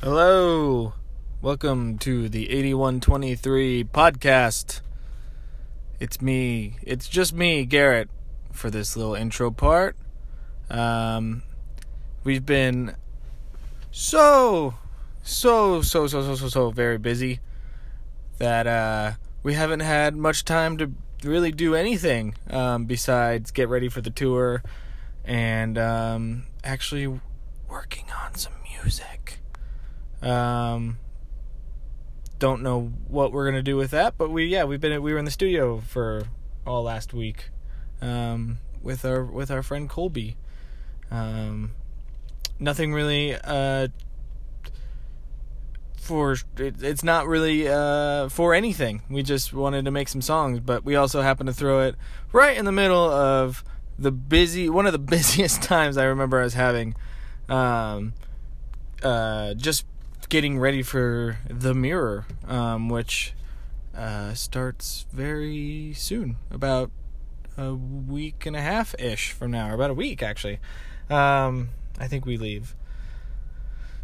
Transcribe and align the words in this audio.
Hello. 0.00 0.92
Welcome 1.42 1.98
to 1.98 2.28
the 2.28 2.50
8123 2.50 3.82
podcast. 3.82 4.80
It's 5.98 6.22
me. 6.22 6.76
It's 6.82 7.08
just 7.08 7.32
me, 7.32 7.64
Garrett, 7.64 8.08
for 8.52 8.70
this 8.70 8.96
little 8.96 9.16
intro 9.16 9.50
part. 9.50 9.96
Um, 10.70 11.42
we've 12.22 12.46
been 12.46 12.94
so, 13.90 14.74
so, 15.24 15.82
so, 15.82 16.06
so, 16.06 16.22
so, 16.22 16.36
so, 16.36 16.48
so 16.48 16.70
very 16.70 16.98
busy 16.98 17.40
that 18.38 18.68
uh, 18.68 19.12
we 19.42 19.54
haven't 19.54 19.80
had 19.80 20.14
much 20.14 20.44
time 20.44 20.76
to 20.76 20.92
really 21.24 21.50
do 21.50 21.74
anything 21.74 22.36
um, 22.50 22.84
besides 22.84 23.50
get 23.50 23.68
ready 23.68 23.88
for 23.88 24.00
the 24.00 24.10
tour 24.10 24.62
and 25.24 25.76
um, 25.76 26.44
actually 26.62 27.20
working 27.68 28.04
on 28.24 28.36
some 28.36 28.52
music. 28.80 29.37
Um, 30.22 30.98
don't 32.38 32.62
know 32.62 32.92
what 33.08 33.32
we're 33.32 33.46
gonna 33.46 33.62
do 33.62 33.76
with 33.76 33.90
that, 33.90 34.16
but 34.16 34.30
we 34.30 34.46
yeah 34.46 34.64
we've 34.64 34.80
been 34.80 35.02
we 35.02 35.12
were 35.12 35.18
in 35.18 35.24
the 35.24 35.30
studio 35.30 35.78
for 35.78 36.24
all 36.66 36.82
last 36.82 37.12
week, 37.12 37.50
um, 38.00 38.58
with 38.82 39.04
our 39.04 39.24
with 39.24 39.50
our 39.50 39.62
friend 39.62 39.88
Colby. 39.88 40.36
Um, 41.10 41.72
nothing 42.58 42.92
really 42.92 43.34
uh 43.34 43.88
for 45.96 46.32
it, 46.56 46.82
it's 46.82 47.04
not 47.04 47.26
really 47.26 47.68
uh 47.68 48.28
for 48.28 48.54
anything. 48.54 49.02
We 49.10 49.22
just 49.22 49.52
wanted 49.52 49.84
to 49.84 49.90
make 49.90 50.08
some 50.08 50.22
songs, 50.22 50.60
but 50.60 50.84
we 50.84 50.96
also 50.96 51.22
happened 51.22 51.48
to 51.48 51.52
throw 51.52 51.82
it 51.86 51.96
right 52.32 52.56
in 52.56 52.64
the 52.64 52.72
middle 52.72 53.10
of 53.10 53.64
the 53.98 54.12
busy 54.12 54.68
one 54.68 54.86
of 54.86 54.92
the 54.92 54.98
busiest 55.16 55.62
times 55.62 55.96
I 55.96 56.04
remember 56.04 56.40
us 56.40 56.54
having. 56.54 56.94
Um, 57.48 58.14
uh, 59.02 59.54
just 59.54 59.86
getting 60.28 60.58
ready 60.58 60.82
for 60.82 61.38
the 61.48 61.74
mirror, 61.74 62.26
um, 62.46 62.88
which 62.88 63.34
uh, 63.96 64.34
starts 64.34 65.06
very 65.12 65.92
soon, 65.94 66.36
about 66.50 66.90
a 67.56 67.74
week 67.74 68.46
and 68.46 68.54
a 68.54 68.60
half 68.60 68.94
ish 68.98 69.32
from 69.32 69.50
now, 69.50 69.70
or 69.70 69.74
about 69.74 69.90
a 69.90 69.94
week 69.94 70.22
actually. 70.22 70.60
Um, 71.10 71.70
I 71.98 72.06
think 72.06 72.26
we 72.26 72.36
leave. 72.36 72.74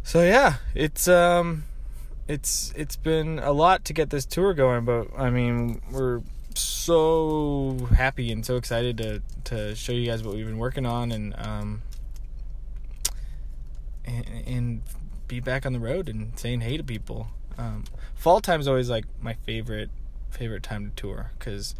So 0.03 0.23
yeah, 0.23 0.55
it's 0.73 1.07
um, 1.07 1.63
it's 2.27 2.73
it's 2.75 2.95
been 2.95 3.39
a 3.39 3.51
lot 3.51 3.85
to 3.85 3.93
get 3.93 4.09
this 4.09 4.25
tour 4.25 4.53
going, 4.53 4.85
but 4.85 5.07
I 5.17 5.29
mean 5.29 5.81
we're 5.91 6.21
so 6.55 7.77
happy 7.95 8.31
and 8.31 8.45
so 8.45 8.55
excited 8.55 8.97
to 8.97 9.21
to 9.45 9.75
show 9.75 9.91
you 9.91 10.05
guys 10.07 10.23
what 10.23 10.35
we've 10.35 10.45
been 10.45 10.57
working 10.57 10.85
on 10.85 11.11
and 11.11 11.35
um 11.37 11.81
and, 14.05 14.25
and 14.47 14.81
be 15.27 15.39
back 15.39 15.65
on 15.65 15.73
the 15.73 15.79
road 15.79 16.09
and 16.09 16.37
saying 16.37 16.61
hey 16.61 16.77
to 16.77 16.83
people. 16.83 17.27
Um, 17.57 17.85
fall 18.15 18.41
time 18.41 18.59
is 18.59 18.67
always 18.67 18.89
like 18.89 19.05
my 19.21 19.33
favorite 19.33 19.89
favorite 20.29 20.63
time 20.63 20.89
to 20.89 20.95
tour 20.95 21.31
because 21.37 21.75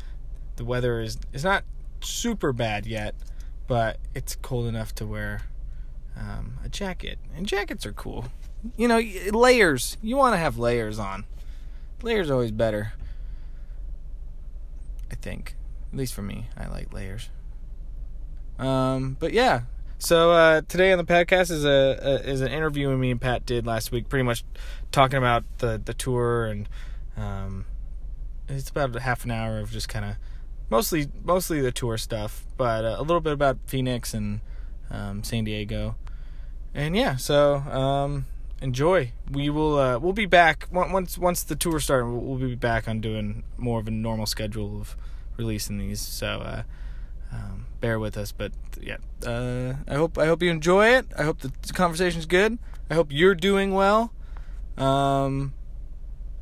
the 0.55 0.65
weather 0.65 1.01
is 1.01 1.17
is 1.33 1.43
not 1.43 1.63
super 2.01 2.53
bad 2.53 2.85
yet, 2.85 3.15
but 3.67 3.97
it's 4.13 4.35
cold 4.35 4.67
enough 4.67 4.95
to 4.95 5.05
wear 5.05 5.41
um, 6.17 6.59
a 6.63 6.69
jacket, 6.69 7.19
and 7.35 7.45
jackets 7.45 7.85
are 7.85 7.93
cool. 7.93 8.25
You 8.77 8.87
know, 8.87 9.01
layers. 9.31 9.97
You 10.01 10.15
want 10.17 10.33
to 10.33 10.37
have 10.37 10.57
layers 10.57 10.97
on. 10.97 11.25
Layers 12.01 12.29
always 12.29 12.51
better. 12.51 12.93
I 15.11 15.15
think, 15.15 15.55
at 15.91 15.97
least 15.97 16.13
for 16.13 16.21
me, 16.21 16.49
I 16.57 16.67
like 16.67 16.93
layers. 16.93 17.29
Um, 18.57 19.17
but 19.19 19.33
yeah, 19.33 19.61
so 19.97 20.31
uh, 20.31 20.61
today 20.67 20.91
on 20.91 20.97
the 20.97 21.05
podcast 21.05 21.51
is 21.51 21.65
a, 21.65 21.97
a, 22.01 22.29
is 22.29 22.41
an 22.41 22.51
interview 22.51 22.95
me 22.97 23.11
and 23.11 23.21
Pat 23.21 23.45
did 23.45 23.65
last 23.65 23.91
week, 23.91 24.09
pretty 24.09 24.23
much 24.23 24.43
talking 24.91 25.17
about 25.17 25.43
the 25.59 25.81
the 25.83 25.93
tour 25.93 26.45
and 26.45 26.69
um, 27.17 27.65
it's 28.47 28.69
about 28.69 28.95
a 28.95 28.99
half 28.99 29.23
an 29.25 29.31
hour 29.31 29.59
of 29.59 29.71
just 29.71 29.89
kind 29.89 30.05
of 30.05 30.15
mostly 30.69 31.07
mostly 31.23 31.61
the 31.61 31.71
tour 31.71 31.97
stuff, 31.97 32.45
but 32.57 32.85
uh, 32.85 32.95
a 32.97 33.01
little 33.01 33.21
bit 33.21 33.33
about 33.33 33.57
Phoenix 33.67 34.13
and 34.13 34.41
um, 34.89 35.23
San 35.23 35.43
Diego, 35.43 35.95
and 36.73 36.95
yeah, 36.95 37.15
so 37.15 37.55
um, 37.55 38.25
enjoy. 38.61 39.11
We 39.31 39.49
will 39.49 39.77
uh, 39.77 39.99
we'll 39.99 40.13
be 40.13 40.25
back 40.25 40.67
once 40.71 41.17
once 41.17 41.43
the 41.43 41.55
tour 41.55 41.79
starts. 41.79 42.07
We'll 42.07 42.37
be 42.37 42.55
back 42.55 42.87
on 42.87 43.01
doing 43.01 43.43
more 43.57 43.79
of 43.79 43.87
a 43.87 43.91
normal 43.91 44.25
schedule 44.25 44.79
of 44.79 44.95
releasing 45.37 45.77
these. 45.77 46.01
So. 46.01 46.63
Um, 47.35 47.65
bear 47.81 47.99
with 47.99 48.17
us, 48.17 48.31
but 48.31 48.51
yeah, 48.81 48.97
uh, 49.25 49.73
I 49.87 49.95
hope 49.95 50.17
I 50.17 50.25
hope 50.25 50.41
you 50.41 50.49
enjoy 50.49 50.95
it. 50.95 51.07
I 51.17 51.23
hope 51.23 51.39
the 51.39 51.51
conversation's 51.73 52.25
good. 52.25 52.57
I 52.89 52.93
hope 52.93 53.07
you're 53.11 53.35
doing 53.35 53.73
well. 53.73 54.13
Um, 54.77 55.53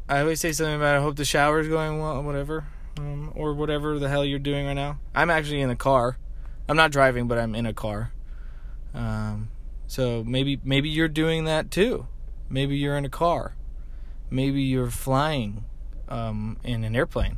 I 0.08 0.20
always 0.20 0.40
say 0.40 0.52
something 0.52 0.76
about 0.76 0.96
I 0.96 1.02
hope 1.02 1.16
the 1.16 1.26
shower's 1.26 1.68
going 1.68 2.00
well, 2.00 2.22
whatever, 2.22 2.66
um, 2.98 3.32
or 3.36 3.54
whatever 3.54 3.98
the 3.98 4.10
hell 4.10 4.26
you're 4.26 4.40
doing 4.40 4.66
right 4.66 4.74
now. 4.74 5.00
I'm 5.16 5.30
actually 5.30 5.62
in 5.62 5.70
a 5.70 5.76
car. 5.76 6.18
I'm 6.68 6.78
not 6.78 6.92
driving, 6.92 7.28
but 7.28 7.38
I'm 7.38 7.56
in 7.56 7.66
a 7.66 7.74
car. 7.74 8.12
Um, 8.94 9.50
so 9.88 10.24
maybe 10.24 10.60
maybe 10.64 10.90
you're 10.90 11.08
doing 11.08 11.46
that 11.46 11.72
too. 11.72 12.08
Maybe 12.50 12.78
you're 12.78 12.98
in 12.98 13.06
a 13.06 13.10
car. 13.10 13.56
Maybe 14.30 14.62
you're 14.62 14.92
flying 14.92 15.66
um, 16.10 16.58
in 16.64 16.84
an 16.84 16.96
airplane 16.96 17.38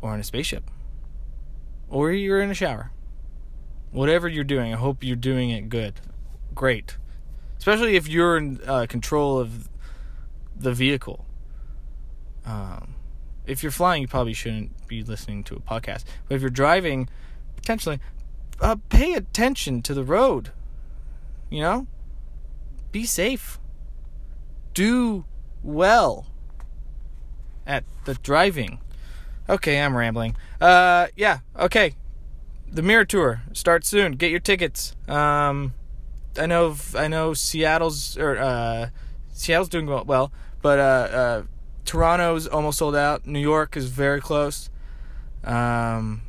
or 0.00 0.14
in 0.14 0.20
a 0.20 0.24
spaceship 0.24 0.64
or 1.90 2.12
you're 2.12 2.40
in 2.40 2.50
a 2.50 2.54
shower. 2.54 2.92
Whatever 3.90 4.28
you're 4.28 4.44
doing, 4.44 4.72
I 4.72 4.76
hope 4.76 5.02
you're 5.02 5.16
doing 5.16 5.50
it 5.50 5.68
good. 5.68 5.94
Great. 6.54 6.96
Especially 7.58 7.96
if 7.96 8.08
you're 8.08 8.36
in 8.36 8.60
uh, 8.66 8.86
control 8.88 9.38
of 9.38 9.68
the 10.56 10.72
vehicle. 10.72 11.26
Um, 12.46 12.94
if 13.46 13.62
you're 13.62 13.72
flying, 13.72 14.02
you 14.02 14.08
probably 14.08 14.32
shouldn't 14.32 14.86
be 14.86 15.02
listening 15.02 15.42
to 15.44 15.56
a 15.56 15.60
podcast. 15.60 16.04
But 16.28 16.36
if 16.36 16.40
you're 16.40 16.50
driving, 16.50 17.08
potentially, 17.56 17.98
uh, 18.60 18.76
pay 18.88 19.14
attention 19.14 19.82
to 19.82 19.94
the 19.94 20.04
road. 20.04 20.52
You 21.50 21.60
know? 21.62 21.86
Be 22.92 23.04
safe. 23.04 23.58
Do 24.72 25.24
well 25.62 26.26
at 27.66 27.84
the 28.04 28.14
driving. 28.14 28.80
Okay, 29.50 29.80
I'm 29.80 29.96
rambling. 29.96 30.36
Uh, 30.60 31.08
yeah, 31.16 31.40
okay. 31.58 31.94
The 32.70 32.82
Mirror 32.82 33.06
Tour 33.06 33.42
starts 33.52 33.88
soon. 33.88 34.12
Get 34.12 34.30
your 34.30 34.38
tickets. 34.38 34.94
Um, 35.08 35.74
I 36.38 36.46
know, 36.46 36.76
I 36.96 37.08
know, 37.08 37.34
Seattle's 37.34 38.16
or 38.16 38.38
uh, 38.38 38.90
Seattle's 39.32 39.68
doing 39.68 39.86
well, 39.86 40.32
but 40.62 40.78
uh, 40.78 40.82
uh, 40.82 41.42
Toronto's 41.84 42.46
almost 42.46 42.78
sold 42.78 42.94
out. 42.94 43.26
New 43.26 43.40
York 43.40 43.76
is 43.76 43.86
very 43.86 44.20
close. 44.20 44.70
Um, 45.42 46.22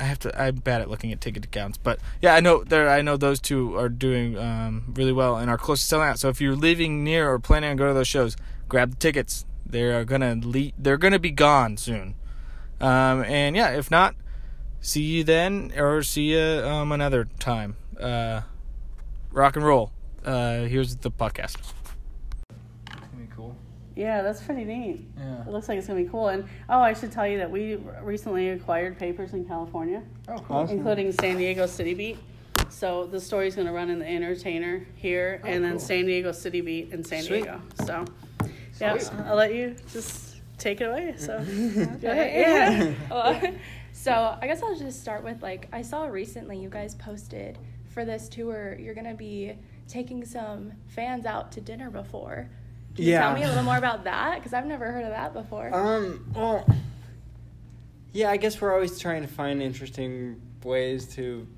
I 0.00 0.04
have 0.04 0.18
to. 0.20 0.36
I'm 0.36 0.56
bad 0.56 0.80
at 0.80 0.90
looking 0.90 1.12
at 1.12 1.20
ticket 1.20 1.44
accounts, 1.44 1.78
but 1.78 2.00
yeah, 2.20 2.34
I 2.34 2.40
know 2.40 2.64
there. 2.64 2.90
I 2.90 3.02
know 3.02 3.16
those 3.16 3.38
two 3.38 3.78
are 3.78 3.88
doing 3.88 4.36
um, 4.36 4.92
really 4.96 5.12
well 5.12 5.36
and 5.36 5.48
are 5.48 5.58
close 5.58 5.80
to 5.82 5.86
selling 5.86 6.08
out. 6.08 6.18
So 6.18 6.28
if 6.28 6.40
you're 6.40 6.56
living 6.56 7.04
near 7.04 7.30
or 7.30 7.38
planning 7.38 7.70
on 7.70 7.76
going 7.76 7.90
to 7.90 7.94
those 7.94 8.08
shows, 8.08 8.36
grab 8.68 8.90
the 8.90 8.96
tickets. 8.96 9.46
They're 9.74 10.04
gonna 10.04 10.38
le- 10.40 10.70
They're 10.78 10.96
gonna 10.96 11.18
be 11.18 11.32
gone 11.32 11.76
soon. 11.76 12.14
Um, 12.80 13.24
and 13.24 13.56
yeah, 13.56 13.70
if 13.70 13.90
not, 13.90 14.14
see 14.80 15.02
you 15.02 15.24
then 15.24 15.72
or 15.76 16.04
see 16.04 16.30
you 16.32 16.64
um, 16.64 16.92
another 16.92 17.24
time. 17.40 17.74
Uh, 17.98 18.42
rock 19.32 19.56
and 19.56 19.66
roll. 19.66 19.90
Uh, 20.24 20.62
here's 20.66 20.94
the 20.94 21.10
podcast. 21.10 21.56
cool. 23.34 23.56
Yeah, 23.96 24.22
that's 24.22 24.40
pretty 24.40 24.62
neat. 24.64 25.08
Yeah. 25.18 25.40
It 25.40 25.48
looks 25.48 25.68
like 25.68 25.78
it's 25.78 25.88
gonna 25.88 26.04
be 26.04 26.08
cool. 26.08 26.28
And 26.28 26.44
oh, 26.68 26.78
I 26.78 26.92
should 26.92 27.10
tell 27.10 27.26
you 27.26 27.38
that 27.38 27.50
we 27.50 27.74
recently 28.00 28.50
acquired 28.50 28.96
papers 28.96 29.32
in 29.32 29.44
California, 29.44 30.04
oh, 30.28 30.38
cool. 30.38 30.56
awesome. 30.56 30.78
including 30.78 31.10
San 31.10 31.36
Diego 31.36 31.66
City 31.66 31.94
Beat. 31.94 32.18
So 32.68 33.06
the 33.06 33.20
story's 33.20 33.56
gonna 33.56 33.72
run 33.72 33.90
in 33.90 33.98
the 33.98 34.06
Entertainer 34.06 34.86
here, 34.94 35.40
oh, 35.42 35.48
and 35.48 35.64
then 35.64 35.72
cool. 35.72 35.80
San 35.80 36.06
Diego 36.06 36.30
City 36.30 36.60
Beat 36.60 36.92
in 36.92 37.02
San 37.02 37.24
Sweet. 37.24 37.42
Diego. 37.42 37.60
So 37.84 38.04
yeah, 38.84 39.24
I'll 39.26 39.36
let 39.36 39.54
you 39.54 39.76
just 39.92 40.36
take 40.58 40.80
it 40.80 40.84
away. 40.84 41.14
So, 41.16 41.34
okay. 41.44 42.40
yeah. 42.40 42.94
well, 43.10 43.40
so 43.92 44.36
I 44.40 44.46
guess 44.46 44.62
I'll 44.62 44.76
just 44.76 45.00
start 45.00 45.24
with 45.24 45.42
like 45.42 45.68
I 45.72 45.82
saw 45.82 46.06
recently 46.06 46.58
you 46.58 46.68
guys 46.68 46.94
posted 46.94 47.58
for 47.88 48.04
this 48.04 48.28
tour 48.28 48.76
you're 48.78 48.94
gonna 48.94 49.14
be 49.14 49.54
taking 49.86 50.24
some 50.24 50.72
fans 50.88 51.26
out 51.26 51.52
to 51.52 51.60
dinner 51.60 51.90
before. 51.90 52.48
Can 52.96 53.04
yeah. 53.04 53.12
you 53.12 53.18
tell 53.18 53.34
me 53.34 53.42
a 53.44 53.48
little 53.48 53.64
more 53.64 53.76
about 53.76 54.04
that? 54.12 54.36
Because 54.36 54.52
I've 54.52 54.66
never 54.66 54.90
heard 54.90 55.04
of 55.04 55.10
that 55.10 55.32
before. 55.32 55.74
Um. 55.74 56.32
Well. 56.34 56.66
Yeah, 58.12 58.30
I 58.30 58.36
guess 58.36 58.60
we're 58.60 58.72
always 58.72 59.00
trying 59.00 59.22
to 59.22 59.28
find 59.28 59.60
interesting 59.60 60.40
ways 60.62 61.12
to 61.16 61.48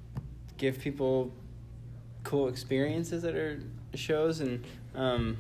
give 0.57 0.79
people 0.81 1.31
cool 2.25 2.49
experiences 2.49 3.25
at 3.25 3.35
our 3.35 3.59
shows, 3.95 4.41
and 4.41 4.65
um, 4.95 5.37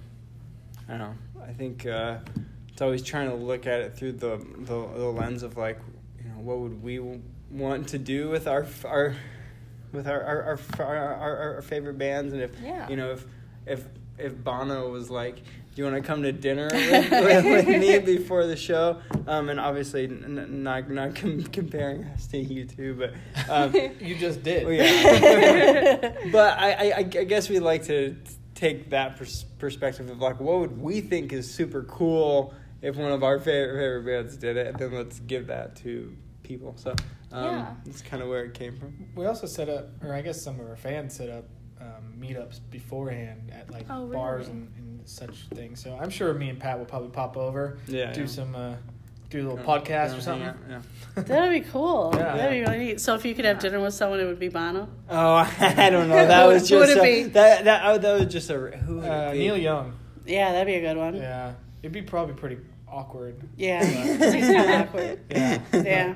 I 0.88 0.92
don't 0.92 1.00
know. 1.00 1.14
I 1.46 1.52
think 1.52 1.86
uh, 1.86 2.18
it's 2.68 2.82
always 2.82 3.02
trying 3.02 3.28
to 3.30 3.36
look 3.36 3.66
at 3.66 3.80
it 3.80 3.96
through 3.96 4.12
the, 4.12 4.36
the, 4.58 4.86
the 4.96 5.06
lens 5.06 5.42
of 5.42 5.56
like, 5.56 5.78
you 6.22 6.28
know, 6.28 6.40
what 6.40 6.58
would 6.58 6.82
we 6.82 7.00
want 7.50 7.88
to 7.88 7.98
do 7.98 8.28
with 8.28 8.48
our 8.48 8.66
our 8.84 9.14
with 9.92 10.08
our 10.08 10.22
our 10.22 10.58
our, 10.78 10.86
our, 10.86 11.14
our, 11.14 11.54
our 11.56 11.62
favorite 11.62 11.98
bands, 11.98 12.32
and 12.32 12.42
if 12.42 12.50
yeah. 12.60 12.88
you 12.88 12.96
know 12.96 13.12
if 13.12 13.24
if 13.66 13.84
if 14.18 14.42
Bono 14.42 14.90
was 14.90 15.10
like, 15.10 15.36
"Do 15.36 15.42
you 15.76 15.84
want 15.84 15.96
to 15.96 16.02
come 16.02 16.22
to 16.22 16.32
dinner 16.32 16.68
with, 16.72 17.10
with, 17.10 17.44
with 17.44 17.68
me 17.68 17.98
before 17.98 18.46
the 18.46 18.56
show?" 18.56 19.00
Um, 19.26 19.48
and 19.48 19.60
obviously, 19.60 20.04
n- 20.04 20.38
n- 20.38 20.62
not 20.62 20.90
not 20.90 21.14
com- 21.14 21.44
comparing 21.44 22.04
us 22.04 22.26
to 22.28 22.44
U2, 22.44 22.98
but 22.98 23.14
um, 23.50 23.72
You 24.00 24.16
just 24.16 24.42
did. 24.42 24.64
well, 24.64 24.74
yeah. 24.74 26.12
but 26.32 26.58
I, 26.58 26.72
I 26.72 26.98
I 26.98 27.02
guess 27.02 27.48
we 27.48 27.58
like 27.58 27.84
to 27.84 28.16
take 28.56 28.90
that 28.90 29.16
pers- 29.16 29.44
perspective 29.58 30.10
of 30.10 30.18
like, 30.18 30.40
what 30.40 30.58
would 30.60 30.80
we 30.80 31.00
think 31.00 31.32
is 31.32 31.48
super 31.52 31.84
cool 31.84 32.52
if 32.82 32.96
one 32.96 33.12
of 33.12 33.22
our 33.22 33.38
favorite 33.38 33.74
favorite 33.78 34.04
bands 34.24 34.36
did 34.36 34.56
it, 34.56 34.66
and 34.68 34.78
then 34.78 34.92
let's 34.92 35.20
give 35.20 35.46
that 35.46 35.76
to 35.76 36.16
people. 36.42 36.74
So 36.76 36.90
um, 37.32 37.44
Yeah. 37.44 37.74
that's 37.84 38.02
kind 38.02 38.22
of 38.22 38.28
where 38.28 38.44
it 38.44 38.54
came 38.54 38.76
from. 38.76 38.94
We 39.14 39.26
also 39.26 39.46
set 39.46 39.68
up, 39.68 39.88
or 40.02 40.12
I 40.14 40.22
guess 40.22 40.42
some 40.42 40.58
of 40.58 40.66
our 40.68 40.76
fans 40.76 41.14
set 41.14 41.28
up 41.28 41.44
um, 41.80 42.14
meetups 42.18 42.60
beforehand 42.70 43.50
at 43.54 43.70
like 43.70 43.86
Oh, 43.90 44.06
bars 44.06 44.48
and, 44.48 44.72
and 44.76 45.06
such 45.08 45.46
things. 45.54 45.82
So 45.82 45.96
I'm 46.00 46.10
sure 46.10 46.32
me 46.34 46.48
and 46.48 46.58
Pat 46.58 46.78
will 46.78 46.86
probably 46.86 47.10
pop 47.10 47.36
over, 47.36 47.78
Yeah, 47.86 48.12
do 48.12 48.22
yeah. 48.22 48.26
some, 48.26 48.54
uh, 48.56 48.74
do 49.36 49.48
a 49.48 49.48
little 49.50 49.58
Yeah, 49.58 49.78
podcast 49.78 49.88
yeah, 50.12 50.16
or 50.16 50.20
something. 50.20 50.48
out, 50.48 50.56
yeah. 50.68 50.80
That'd 51.22 51.62
be 51.64 51.68
cool. 51.70 52.12
Yeah. 52.14 52.36
That'd 52.36 52.50
be 52.50 52.60
really 52.70 52.78
neat. 52.86 53.00
So 53.00 53.14
if 53.14 53.24
you 53.24 53.34
could 53.34 53.44
have 53.46 53.58
dinner 53.58 53.80
with 53.80 53.94
someone, 53.94 54.20
it 54.20 54.24
would 54.26 54.38
be 54.38 54.48
Bono. 54.48 54.88
Oh, 55.08 55.34
I 55.60 55.88
don't 55.90 56.08
know. 56.08 56.14
That 56.26 56.42
Who 56.46 56.52
was 56.52 56.62
would 56.70 56.86
just 56.86 56.92
it 56.92 56.98
a, 56.98 57.02
be? 57.02 57.22
that 57.30 57.64
that 57.64 57.82
oh, 57.86 57.98
that 57.98 58.20
was 58.20 58.32
just 58.32 58.50
a 58.50 58.54
who 58.54 58.96
would 58.96 59.04
it 59.04 59.08
Uh, 59.10 59.32
be? 59.32 59.38
Neil 59.38 59.56
Young. 59.56 59.92
Yeah, 60.26 60.52
that'd 60.52 60.66
be 60.66 60.74
a 60.74 60.80
good 60.80 60.96
one. 60.96 61.14
Yeah, 61.16 61.52
it'd 61.82 61.92
be 61.92 62.02
probably 62.02 62.34
pretty 62.34 62.58
awkward. 62.88 63.36
Yeah, 63.56 63.80
'cause 63.80 64.32
he's 64.34 64.46
kind 64.46 64.70
of 64.70 64.80
awkward. 64.88 65.20
Yeah, 65.30 65.60
Yeah. 65.72 66.14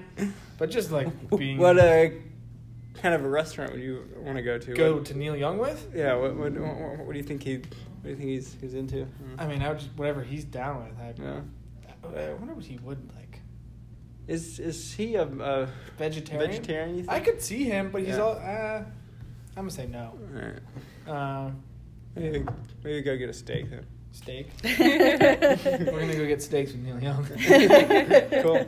but 0.58 0.70
just 0.70 0.90
like 0.90 1.08
being 1.36 1.58
What 1.58 1.78
a 1.78 2.12
kind 2.94 3.14
of 3.14 3.24
a 3.24 3.28
restaurant 3.28 3.72
would 3.72 3.80
you 3.80 4.04
want 4.18 4.36
to 4.36 4.42
go 4.42 4.58
to? 4.58 4.74
go 4.74 4.94
What- 4.96 5.04
to 5.06 5.16
Neil 5.16 5.36
Young 5.36 5.58
with. 5.58 5.88
yeah. 5.94 6.14
What, 6.14 6.36
what 6.36 6.52
what 6.52 6.98
what 7.06 7.12
do 7.12 7.18
you 7.18 7.24
think 7.24 7.42
he? 7.42 7.56
What 7.56 8.04
do 8.04 8.10
you 8.10 8.16
think 8.16 8.28
he's 8.30 8.56
he's 8.60 8.74
into? 8.74 9.06
I 9.38 9.46
mean, 9.46 9.62
I 9.62 9.68
would 9.68 9.78
just 9.78 9.90
whatever 9.96 10.22
he's 10.22 10.44
down 10.44 10.84
with. 10.84 10.98
I, 11.00 11.14
yeah. 11.22 11.40
I 12.04 12.32
wonder 12.34 12.54
what 12.54 12.64
he 12.64 12.78
would 12.78 13.10
like. 13.16 13.40
Is 14.26 14.58
is 14.60 14.92
he 14.94 15.16
a, 15.16 15.22
a 15.24 15.68
Vegetarian. 15.98 16.50
vegetarian? 16.50 16.90
You 16.96 17.02
think? 17.02 17.12
I 17.12 17.20
could 17.20 17.42
see 17.42 17.64
him, 17.64 17.90
but 17.90 18.02
he's 18.02 18.16
Yeah. 18.16 18.22
all. 18.22 18.32
Uh, 18.36 18.82
I'm 19.56 19.64
gonna 19.64 19.70
say 19.70 19.86
no. 19.86 20.14
Alright. 20.34 20.60
Uh, 21.06 21.50
Maybe, 22.16 22.44
maybe 22.82 23.02
go 23.02 23.16
get 23.16 23.28
a 23.30 23.32
steak 23.32 23.70
then. 23.70 23.86
steak. 24.12 24.48
We're 24.64 26.00
gonna 26.00 26.16
go 26.16 26.26
get 26.26 26.42
steaks 26.42 26.72
with 26.72 26.80
Neil 26.82 27.00
Young. 27.00 27.24
Cool. 28.42 28.66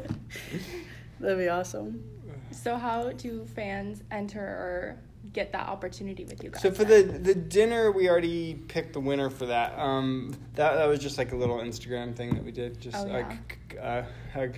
That'd 1.20 1.38
be 1.38 1.49
awesome. 1.49 2.02
So 2.50 2.76
how 2.76 3.11
do 3.12 3.44
fans 3.55 4.02
enter 4.11 4.40
or 4.44 4.99
get 5.33 5.53
that 5.53 5.69
opportunity 5.69 6.25
with 6.25 6.43
you 6.43 6.51
guys? 6.51 6.63
So 6.63 6.71
for 6.71 6.85
the 6.85 7.03
the 7.03 7.35
dinner, 7.35 7.91
we 7.93 8.09
already 8.09 8.55
picked 8.55 8.93
the 8.93 9.01
winner 9.01 9.31
for 9.31 9.47
that. 9.47 9.79
Um, 9.79 10.35
that 10.55 10.75
that 10.75 10.87
was 10.87 11.01
just 11.01 11.19
like 11.19 11.33
a 11.33 11.37
little 11.37 11.59
Instagram 11.59 12.15
thing 12.15 12.35
that 12.35 12.45
we 12.45 12.53
did, 12.53 12.81
just 12.81 12.97
Oh, 12.97 13.11
like 13.11 13.79
uh, 13.81 14.03
a, 14.35 14.51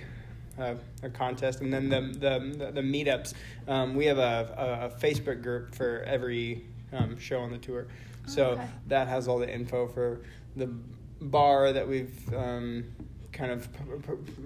a, 0.57 0.75
a 1.03 1.09
contest, 1.09 1.61
and 1.61 1.73
then 1.73 1.89
the 1.89 2.01
the 2.01 2.65
the, 2.65 2.71
the 2.71 2.81
meetups. 2.81 3.33
Um, 3.67 3.95
we 3.95 4.05
have 4.05 4.17
a, 4.17 4.55
a, 4.57 4.85
a 4.85 4.99
Facebook 4.99 5.41
group 5.41 5.75
for 5.75 6.03
every 6.05 6.65
um, 6.93 7.17
show 7.19 7.39
on 7.39 7.51
the 7.51 7.57
tour, 7.57 7.87
so 8.25 8.51
okay. 8.51 8.67
that 8.87 9.07
has 9.07 9.27
all 9.27 9.39
the 9.39 9.53
info 9.53 9.87
for 9.87 10.21
the 10.55 10.69
bar 11.21 11.71
that 11.73 11.87
we've 11.87 12.33
um, 12.33 12.85
kind 13.31 13.51
of 13.51 13.67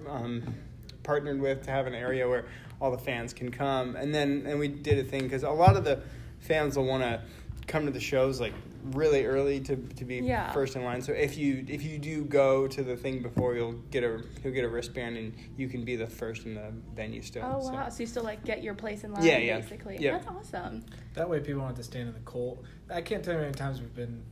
um, 0.08 0.54
partnered 1.02 1.40
with 1.40 1.64
to 1.64 1.70
have 1.70 1.86
an 1.86 1.94
area 1.94 2.28
where 2.28 2.44
all 2.80 2.90
the 2.90 2.98
fans 2.98 3.32
can 3.32 3.50
come. 3.50 3.96
And 3.96 4.14
then 4.14 4.44
and 4.46 4.58
we 4.58 4.68
did 4.68 4.98
a 4.98 5.04
thing 5.08 5.24
because 5.24 5.42
a 5.42 5.50
lot 5.50 5.76
of 5.76 5.84
the 5.84 6.00
fans 6.40 6.76
will 6.76 6.86
want 6.86 7.02
to 7.02 7.20
come 7.66 7.84
to 7.86 7.92
the 7.92 8.00
shows 8.00 8.40
like 8.40 8.54
really 8.92 9.26
early 9.26 9.60
to, 9.60 9.76
to 9.76 10.04
be 10.04 10.16
Yeah. 10.16 10.50
first 10.52 10.74
in 10.74 10.82
line. 10.82 11.02
So 11.02 11.12
if 11.12 11.36
you 11.36 11.64
if 11.68 11.84
you 11.84 11.98
do 11.98 12.24
go 12.24 12.66
to 12.66 12.82
the 12.82 12.96
thing 12.96 13.22
before, 13.22 13.54
you'll 13.54 13.74
get 13.90 14.02
a 14.02 14.22
you'll 14.42 14.54
get 14.54 14.64
a 14.64 14.68
wristband 14.68 15.16
and 15.18 15.34
you 15.56 15.68
can 15.68 15.84
be 15.84 15.96
the 15.96 16.06
first 16.06 16.46
in 16.46 16.54
the 16.54 16.72
venue 16.94 17.22
still. 17.22 17.44
Oh 17.44 17.60
so. 17.60 17.72
wow! 17.72 17.88
So 17.90 18.00
you 18.00 18.06
still 18.06 18.24
like 18.24 18.44
get 18.44 18.62
your 18.62 18.74
place 18.74 19.04
in 19.04 19.12
line, 19.12 19.24
Yeah, 19.24 19.38
yeah. 19.38 19.60
basically. 19.60 19.98
Yeah. 20.00 20.12
That's 20.12 20.26
awesome. 20.28 20.84
That 21.14 21.28
way, 21.28 21.40
people 21.40 21.60
don't 21.60 21.68
have 21.68 21.76
to 21.76 21.82
stand 21.82 22.08
in 22.08 22.14
the 22.14 22.20
cold. 22.20 22.64
I 22.92 23.02
can't 23.02 23.22
tell 23.22 23.34
you 23.34 23.38
how 23.40 23.44
many 23.44 23.54
times 23.54 23.80
we've 23.80 23.94
been 23.94 24.22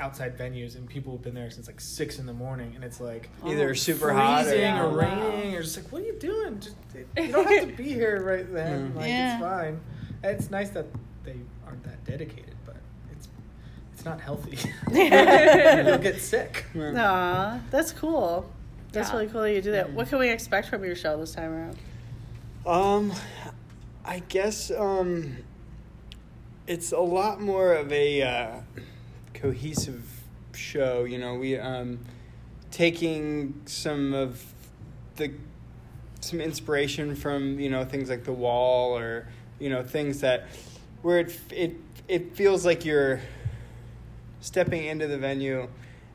outside 0.00 0.38
venues 0.38 0.76
and 0.76 0.88
people 0.88 1.12
have 1.12 1.22
been 1.22 1.34
there 1.34 1.50
since 1.50 1.66
like 1.66 1.80
six 1.80 2.18
in 2.18 2.26
the 2.26 2.32
morning, 2.32 2.72
and 2.74 2.84
it's 2.84 3.00
like 3.00 3.28
Either 3.44 3.70
Oh, 3.70 3.74
super 3.74 4.12
hot 4.12 4.42
or, 4.42 4.44
freezing 4.44 4.60
Yeah. 4.62 4.84
or 4.84 4.90
Wow. 4.90 5.30
raining, 5.32 5.54
or 5.56 5.62
just 5.62 5.76
like, 5.76 5.90
what 5.92 6.02
are 6.02 6.06
you 6.06 6.18
doing? 6.18 6.60
Just 6.60 6.76
you 7.16 7.32
don't 7.32 7.46
have 7.46 7.68
to 7.68 7.74
be 7.76 7.84
here 7.94 8.22
right 8.22 8.52
then. 8.52 8.92
Mm. 8.92 8.96
Like 8.96 9.08
Yeah. 9.08 9.34
it's 9.34 9.42
fine. 9.42 9.80
It's 10.24 10.50
nice 10.50 10.70
that 10.70 10.86
they 11.24 11.36
aren't 11.66 11.82
that 11.84 12.04
dedicated, 12.04 12.54
but 12.64 12.76
it's 13.12 13.28
it's 13.92 14.04
not 14.04 14.20
healthy. 14.20 14.58
You'll 14.92 15.98
get 15.98 16.20
sick. 16.20 16.64
Aw, 16.76 17.60
that's 17.70 17.92
cool. 17.92 18.48
That's 18.92 19.08
Yeah. 19.10 19.16
really 19.16 19.28
cool 19.30 19.42
that 19.42 19.52
you 19.54 19.60
do 19.62 19.72
that. 19.72 19.92
What 19.92 20.08
can 20.08 20.18
we 20.18 20.30
expect 20.30 20.68
from 20.68 20.84
your 20.84 20.94
show 20.94 21.16
this 21.18 21.34
time 21.34 21.52
around? 21.52 21.76
Um, 22.66 23.12
I 24.04 24.20
guess 24.28 24.70
um, 24.70 25.38
it's 26.66 26.92
a 26.92 26.98
lot 27.00 27.40
more 27.40 27.74
of 27.74 27.92
a 27.92 28.22
uh, 28.22 28.50
cohesive 29.34 30.04
show. 30.54 31.04
You 31.04 31.18
know, 31.18 31.34
we 31.34 31.58
um, 31.58 31.98
taking 32.70 33.60
some 33.66 34.14
of 34.14 34.44
the 35.16 35.32
some 36.20 36.40
inspiration 36.40 37.14
from 37.14 37.58
you 37.60 37.70
know 37.70 37.84
things 37.84 38.10
like 38.10 38.24
the 38.24 38.32
wall 38.32 38.96
or 38.96 39.28
you 39.58 39.70
know 39.70 39.82
things 39.82 40.20
that 40.20 40.48
where 41.02 41.20
it 41.20 41.38
it 41.50 41.76
it 42.08 42.36
feels 42.36 42.64
like 42.64 42.84
you're 42.84 43.20
stepping 44.40 44.84
into 44.84 45.06
the 45.06 45.18
venue 45.18 45.68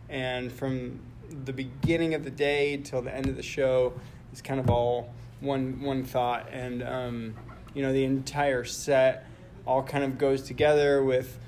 and 0.09 0.51
from 0.51 0.99
the 1.45 1.53
beginning 1.53 2.13
of 2.13 2.23
the 2.23 2.29
day 2.29 2.77
till 2.77 3.01
the 3.01 3.13
end 3.13 3.27
of 3.27 3.35
the 3.35 3.43
show 3.43 3.93
is 4.31 4.41
kind 4.41 4.59
of 4.59 4.69
all 4.69 5.13
one 5.39 5.81
one 5.81 6.03
thought 6.03 6.47
and 6.51 6.83
um, 6.83 7.33
you 7.73 7.81
know 7.81 7.93
the 7.93 8.03
entire 8.03 8.63
set 8.63 9.25
all 9.65 9.81
kind 9.81 10.03
of 10.03 10.17
goes 10.17 10.41
together 10.41 11.03
with 11.03 11.39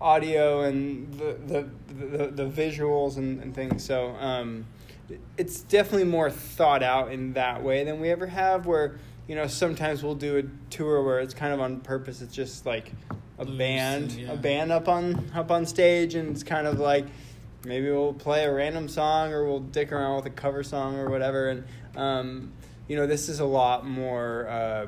audio 0.00 0.62
and 0.62 1.12
the 1.14 1.36
the, 1.46 1.68
the, 1.94 2.26
the 2.28 2.44
visuals 2.48 3.16
and, 3.16 3.42
and 3.42 3.54
things. 3.54 3.84
So 3.84 4.08
um, 4.16 4.66
it's 5.36 5.60
definitely 5.60 6.04
more 6.04 6.30
thought 6.30 6.82
out 6.82 7.12
in 7.12 7.34
that 7.34 7.62
way 7.62 7.84
than 7.84 8.00
we 8.00 8.10
ever 8.10 8.26
have 8.26 8.66
where 8.66 8.98
you 9.28 9.34
know 9.34 9.46
sometimes 9.46 10.02
we'll 10.02 10.14
do 10.14 10.38
a 10.38 10.42
tour 10.70 11.02
where 11.02 11.20
it's 11.20 11.34
kind 11.34 11.52
of 11.52 11.60
on 11.60 11.80
purpose. 11.80 12.22
It's 12.22 12.34
just 12.34 12.66
like 12.66 12.92
a 13.38 13.44
Loose 13.44 13.58
band 13.58 14.12
yeah. 14.12 14.32
a 14.32 14.36
band 14.36 14.72
up 14.72 14.88
on 14.88 15.30
up 15.34 15.50
on 15.50 15.66
stage 15.66 16.14
and 16.14 16.30
it's 16.30 16.42
kind 16.42 16.66
of 16.66 16.78
like 16.78 17.06
maybe 17.64 17.90
we'll 17.90 18.14
play 18.14 18.44
a 18.44 18.52
random 18.52 18.88
song 18.88 19.32
or 19.32 19.44
we'll 19.44 19.60
dick 19.60 19.92
around 19.92 20.16
with 20.16 20.26
a 20.26 20.30
cover 20.30 20.62
song 20.62 20.96
or 20.96 21.10
whatever. 21.10 21.48
And 21.48 21.64
um, 21.96 22.52
you 22.88 22.96
know 22.96 23.06
this 23.06 23.28
is 23.28 23.40
a 23.40 23.44
lot 23.44 23.86
more 23.86 24.48
uh, 24.48 24.86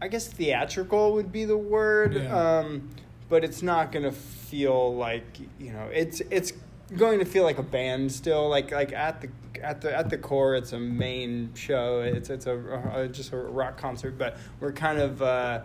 i 0.00 0.08
guess 0.08 0.28
theatrical 0.28 1.12
would 1.12 1.30
be 1.32 1.44
the 1.44 1.56
word 1.56 2.14
Yeah. 2.14 2.58
um, 2.58 2.88
but 3.28 3.44
it's 3.44 3.62
not 3.62 3.92
gonna 3.92 4.12
feel 4.12 4.94
like 4.94 5.24
you 5.58 5.72
know 5.72 5.88
it's 5.92 6.20
it's 6.30 6.52
going 6.96 7.18
to 7.18 7.24
feel 7.26 7.44
like 7.44 7.58
a 7.58 7.62
band 7.62 8.10
still 8.10 8.48
like 8.48 8.70
like 8.70 8.92
at 8.92 9.20
the 9.20 9.28
at 9.62 9.80
the 9.82 9.94
at 9.94 10.08
the 10.08 10.16
core 10.16 10.54
it's 10.54 10.72
a 10.72 10.78
main 10.78 11.50
show 11.54 12.00
it's 12.00 12.30
it's 12.30 12.46
a, 12.46 12.56
a 12.94 13.08
just 13.08 13.32
a 13.32 13.36
rock 13.36 13.76
concert 13.76 14.16
but 14.16 14.38
we're 14.60 14.72
kind 14.72 14.98
of 14.98 15.20
uh, 15.20 15.60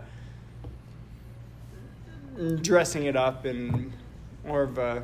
dressing 2.60 3.04
it 3.04 3.16
up 3.16 3.46
in 3.46 3.92
more 4.46 4.62
of 4.62 4.76
a 4.78 5.02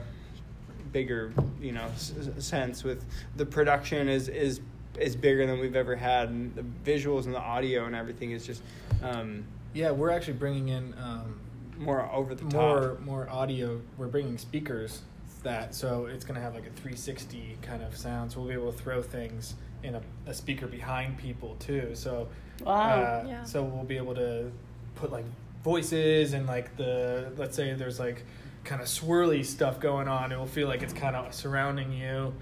bigger 0.93 1.33
you 1.61 1.73
know 1.73 1.85
s- 1.95 2.13
sense 2.39 2.83
with 2.85 3.05
the 3.37 3.47
production 3.47 4.09
is 4.09 4.29
is 4.29 4.61
is 4.99 5.15
bigger 5.17 5.47
than 5.47 5.61
we've 5.61 5.77
ever 5.77 5.95
had 5.97 6.29
and 6.31 6.55
the 6.55 6.65
visuals 6.91 7.25
and 7.27 7.35
the 7.35 7.39
audio 7.41 7.87
and 7.87 7.95
everything 7.95 8.33
is 8.33 8.45
just 8.47 8.63
um, 9.03 9.45
Yeah, 9.73 9.91
we're 9.93 10.11
actually 10.11 10.35
bringing 10.35 10.69
in 10.69 10.95
um, 10.99 11.39
more 11.79 12.11
over 12.13 12.35
the 12.35 12.43
top 12.43 12.53
more 12.53 12.99
more 13.05 13.29
audio. 13.31 13.81
We're 13.97 14.09
bringing 14.09 14.37
speakers 14.37 15.03
that 15.43 15.75
so 15.75 16.07
it's 16.07 16.25
gonna 16.25 16.41
have 16.41 16.55
like 16.55 16.65
a 16.67 16.71
360 16.71 17.59
kind 17.63 17.83
of 17.83 17.97
sound. 17.97 18.33
So 18.33 18.41
we'll 18.41 18.49
be 18.49 18.55
able 18.55 18.73
to 18.73 18.79
throw 18.79 19.01
things 19.01 19.55
in 19.83 19.95
a, 19.95 20.03
a 20.27 20.35
speaker 20.35 20.67
behind 20.67 21.17
people 21.19 21.57
too. 21.59 21.91
So 21.95 22.29
Wow. 22.65 22.73
uh, 23.03 23.25
Yeah. 23.27 23.45
so 23.45 23.63
we'll 23.63 23.85
be 23.85 23.97
able 23.97 24.15
to 24.17 24.51
put 24.97 25.11
like 25.11 25.25
voices 25.65 26.33
and 26.35 26.47
like 26.47 26.77
the 26.77 27.33
let's 27.37 27.57
say 27.57 27.73
there's 27.75 27.99
like 28.01 28.25
kind 28.65 28.83
of 28.83 28.89
swirly 28.89 29.45
stuff 29.45 29.79
going 29.81 30.09
on. 30.09 30.33
It 30.33 30.37
will 30.39 30.47
feel 30.47 30.69
like 30.69 30.83
it's 30.83 30.93
kind 30.93 31.15
of 31.17 31.33
surrounding 31.33 31.93
you. 31.93 32.35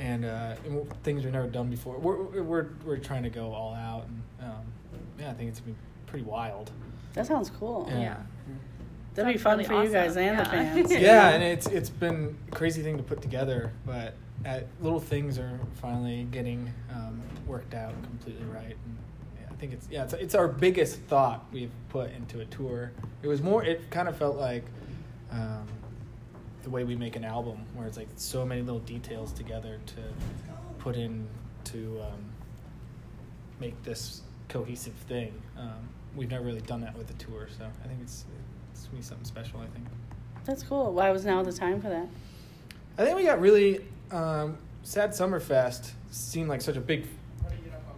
And, 0.00 0.24
uh, 0.24 0.56
and 0.64 1.02
things 1.02 1.24
we've 1.24 1.32
never 1.32 1.46
done 1.46 1.68
before. 1.68 1.98
We're, 1.98 2.42
we're 2.42 2.68
we're 2.86 2.96
trying 2.96 3.22
to 3.24 3.28
go 3.30 3.52
all 3.52 3.74
out, 3.74 4.06
and 4.06 4.22
um, 4.40 4.64
yeah, 5.18 5.30
I 5.30 5.34
think 5.34 5.50
it's 5.50 5.60
gonna 5.60 5.72
be 5.72 5.78
pretty 6.06 6.24
wild. 6.24 6.70
that 7.12 7.26
sounds 7.26 7.50
cool. 7.50 7.86
Yeah. 7.90 7.98
Yeah. 8.00 8.16
That'd 9.14 9.34
be 9.34 9.38
fun 9.38 9.58
really 9.58 9.68
for 9.68 9.84
you 9.84 9.90
guys 9.90 10.12
awesome. 10.12 10.22
and 10.22 10.38
the 10.38 10.44
fans. 10.46 10.92
yeah, 11.08 11.30
and 11.30 11.42
it's 11.42 11.66
it's 11.66 11.90
been 11.90 12.36
a 12.48 12.54
crazy 12.54 12.82
thing 12.82 12.96
to 12.96 13.02
put 13.02 13.20
together, 13.20 13.72
but 13.84 14.14
uh 14.46 14.60
little 14.80 15.00
things 15.00 15.38
are 15.38 15.58
finally 15.74 16.26
getting 16.30 16.72
um, 16.94 17.20
worked 17.46 17.74
out 17.74 17.92
completely 18.04 18.46
right. 18.46 18.76
And 18.86 18.96
yeah, 19.38 19.46
I 19.50 19.54
think 19.56 19.72
it's 19.72 19.88
yeah, 19.90 20.04
it's, 20.04 20.14
it's 20.14 20.34
our 20.34 20.48
biggest 20.48 21.00
thought 21.00 21.44
we've 21.52 21.72
put 21.90 22.12
into 22.12 22.40
a 22.40 22.44
tour. 22.46 22.92
It 23.22 23.28
was 23.28 23.42
more. 23.42 23.62
It 23.64 23.90
kind 23.90 24.08
of 24.08 24.16
felt 24.16 24.36
like 24.36 24.64
um, 25.32 25.66
the 26.62 26.70
way 26.70 26.84
we 26.84 26.96
make 26.96 27.16
an 27.16 27.24
album, 27.24 27.64
where 27.74 27.86
it's 27.86 27.96
like 27.96 28.08
so 28.16 28.44
many 28.44 28.62
little 28.62 28.80
details 28.80 29.32
together 29.32 29.80
to 29.86 30.02
put 30.78 30.96
in 30.96 31.26
to 31.64 32.00
um, 32.02 32.24
make 33.60 33.80
this 33.82 34.22
cohesive 34.48 34.94
thing. 35.08 35.32
Um, 35.56 35.88
we've 36.16 36.30
never 36.30 36.44
really 36.44 36.60
done 36.62 36.80
that 36.82 36.96
with 36.96 37.06
the 37.06 37.14
tour, 37.14 37.48
so 37.56 37.64
I 37.64 37.88
think 37.88 38.00
it's 38.02 38.24
it's 38.72 38.84
gonna 38.84 38.96
be 38.98 39.02
something 39.02 39.24
special. 39.24 39.60
I 39.60 39.66
think. 39.66 39.86
That's 40.44 40.62
cool. 40.62 40.92
Why 40.92 41.10
was 41.10 41.24
now 41.24 41.42
the 41.42 41.52
time 41.52 41.80
for 41.80 41.88
that? 41.88 42.08
I 42.98 43.04
think 43.04 43.16
we 43.16 43.24
got 43.24 43.40
really 43.40 43.84
um, 44.10 44.58
sad 44.82 45.10
Summerfest 45.10 45.92
seemed 46.10 46.48
like 46.48 46.60
such 46.60 46.76
a 46.76 46.80
big 46.80 47.06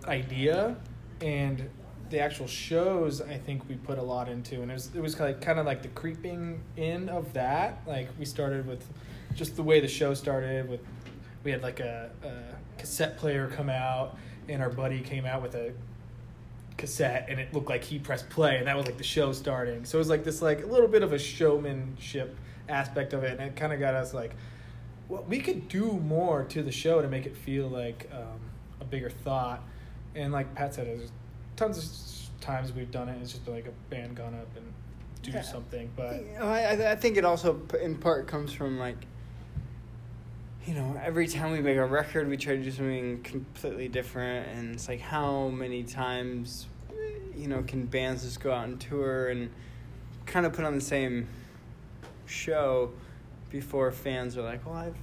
idea, 0.06 0.76
and 1.20 1.68
the 2.12 2.20
actual 2.20 2.46
shows 2.46 3.20
I 3.20 3.38
think 3.38 3.68
we 3.68 3.74
put 3.74 3.98
a 3.98 4.02
lot 4.02 4.28
into, 4.28 4.62
and 4.62 4.70
it 4.70 4.74
was 4.74 4.90
it 4.94 5.00
was 5.00 5.18
like 5.18 5.40
kind 5.40 5.58
of 5.58 5.66
like 5.66 5.82
the 5.82 5.88
creeping 5.88 6.60
in 6.76 7.08
of 7.08 7.32
that. 7.32 7.82
Like 7.86 8.08
we 8.18 8.24
started 8.24 8.66
with 8.66 8.86
just 9.34 9.56
the 9.56 9.62
way 9.62 9.80
the 9.80 9.88
show 9.88 10.14
started 10.14 10.68
with 10.68 10.80
we 11.42 11.50
had 11.50 11.62
like 11.62 11.80
a, 11.80 12.10
a 12.22 12.78
cassette 12.78 13.18
player 13.18 13.48
come 13.48 13.68
out, 13.68 14.16
and 14.48 14.62
our 14.62 14.70
buddy 14.70 15.00
came 15.00 15.26
out 15.26 15.42
with 15.42 15.56
a 15.56 15.72
cassette 16.76 17.26
and 17.28 17.38
it 17.38 17.52
looked 17.52 17.68
like 17.68 17.84
he 17.84 17.98
pressed 17.98 18.28
play 18.30 18.56
and 18.56 18.66
that 18.66 18.74
was 18.74 18.86
like 18.86 18.96
the 18.96 19.04
show 19.04 19.30
starting 19.30 19.84
so 19.84 19.98
it 19.98 20.00
was 20.00 20.08
like 20.08 20.24
this 20.24 20.40
like 20.40 20.62
a 20.62 20.66
little 20.66 20.88
bit 20.88 21.02
of 21.02 21.12
a 21.12 21.18
showmanship 21.18 22.34
aspect 22.68 23.12
of 23.12 23.22
it 23.22 23.38
and 23.38 23.50
it 23.50 23.54
kind 23.54 23.74
of 23.74 23.78
got 23.78 23.94
us 23.94 24.14
like 24.14 24.34
well 25.08 25.22
we 25.28 25.38
could 25.38 25.68
do 25.68 25.92
more 25.92 26.44
to 26.44 26.62
the 26.62 26.72
show 26.72 27.02
to 27.02 27.08
make 27.08 27.26
it 27.26 27.36
feel 27.36 27.68
like 27.68 28.10
um, 28.10 28.40
a 28.80 28.84
bigger 28.84 29.10
thought 29.10 29.62
and 30.14 30.32
like 30.32 30.52
pat 30.54 30.74
said 30.74 30.86
there's 30.86 31.12
tons 31.56 31.78
of 31.78 32.40
times 32.40 32.72
we've 32.72 32.90
done 32.90 33.08
it 33.08 33.16
it's 33.20 33.32
just 33.32 33.46
like 33.48 33.66
a 33.66 33.90
band 33.94 34.16
gone 34.16 34.34
up 34.34 34.48
and 34.56 34.66
do 35.22 35.30
Yeah. 35.30 35.42
something 35.42 35.90
but 35.96 36.16
You 36.16 36.38
know, 36.38 36.46
I, 36.46 36.92
I 36.92 36.96
think 36.96 37.16
it 37.16 37.24
also 37.24 37.60
in 37.80 37.96
part 37.96 38.26
comes 38.26 38.52
from 38.52 38.78
like 38.78 39.06
you 40.66 40.74
know 40.74 41.00
every 41.04 41.26
time 41.28 41.52
we 41.52 41.60
make 41.60 41.76
a 41.76 41.84
record 41.84 42.28
we 42.28 42.36
try 42.36 42.56
to 42.56 42.62
do 42.62 42.70
something 42.70 43.22
completely 43.22 43.88
different 43.88 44.48
and 44.48 44.74
it's 44.74 44.88
like 44.88 45.00
how 45.00 45.48
many 45.48 45.82
times 45.82 46.66
you 47.36 47.48
know 47.48 47.62
can 47.62 47.86
bands 47.86 48.22
just 48.24 48.40
go 48.40 48.52
out 48.52 48.64
and 48.66 48.80
tour 48.80 49.28
and 49.28 49.50
kind 50.26 50.46
of 50.46 50.52
put 50.52 50.64
on 50.64 50.74
the 50.74 50.80
same 50.80 51.26
show 52.26 52.90
before 53.50 53.90
fans 53.90 54.36
are 54.38 54.42
like 54.42 54.64
well 54.64 54.74
i've 54.76 54.94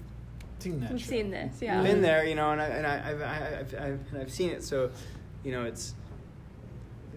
seen 0.59 0.79
that 0.81 0.91
We've 0.91 1.01
show. 1.01 1.09
seen 1.11 1.31
this, 1.31 1.61
yeah. 1.61 1.81
been 1.81 2.01
there 2.01 2.25
you 2.25 2.35
know 2.35 2.51
and, 2.51 2.61
I, 2.61 2.65
and 2.67 2.87
I, 2.87 3.09
I've, 3.09 3.21
I- 3.21 3.59
I've, 3.59 3.75
I've, 3.75 4.21
I've 4.21 4.31
seen 4.31 4.49
it 4.49 4.63
so 4.63 4.91
you 5.43 5.51
know 5.51 5.63
it's 5.63 5.93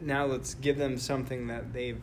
now 0.03 0.25
let's 0.27 0.55
give 0.55 0.77
them 0.79 0.99
something 0.99 1.47
that 1.47 1.73
they've 1.73 2.01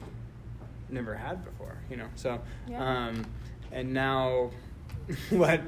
never 0.89 1.13
had 1.15 1.43
before 1.43 1.75
you 1.89 1.97
know 1.97 2.07
so 2.15 2.39
Yeah. 2.67 3.07
um, 3.07 3.25
and 3.71 3.93
now 3.93 4.51
what 5.29 5.61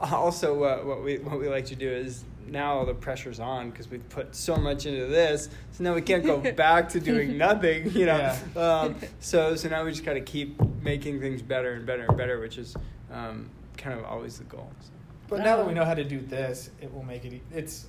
also 0.00 0.54
what, 0.58 0.84
what 0.86 1.02
we 1.04 1.18
what 1.18 1.38
we 1.38 1.48
like 1.48 1.66
to 1.66 1.76
do 1.76 1.88
is 1.88 2.24
now 2.48 2.84
the 2.84 2.94
pressure's 2.94 3.40
on 3.40 3.70
because 3.70 3.90
we've 3.90 4.08
put 4.08 4.34
so 4.34 4.54
much 4.56 4.86
into 4.86 5.06
this 5.06 5.48
so 5.72 5.82
now 5.84 5.94
we 5.94 6.00
can't 6.02 6.24
go 6.24 6.38
back 6.52 6.88
to 6.90 7.00
doing 7.00 7.36
nothing 7.36 7.90
you 7.92 8.06
know 8.06 8.16
Yeah. 8.16 8.38
um, 8.62 8.94
so 9.20 9.56
so 9.56 9.68
now 9.68 9.84
we 9.84 9.90
just 9.90 10.04
got 10.04 10.14
to 10.14 10.20
keep 10.20 10.60
making 10.82 11.20
things 11.20 11.42
better 11.42 11.72
and 11.74 11.84
better 11.86 12.04
and 12.08 12.16
better 12.16 12.38
which 12.40 12.58
is 12.58 12.76
um, 13.12 13.48
kind 13.76 13.98
of 13.98 14.04
always 14.04 14.38
the 14.38 14.44
goal 14.44 14.70
so, 14.80 14.90
but 15.28 15.38
now 15.40 15.56
that 15.56 15.66
we 15.66 15.74
know 15.74 15.84
how 15.84 15.94
to 15.94 16.04
do 16.04 16.20
this 16.20 16.70
it 16.80 16.92
will 16.92 17.02
make 17.02 17.24
it 17.24 17.32
e- 17.34 17.42
it's 17.52 17.86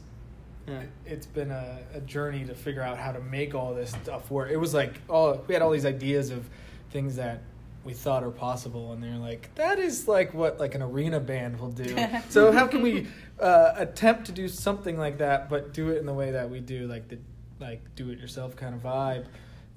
yeah. 0.67 0.83
it's 1.05 1.25
been 1.25 1.51
a, 1.51 1.79
a 1.93 2.01
journey 2.01 2.45
to 2.45 2.53
figure 2.53 2.81
out 2.81 2.97
how 2.97 3.11
to 3.11 3.21
make 3.21 3.55
all 3.55 3.73
this 3.73 3.91
stuff 3.91 4.29
work. 4.29 4.51
It 4.51 4.57
was 4.57 4.73
like 4.73 5.01
all 5.09 5.43
we 5.47 5.53
had 5.53 5.61
all 5.61 5.71
these 5.71 5.85
ideas 5.85 6.29
of 6.29 6.47
things 6.91 7.15
that 7.15 7.41
we 7.83 7.93
thought 7.93 8.23
are 8.23 8.31
possible, 8.31 8.91
and 8.91 9.01
they're 9.01 9.15
like 9.17 9.53
that 9.55 9.79
is 9.79 10.07
like 10.07 10.33
what 10.33 10.59
like 10.59 10.75
an 10.75 10.81
arena 10.81 11.19
band 11.19 11.59
will 11.59 11.71
do. 11.71 11.95
so 12.29 12.51
how 12.51 12.67
can 12.67 12.81
we 12.81 13.07
uh, 13.39 13.73
attempt 13.77 14.25
to 14.25 14.31
do 14.31 14.47
something 14.47 14.97
like 14.97 15.19
that, 15.19 15.49
but 15.49 15.73
do 15.73 15.89
it 15.89 15.97
in 15.97 16.05
the 16.05 16.13
way 16.13 16.31
that 16.31 16.49
we 16.49 16.59
do, 16.59 16.87
like 16.87 17.07
the 17.07 17.17
like 17.59 17.81
do 17.95 18.09
it 18.09 18.19
yourself 18.19 18.55
kind 18.55 18.75
of 18.75 18.81
vibe, 18.81 19.25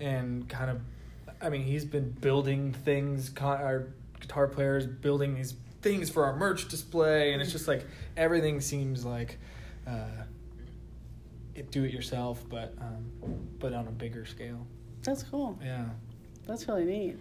and 0.00 0.48
kind 0.48 0.70
of. 0.70 0.80
I 1.42 1.48
mean, 1.48 1.62
he's 1.62 1.86
been 1.86 2.10
building 2.10 2.72
things. 2.72 3.30
Con- 3.30 3.62
our 3.62 3.86
guitar 4.20 4.46
players 4.46 4.86
building 4.86 5.34
these 5.34 5.54
things 5.80 6.10
for 6.10 6.26
our 6.26 6.36
merch 6.36 6.68
display, 6.68 7.32
and 7.32 7.40
it's 7.40 7.52
just 7.52 7.68
like 7.68 7.86
everything 8.16 8.60
seems 8.60 9.04
like. 9.04 9.38
Uh, 9.86 10.24
it 11.60 11.70
do 11.70 11.84
it 11.84 11.92
yourself, 11.92 12.44
but 12.48 12.74
um, 12.80 13.04
but 13.58 13.72
on 13.72 13.86
a 13.86 13.90
bigger 13.90 14.24
scale. 14.24 14.66
That's 15.02 15.22
cool. 15.22 15.58
Yeah. 15.62 15.84
That's 16.46 16.66
really 16.66 16.84
neat. 16.84 17.16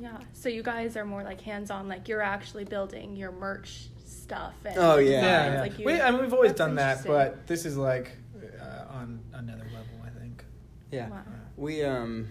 Yeah. 0.00 0.16
So 0.32 0.48
you 0.48 0.62
guys 0.62 0.96
are 0.96 1.04
more 1.04 1.22
like 1.22 1.40
hands 1.40 1.70
on, 1.70 1.88
like 1.88 2.08
you're 2.08 2.22
actually 2.22 2.64
building 2.64 3.16
your 3.16 3.32
merch 3.32 3.88
stuff. 4.04 4.54
And 4.64 4.78
Oh, 4.78 4.96
yeah. 4.98 5.20
designs, 5.20 5.54
Yeah. 5.54 5.60
Like 5.60 5.78
you, 5.78 5.84
we, 5.86 6.00
I 6.00 6.10
mean, 6.10 6.20
we've 6.22 6.32
always 6.32 6.52
done 6.52 6.76
that, 6.76 7.04
but 7.04 7.46
this 7.46 7.64
is 7.66 7.76
like 7.76 8.12
uh, 8.60 8.84
on 8.94 9.20
another 9.34 9.64
level. 9.64 9.96
I 10.04 10.10
think. 10.18 10.44
Yeah. 10.90 11.08
Wow. 11.10 11.22
We 11.56 11.82
um 11.84 12.28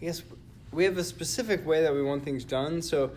I 0.00 0.04
guess 0.04 0.22
we 0.72 0.84
have 0.84 0.98
a 0.98 1.04
specific 1.04 1.64
way 1.66 1.82
that 1.82 1.94
we 1.94 2.02
want 2.02 2.24
things 2.24 2.44
done, 2.44 2.82
so 2.82 3.12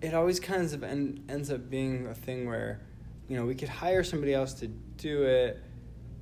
it 0.00 0.14
always 0.14 0.40
kind 0.40 0.62
of 0.72 0.82
en- 0.84 1.22
ends 1.28 1.50
up 1.50 1.68
being 1.68 2.06
a 2.06 2.14
thing 2.14 2.46
where 2.46 2.80
you 3.28 3.36
know, 3.38 3.46
we 3.46 3.54
could 3.54 3.70
hire 3.70 4.04
somebody 4.04 4.34
else 4.34 4.52
to 4.52 4.66
do 4.98 5.22
it, 5.22 5.62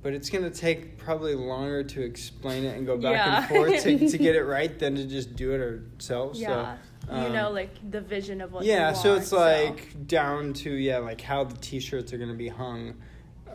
but 0.03 0.13
it's 0.13 0.29
going 0.29 0.43
to 0.43 0.49
take 0.49 0.97
probably 0.97 1.33
longer 1.33 1.83
to 1.83 2.01
explain 2.01 2.65
it 2.65 2.77
and 2.77 2.85
go 2.85 2.97
back 2.97 3.13
Yeah. 3.13 3.37
and 3.39 3.47
forth 3.47 3.83
to, 3.83 4.09
to 4.09 4.17
get 4.17 4.35
it 4.35 4.43
right 4.57 4.77
than 4.77 4.95
to 4.95 5.05
just 5.05 5.35
do 5.35 5.53
it 5.53 5.61
ourselves. 5.61 6.39
Yeah. 6.39 6.75
So, 7.07 7.13
you 7.15 7.17
um, 7.27 7.33
know, 7.33 7.51
like 7.51 7.69
the 7.91 8.01
vision 8.01 8.41
of 8.41 8.51
what. 8.53 8.63
yeah, 8.65 8.89
you 8.89 8.95
so 8.95 9.09
want, 9.11 9.21
it's 9.23 9.31
like 9.31 10.07
down 10.07 10.53
to 10.53 10.69
yeah, 10.71 10.97
like 10.99 11.21
how 11.21 11.43
the 11.45 11.55
T-shirts 11.57 12.13
are 12.13 12.17
going 12.17 12.29
to 12.29 12.35
be 12.35 12.49
hung 12.49 12.93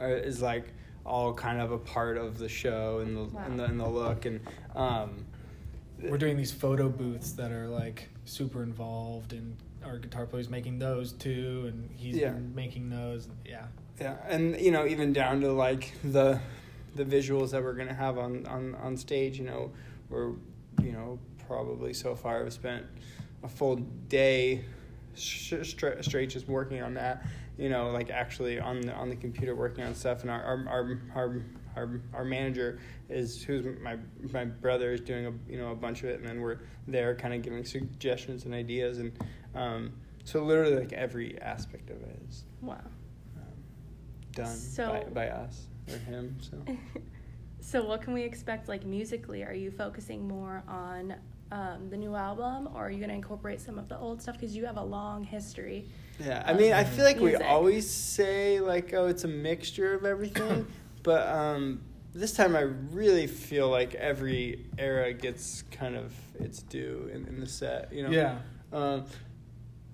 uh, 0.01 0.07
is 0.07 0.43
like 0.43 0.73
all 1.07 1.33
kind 1.33 1.61
of 1.61 1.71
a 1.73 1.79
part 1.79 2.19
of 2.19 2.39
the 2.39 2.49
show 2.49 2.99
and 2.99 3.17
the 3.17 3.25
Wow. 3.35 3.43
and 3.47 3.59
the, 3.59 3.65
and 3.65 3.81
the 3.81 3.89
look 3.89 4.27
and 4.27 4.41
um, 4.75 5.25
We're 6.03 6.19
doing 6.19 6.37
these 6.37 6.53
photo 6.53 6.89
booths 6.89 7.33
that 7.33 7.51
are 7.53 7.67
like 7.69 8.09
super 8.25 8.63
involved, 8.63 9.33
and 9.33 9.57
our 9.85 9.99
guitar 9.99 10.27
player's 10.27 10.49
making 10.51 10.79
those 10.79 11.13
too, 11.13 11.65
and 11.73 11.91
he's 11.97 12.17
Yeah. 12.17 12.31
been 12.33 12.55
making 12.55 12.91
those. 12.91 13.29
Yeah. 13.47 13.65
Yeah, 14.01 14.17
and 14.29 14.61
you 14.61 14.71
know 14.71 14.87
even 14.87 15.13
down 15.13 15.41
to 15.41 15.53
like 15.53 15.93
the 16.05 16.41
the 16.95 17.05
visuals 17.05 17.51
that 17.51 17.63
we're 17.63 17.75
to 17.75 17.95
have 17.95 18.19
on, 18.19 18.47
on 18.47 18.75
on 18.77 18.97
stage. 18.97 19.39
You 19.39 19.45
know, 19.45 19.71
we're 20.09 20.33
you 20.83 20.93
know 20.93 21.19
probably 21.47 21.95
so 21.95 22.15
far 22.15 22.45
I've 22.45 22.53
spent 22.53 22.85
a 23.43 23.49
full 23.49 23.77
day 24.09 24.65
sh- 25.17 25.55
stra- 25.63 26.03
straight 26.03 26.31
just 26.31 26.49
working 26.49 26.83
on 26.83 26.95
that. 26.95 27.27
You 27.57 27.69
know, 27.69 27.91
like 27.91 28.11
actually 28.11 28.61
on 28.61 28.81
the 28.83 28.95
on 28.95 29.09
the 29.09 29.17
computer 29.17 29.55
working 29.55 29.85
on 29.85 29.95
stuff, 29.95 30.23
and 30.23 30.31
our 30.31 30.43
our 30.43 30.69
our 30.69 31.01
our, 31.15 31.43
our, 31.77 32.01
our 32.15 32.25
manager 32.25 32.79
is 33.09 33.43
who's 33.43 33.65
my 33.81 33.97
my 34.33 34.45
brother 34.45 34.93
is 34.93 35.01
doing 35.01 35.27
a 35.27 35.33
you 35.51 35.59
know 35.59 35.73
a 35.73 35.77
bunch 35.77 36.03
of 36.03 36.11
it, 36.11 36.21
and 36.21 36.29
then 36.29 36.41
we're 36.41 36.59
there 36.87 37.15
kind 37.17 37.35
of 37.35 37.43
giving 37.43 37.65
suggestions 37.65 38.45
and 38.45 38.55
ideas, 38.55 38.99
and 38.99 39.13
um, 39.55 39.93
so 40.25 40.45
literally 40.45 40.77
like 40.77 40.93
every 40.93 41.41
aspect 41.41 41.91
of 41.91 41.97
it 42.03 42.21
is 42.29 42.45
Wow. 42.61 42.79
Done 44.33 44.55
So- 44.57 45.05
by, 45.15 45.27
by 45.27 45.29
us 45.29 45.67
or 45.91 45.99
him. 45.99 46.37
So 46.41 46.57
So 47.61 47.85
what 47.85 48.01
can 48.01 48.15
we 48.15 48.23
expect 48.23 48.69
like 48.69 48.87
musically? 48.87 49.45
Are 49.45 49.53
you 49.53 49.71
focusing 49.71 50.27
more 50.27 50.63
on 50.67 51.15
um, 51.53 51.91
the 51.91 51.97
new 51.99 52.15
album, 52.15 52.69
or 52.75 52.87
are 52.87 52.91
you 52.91 52.97
going 52.99 53.11
to 53.11 53.15
incorporate 53.15 53.61
some 53.61 53.79
of 53.79 53.89
the 53.89 53.99
old 53.99 54.23
stuff? 54.23 54.37
Because 54.37 54.57
you 54.57 54.65
have 54.65 54.77
a 54.79 54.83
long 54.83 55.23
history. 55.25 55.87
yeah, 56.19 56.43
I 56.47 56.55
mean, 56.55 56.73
I 56.73 56.85
feel 56.85 57.05
like 57.05 57.19
we 57.21 57.35
always 57.37 57.89
say 57.89 58.61
like, 58.61 58.95
oh, 58.95 59.07
it's 59.07 59.25
a 59.25 59.29
mixture 59.29 59.93
of 59.95 60.05
everything, 60.07 60.67
but 61.03 61.27
um, 61.29 61.83
this 62.15 62.33
time 62.33 62.57
I 62.57 62.63
really 62.63 63.27
feel 63.27 63.69
like 63.69 63.95
every 63.95 64.67
era 64.79 65.13
gets 65.13 65.63
kind 65.71 65.95
of 65.97 66.15
its 66.39 66.63
due 66.63 67.11
in, 67.13 67.27
in 67.27 67.41
the 67.41 67.47
set. 67.47 67.93
You 67.93 68.05
know. 68.05 68.11
Yeah. 68.11 68.39
Um, 68.73 69.05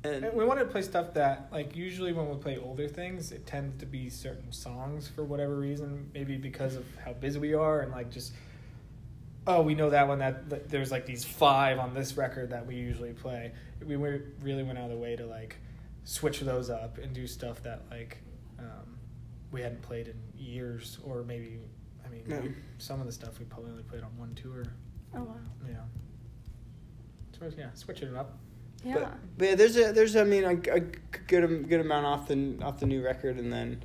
and 0.04 0.24
And 0.24 0.34
we 0.36 0.44
wanted 0.44 0.64
to 0.64 0.70
play 0.70 0.82
stuff 0.82 1.14
that, 1.14 1.48
like, 1.50 1.74
usually 1.74 2.12
when 2.12 2.28
we 2.28 2.36
play 2.36 2.58
older 2.58 2.86
things, 2.88 3.32
it 3.32 3.46
tends 3.46 3.78
to 3.80 3.86
be 3.86 4.08
certain 4.10 4.52
songs 4.52 5.08
for 5.08 5.24
whatever 5.24 5.56
reason. 5.56 6.10
Maybe 6.14 6.36
because 6.36 6.76
of 6.76 6.84
how 7.04 7.12
busy 7.14 7.38
we 7.38 7.54
are, 7.54 7.80
and 7.80 7.90
like 7.92 8.10
just, 8.10 8.32
oh, 9.46 9.62
we 9.62 9.74
know 9.74 9.90
that 9.90 10.06
one. 10.08 10.18
That, 10.18 10.48
that 10.50 10.68
there's 10.68 10.90
like 10.90 11.06
these 11.06 11.24
five 11.24 11.78
on 11.78 11.94
this 11.94 12.16
record 12.16 12.50
that 12.50 12.66
we 12.66 12.76
usually 12.76 13.12
play. 13.12 13.52
We 13.84 13.96
were, 13.96 14.22
really 14.42 14.62
went 14.62 14.78
out 14.78 14.84
of 14.84 14.90
the 14.90 14.96
way 14.96 15.16
to 15.16 15.26
like 15.26 15.56
switch 16.04 16.40
those 16.40 16.68
up 16.70 16.98
and 16.98 17.12
do 17.14 17.26
stuff 17.26 17.62
that 17.62 17.82
like 17.90 18.18
um, 18.58 18.98
we 19.52 19.62
hadn't 19.62 19.82
played 19.82 20.08
in 20.08 20.16
years, 20.36 20.98
or 21.02 21.22
maybe, 21.22 21.58
I 22.04 22.08
mean, 22.10 22.24
Yeah. 22.26 22.40
we- 22.40 22.54
some 22.78 23.00
of 23.00 23.06
the 23.06 23.12
stuff 23.12 23.38
we 23.38 23.46
probably 23.46 23.70
only 23.70 23.82
played 23.84 24.02
on 24.02 24.16
one 24.18 24.34
tour. 24.34 24.64
Oh 25.14 25.22
wow. 25.22 25.36
Yeah. 25.66 25.76
So 27.38 27.50
yeah, 27.56 27.68
switching 27.74 28.08
it 28.08 28.16
up. 28.16 28.38
Yeah. 28.84 28.94
But, 28.94 29.12
but 29.38 29.48
yeah, 29.48 29.54
there's 29.54 29.76
a 29.76 29.92
there's 29.92 30.16
I 30.16 30.24
mean 30.24 30.44
a, 30.44 30.50
a 30.50 30.80
good 30.80 31.68
good 31.68 31.80
amount 31.80 32.06
off 32.06 32.28
the 32.28 32.58
off 32.62 32.80
the 32.80 32.86
new 32.86 33.02
record 33.02 33.38
and 33.38 33.52
then 33.52 33.82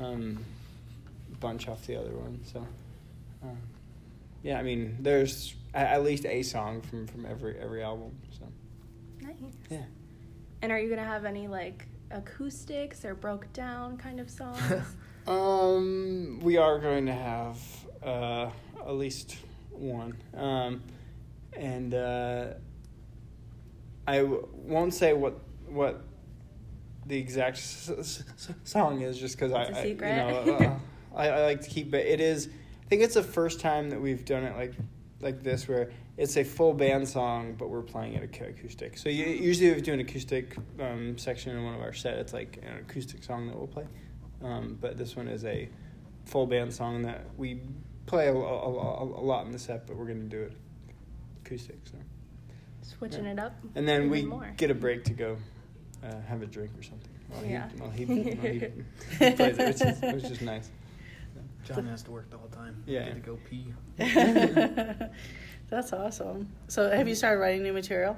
um, 0.00 0.44
a 1.32 1.36
bunch 1.36 1.68
off 1.68 1.86
the 1.86 1.96
other 1.96 2.12
one. 2.12 2.40
So 2.44 2.66
um, 3.42 3.58
yeah, 4.42 4.58
I 4.58 4.62
mean 4.62 4.96
there's 5.00 5.54
at 5.74 6.02
least 6.02 6.24
a 6.26 6.42
song 6.42 6.80
from 6.80 7.06
from 7.06 7.26
every 7.26 7.58
every 7.58 7.82
album. 7.82 8.12
So 8.38 8.46
nice. 9.20 9.36
yeah, 9.70 9.82
And 10.62 10.72
are 10.72 10.78
you 10.78 10.88
gonna 10.88 11.04
have 11.04 11.24
any 11.24 11.48
like 11.48 11.86
acoustics 12.10 13.04
or 13.04 13.14
broke 13.14 13.52
down 13.52 13.96
kind 13.96 14.20
of 14.20 14.30
songs? 14.30 14.60
Um, 15.26 16.38
we 16.40 16.56
are 16.56 16.78
going 16.78 17.06
to 17.06 17.12
have 17.12 17.58
uh, 18.00 18.48
at 18.78 18.94
least 18.94 19.36
one, 19.70 20.16
um, 20.36 20.82
and 21.52 21.92
uh, 21.94 22.46
I 24.06 24.18
w- 24.18 24.46
won't 24.54 24.94
say 24.94 25.12
what 25.12 25.38
what 25.68 26.02
the 27.06 27.16
exact 27.18 27.56
s- 27.58 27.90
s- 27.98 28.24
song 28.64 29.00
is, 29.02 29.18
just 29.18 29.36
because 29.36 29.52
I, 29.52 29.64
I- 29.78 29.82
you 30.00 30.16
know 30.16 30.28
uh, 30.58 30.78
I, 31.16 31.28
I 31.28 31.42
like 31.44 31.60
to 31.62 31.70
keep 31.70 31.94
it. 31.94 32.06
It 32.06 32.20
is. 32.20 32.48
I 32.84 32.88
think 32.88 33.02
it's 33.02 33.14
the 33.14 33.22
first 33.22 33.58
time 33.60 33.90
that 33.90 34.00
we've 34.00 34.24
done 34.24 34.44
it 34.44 34.56
like 34.56 34.74
like 35.20 35.42
this, 35.42 35.66
where 35.66 35.90
it's 36.18 36.36
a 36.36 36.44
full 36.44 36.72
band 36.72 37.08
song, 37.08 37.54
but 37.58 37.68
we're 37.68 37.82
playing 37.82 38.14
it 38.14 38.30
ac- 38.34 38.44
acoustic. 38.50 38.96
So 38.98 39.08
you, 39.08 39.24
usually, 39.26 39.70
if 39.70 39.76
we 39.76 39.82
do 39.82 39.92
an 39.92 40.00
acoustic 40.00 40.56
um, 40.80 41.16
section 41.18 41.56
in 41.56 41.64
one 41.64 41.74
of 41.74 41.80
our 41.80 41.92
sets, 41.92 42.20
it's 42.20 42.32
like 42.32 42.58
an 42.62 42.78
acoustic 42.78 43.22
song 43.24 43.46
that 43.48 43.56
we'll 43.56 43.66
play. 43.66 43.86
Um, 44.42 44.76
but 44.80 44.96
this 44.98 45.16
one 45.16 45.26
is 45.28 45.44
a 45.44 45.68
full 46.26 46.46
band 46.46 46.72
song 46.72 47.02
that 47.02 47.24
we 47.36 47.60
play 48.06 48.28
a, 48.28 48.34
a, 48.34 48.36
a, 48.36 49.02
a 49.04 49.24
lot 49.24 49.46
in 49.46 49.52
the 49.52 49.58
set, 49.58 49.86
but 49.86 49.96
we're 49.96 50.06
going 50.06 50.28
to 50.28 50.36
do 50.36 50.42
it 50.42 50.52
acoustic. 51.44 51.76
So, 51.90 51.96
Switching 52.98 53.24
Yeah. 53.24 53.32
it 53.32 53.38
up. 53.38 53.52
and 53.74 53.86
then 53.86 54.08
we 54.10 54.22
more. 54.24 54.52
get 54.56 54.70
a 54.70 54.74
break 54.74 55.04
to 55.04 55.12
go 55.12 55.36
uh, 56.04 56.20
have 56.28 56.42
a 56.42 56.46
drink 56.46 56.70
or 56.78 56.82
something. 56.82 57.10
While 57.28 57.44
Yeah. 57.44 57.68
He, 57.68 57.76
while 57.80 57.90
he, 57.90 58.04
while 58.04 59.30
he 59.30 59.30
plays 59.36 59.58
it, 59.58 59.58
which 59.58 59.82
is, 59.82 60.00
which 60.22 60.30
is 60.32 60.40
nice. 60.40 60.70
John 61.64 61.84
has 61.86 62.02
to 62.04 62.12
work 62.12 62.30
the 62.30 62.38
whole 62.38 62.48
time. 62.48 62.82
Yeah. 62.86 63.04
Had 63.04 63.14
to 63.14 63.20
go 63.20 63.38
pee. 63.50 63.72
That's 65.68 65.92
awesome. 65.92 66.48
So, 66.68 66.88
have 66.90 67.08
you 67.08 67.16
started 67.16 67.40
writing 67.40 67.64
new 67.64 67.72
material? 67.72 68.16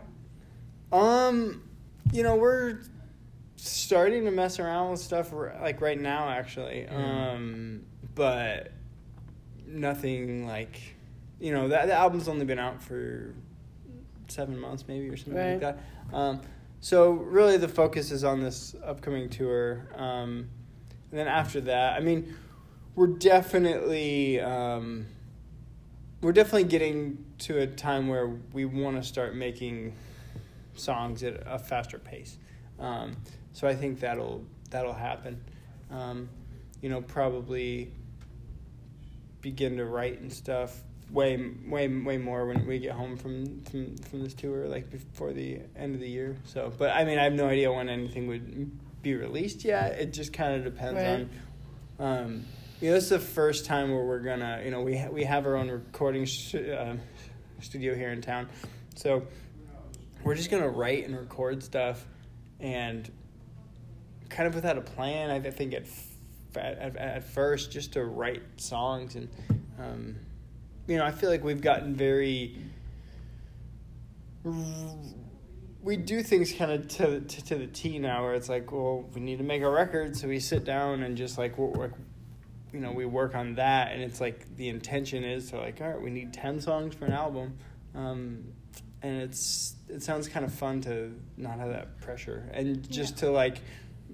Um, 0.92 1.62
you 2.12 2.22
know, 2.22 2.36
we're 2.36 2.80
starting 3.56 4.24
to 4.26 4.30
mess 4.30 4.58
around 4.58 4.90
with 4.90 5.00
stuff 5.00 5.32
r- 5.32 5.56
like 5.62 5.80
right 5.80 5.98
now, 5.98 6.28
actually. 6.28 6.82
Yeah. 6.82 7.30
Um, 7.32 7.86
but 8.14 8.72
nothing 9.66 10.46
like, 10.46 10.78
you 11.40 11.52
know, 11.52 11.68
that 11.68 11.86
the 11.86 11.94
album's 11.94 12.28
only 12.28 12.44
been 12.44 12.58
out 12.58 12.82
for 12.82 13.34
seven 14.28 14.58
months, 14.58 14.84
maybe 14.86 15.08
or 15.08 15.16
something 15.16 15.34
Right. 15.34 15.50
like 15.52 15.60
that. 15.60 15.78
Um, 16.12 16.40
so 16.80 17.10
really, 17.12 17.56
the 17.56 17.68
focus 17.68 18.10
is 18.10 18.24
on 18.24 18.40
this 18.40 18.74
upcoming 18.84 19.28
tour. 19.28 19.88
Um, 19.96 20.48
and 21.10 21.18
then 21.18 21.28
after 21.28 21.60
that, 21.62 21.94
I 21.96 22.00
mean, 22.00 22.34
we're 22.94 23.06
definitely. 23.08 24.40
Um, 24.40 25.06
we're 26.20 26.32
definitely 26.32 26.64
getting 26.64 27.24
to 27.38 27.58
a 27.58 27.66
time 27.66 28.08
where 28.08 28.26
we 28.52 28.64
want 28.64 28.96
to 28.96 29.04
start 29.04 29.36
making 29.36 29.94
songs 30.74 31.22
at 31.22 31.40
a 31.46 31.58
faster 31.60 31.96
pace. 31.98 32.38
Um, 32.80 33.16
so 33.52 33.68
I 33.68 33.74
think 33.76 34.00
that'll 34.00 34.44
that'll 34.70 34.92
happen. 34.94 35.40
Um, 35.90 36.28
you 36.82 36.88
know, 36.88 37.00
probably 37.00 37.92
begin 39.40 39.76
to 39.76 39.84
write 39.84 40.20
and 40.20 40.32
stuff 40.32 40.82
way 41.10 41.36
way 41.66 41.88
way 41.88 42.18
more 42.18 42.46
when 42.46 42.66
we 42.66 42.78
get 42.78 42.92
home 42.92 43.16
from 43.16 43.62
from 43.64 43.96
from 43.98 44.22
this 44.22 44.34
tour, 44.34 44.66
like 44.68 44.90
before 44.90 45.32
the 45.32 45.60
end 45.76 45.94
of 45.94 46.00
the 46.00 46.08
year. 46.08 46.36
So, 46.44 46.72
but 46.76 46.90
I 46.90 47.04
mean, 47.04 47.18
I 47.18 47.24
have 47.24 47.32
no 47.32 47.46
idea 47.48 47.72
when 47.72 47.88
anything 47.88 48.26
would 48.28 49.02
be 49.02 49.14
released 49.14 49.64
yet. 49.64 49.98
It 49.98 50.12
just 50.12 50.32
kind 50.32 50.54
of 50.54 50.64
depends 50.64 51.00
Right. 51.00 51.28
on. 52.06 52.18
Um, 52.18 52.44
you 52.80 52.88
know, 52.90 52.94
this 52.94 53.04
is 53.04 53.10
the 53.10 53.18
first 53.18 53.64
time 53.64 53.90
where 53.90 54.04
we're 54.04 54.20
gonna, 54.20 54.62
you 54.64 54.70
know, 54.70 54.82
we 54.82 54.96
ha- 54.96 55.08
we 55.08 55.24
have 55.24 55.46
our 55.46 55.56
own 55.56 55.68
recording 55.70 56.24
sh- 56.26 56.54
uh, 56.56 56.94
studio 57.60 57.94
here 57.94 58.10
in 58.12 58.20
town, 58.20 58.48
so 58.94 59.26
we're 60.22 60.34
just 60.36 60.50
gonna 60.50 60.68
write 60.68 61.04
and 61.06 61.16
record 61.18 61.62
stuff, 61.62 62.06
and 62.60 63.10
kind 64.28 64.46
of 64.46 64.54
without 64.54 64.76
a 64.78 64.80
plan. 64.82 65.30
I 65.30 65.40
think 65.50 65.74
at 65.74 65.82
f- 65.82 66.04
at, 66.56 66.78
at, 66.78 66.96
at 66.96 67.24
first 67.24 67.72
just 67.72 67.92
to 67.94 68.04
write 68.04 68.42
songs 68.56 69.14
and, 69.16 69.28
um, 69.78 70.16
you 70.88 70.96
know, 70.96 71.04
I 71.04 71.12
feel 71.12 71.30
like 71.30 71.44
we've 71.44 71.60
gotten 71.60 71.94
very. 71.94 72.56
We 75.82 75.96
do 75.96 76.22
things 76.22 76.52
kind 76.52 76.72
of 76.72 76.88
to, 76.88 77.20
to 77.20 77.44
to 77.44 77.54
the 77.56 77.66
T 77.66 77.98
now, 77.98 78.24
where 78.24 78.34
it's 78.34 78.48
like, 78.48 78.72
well, 78.72 79.08
we 79.14 79.20
need 79.20 79.38
to 79.38 79.44
make 79.44 79.62
a 79.62 79.70
record, 79.70 80.16
so 80.16 80.26
we 80.26 80.40
sit 80.40 80.64
down 80.64 81.02
and 81.02 81.16
just 81.16 81.38
like 81.38 81.56
work, 81.58 81.92
you 82.72 82.80
know, 82.80 82.92
we 82.92 83.04
work 83.04 83.34
on 83.34 83.54
that, 83.54 83.92
and 83.92 84.02
it's 84.02 84.20
like 84.20 84.56
the 84.56 84.68
intention 84.68 85.22
is 85.24 85.50
to 85.50 85.58
like, 85.58 85.80
all 85.80 85.88
right, 85.88 86.00
we 86.00 86.10
need 86.10 86.32
ten 86.32 86.60
songs 86.60 86.94
for 86.94 87.04
an 87.04 87.12
album, 87.12 87.56
um, 87.94 88.44
and 89.02 89.22
it's 89.22 89.76
it 89.88 90.02
sounds 90.02 90.28
kind 90.28 90.44
of 90.44 90.52
fun 90.52 90.80
to 90.82 91.14
not 91.36 91.58
have 91.58 91.68
that 91.68 92.00
pressure, 92.00 92.48
and 92.52 92.90
just 92.90 93.18
to 93.18 93.30
like 93.30 93.58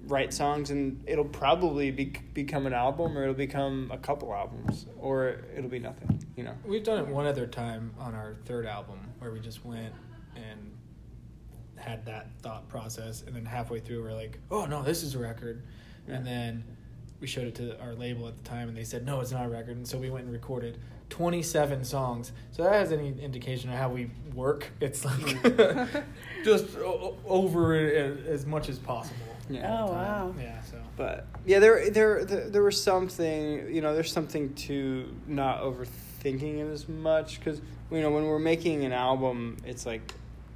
write 0.07 0.33
songs, 0.33 0.71
and 0.71 1.03
it'll 1.07 1.25
probably 1.25 1.91
be, 1.91 2.13
become 2.33 2.65
an 2.65 2.73
album, 2.73 3.17
or 3.17 3.23
it'll 3.23 3.33
become 3.33 3.89
a 3.93 3.97
couple 3.97 4.33
albums, 4.33 4.85
or 4.97 5.41
it'll 5.55 5.69
be 5.69 5.79
nothing, 5.79 6.23
you 6.35 6.43
know. 6.43 6.53
We've 6.65 6.83
done 6.83 6.99
it 6.99 7.07
one 7.07 7.25
other 7.25 7.47
time 7.47 7.93
on 7.99 8.13
our 8.15 8.35
third 8.45 8.65
album 8.65 8.99
where 9.19 9.31
we 9.31 9.39
just 9.39 9.65
went 9.65 9.93
and 10.35 10.71
had 11.75 12.05
that 12.05 12.29
thought 12.41 12.67
process, 12.69 13.23
and 13.23 13.35
then 13.35 13.45
halfway 13.45 13.79
through 13.79 14.03
we're 14.03 14.13
like, 14.13 14.39
"Oh 14.51 14.65
no, 14.65 14.83
this 14.83 15.03
is 15.03 15.15
a 15.15 15.19
record," 15.19 15.63
and 16.07 16.25
then 16.25 16.63
we 17.19 17.27
showed 17.27 17.47
it 17.47 17.55
to 17.55 17.79
our 17.81 17.93
label 17.93 18.27
at 18.27 18.37
the 18.37 18.43
time, 18.43 18.67
and 18.67 18.77
they 18.77 18.83
said, 18.83 19.05
"No, 19.05 19.19
it's 19.21 19.31
not 19.31 19.45
a 19.45 19.49
record," 19.49 19.77
and 19.77 19.87
so 19.87 19.97
we 19.97 20.09
went 20.09 20.25
and 20.25 20.33
recorded 20.33 20.77
27 21.09 21.83
songs. 21.83 22.31
So 22.51 22.63
that 22.63 22.73
has 22.73 22.91
any 22.91 23.13
indication 23.21 23.69
of 23.69 23.77
how 23.77 23.89
we 23.89 24.09
work. 24.33 24.71
It's 24.79 25.05
like 25.05 25.15
mm. 25.15 26.03
just 26.43 26.75
over 27.25 27.75
it 27.75 28.25
as 28.25 28.45
much 28.45 28.69
as 28.69 28.79
possible. 28.79 29.34
Yeah. 29.49 29.79
Oh, 29.79 29.91
wow. 29.91 30.35
Yeah. 30.39 30.61
So. 30.63 30.77
But 30.97 31.27
yeah, 31.45 31.59
there, 31.59 31.89
there, 31.89 32.25
there, 32.25 32.49
there 32.49 32.63
was 32.63 32.81
something. 32.81 33.73
You 33.73 33.81
know, 33.81 33.93
there's 33.93 34.11
something 34.11 34.53
to 34.53 35.13
not 35.27 35.61
overthinking 35.61 36.59
it 36.59 36.71
as 36.71 36.89
much 36.89 37.39
because 37.39 37.61
you 37.91 38.01
know 38.01 38.09
when 38.09 38.25
we're 38.25 38.39
making 38.39 38.83
an 38.85 38.91
album, 38.91 39.57
it's 39.65 39.85
like 39.85 40.13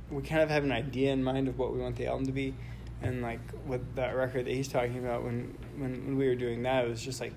we 0.10 0.24
kind 0.24 0.42
of 0.42 0.50
have 0.50 0.64
an 0.64 0.72
idea 0.72 1.12
in 1.12 1.24
mind 1.24 1.48
of 1.48 1.60
what 1.60 1.74
we 1.74 1.80
want 1.80 1.96
the 1.98 2.08
album 2.08 2.26
to 2.26 2.32
be, 2.32 2.56
and 3.02 3.22
like 3.22 3.40
with 3.68 3.96
that 3.96 4.16
record 4.16 4.46
that 4.46 4.54
he's 4.54 4.68
talking 4.68 4.98
about 4.98 5.24
when 5.24 5.56
when, 5.78 6.06
when 6.06 6.18
we 6.18 6.28
were 6.28 6.36
doing 6.36 6.64
that, 6.64 6.86
it 6.86 6.90
was 6.90 7.02
just 7.02 7.20
like. 7.22 7.34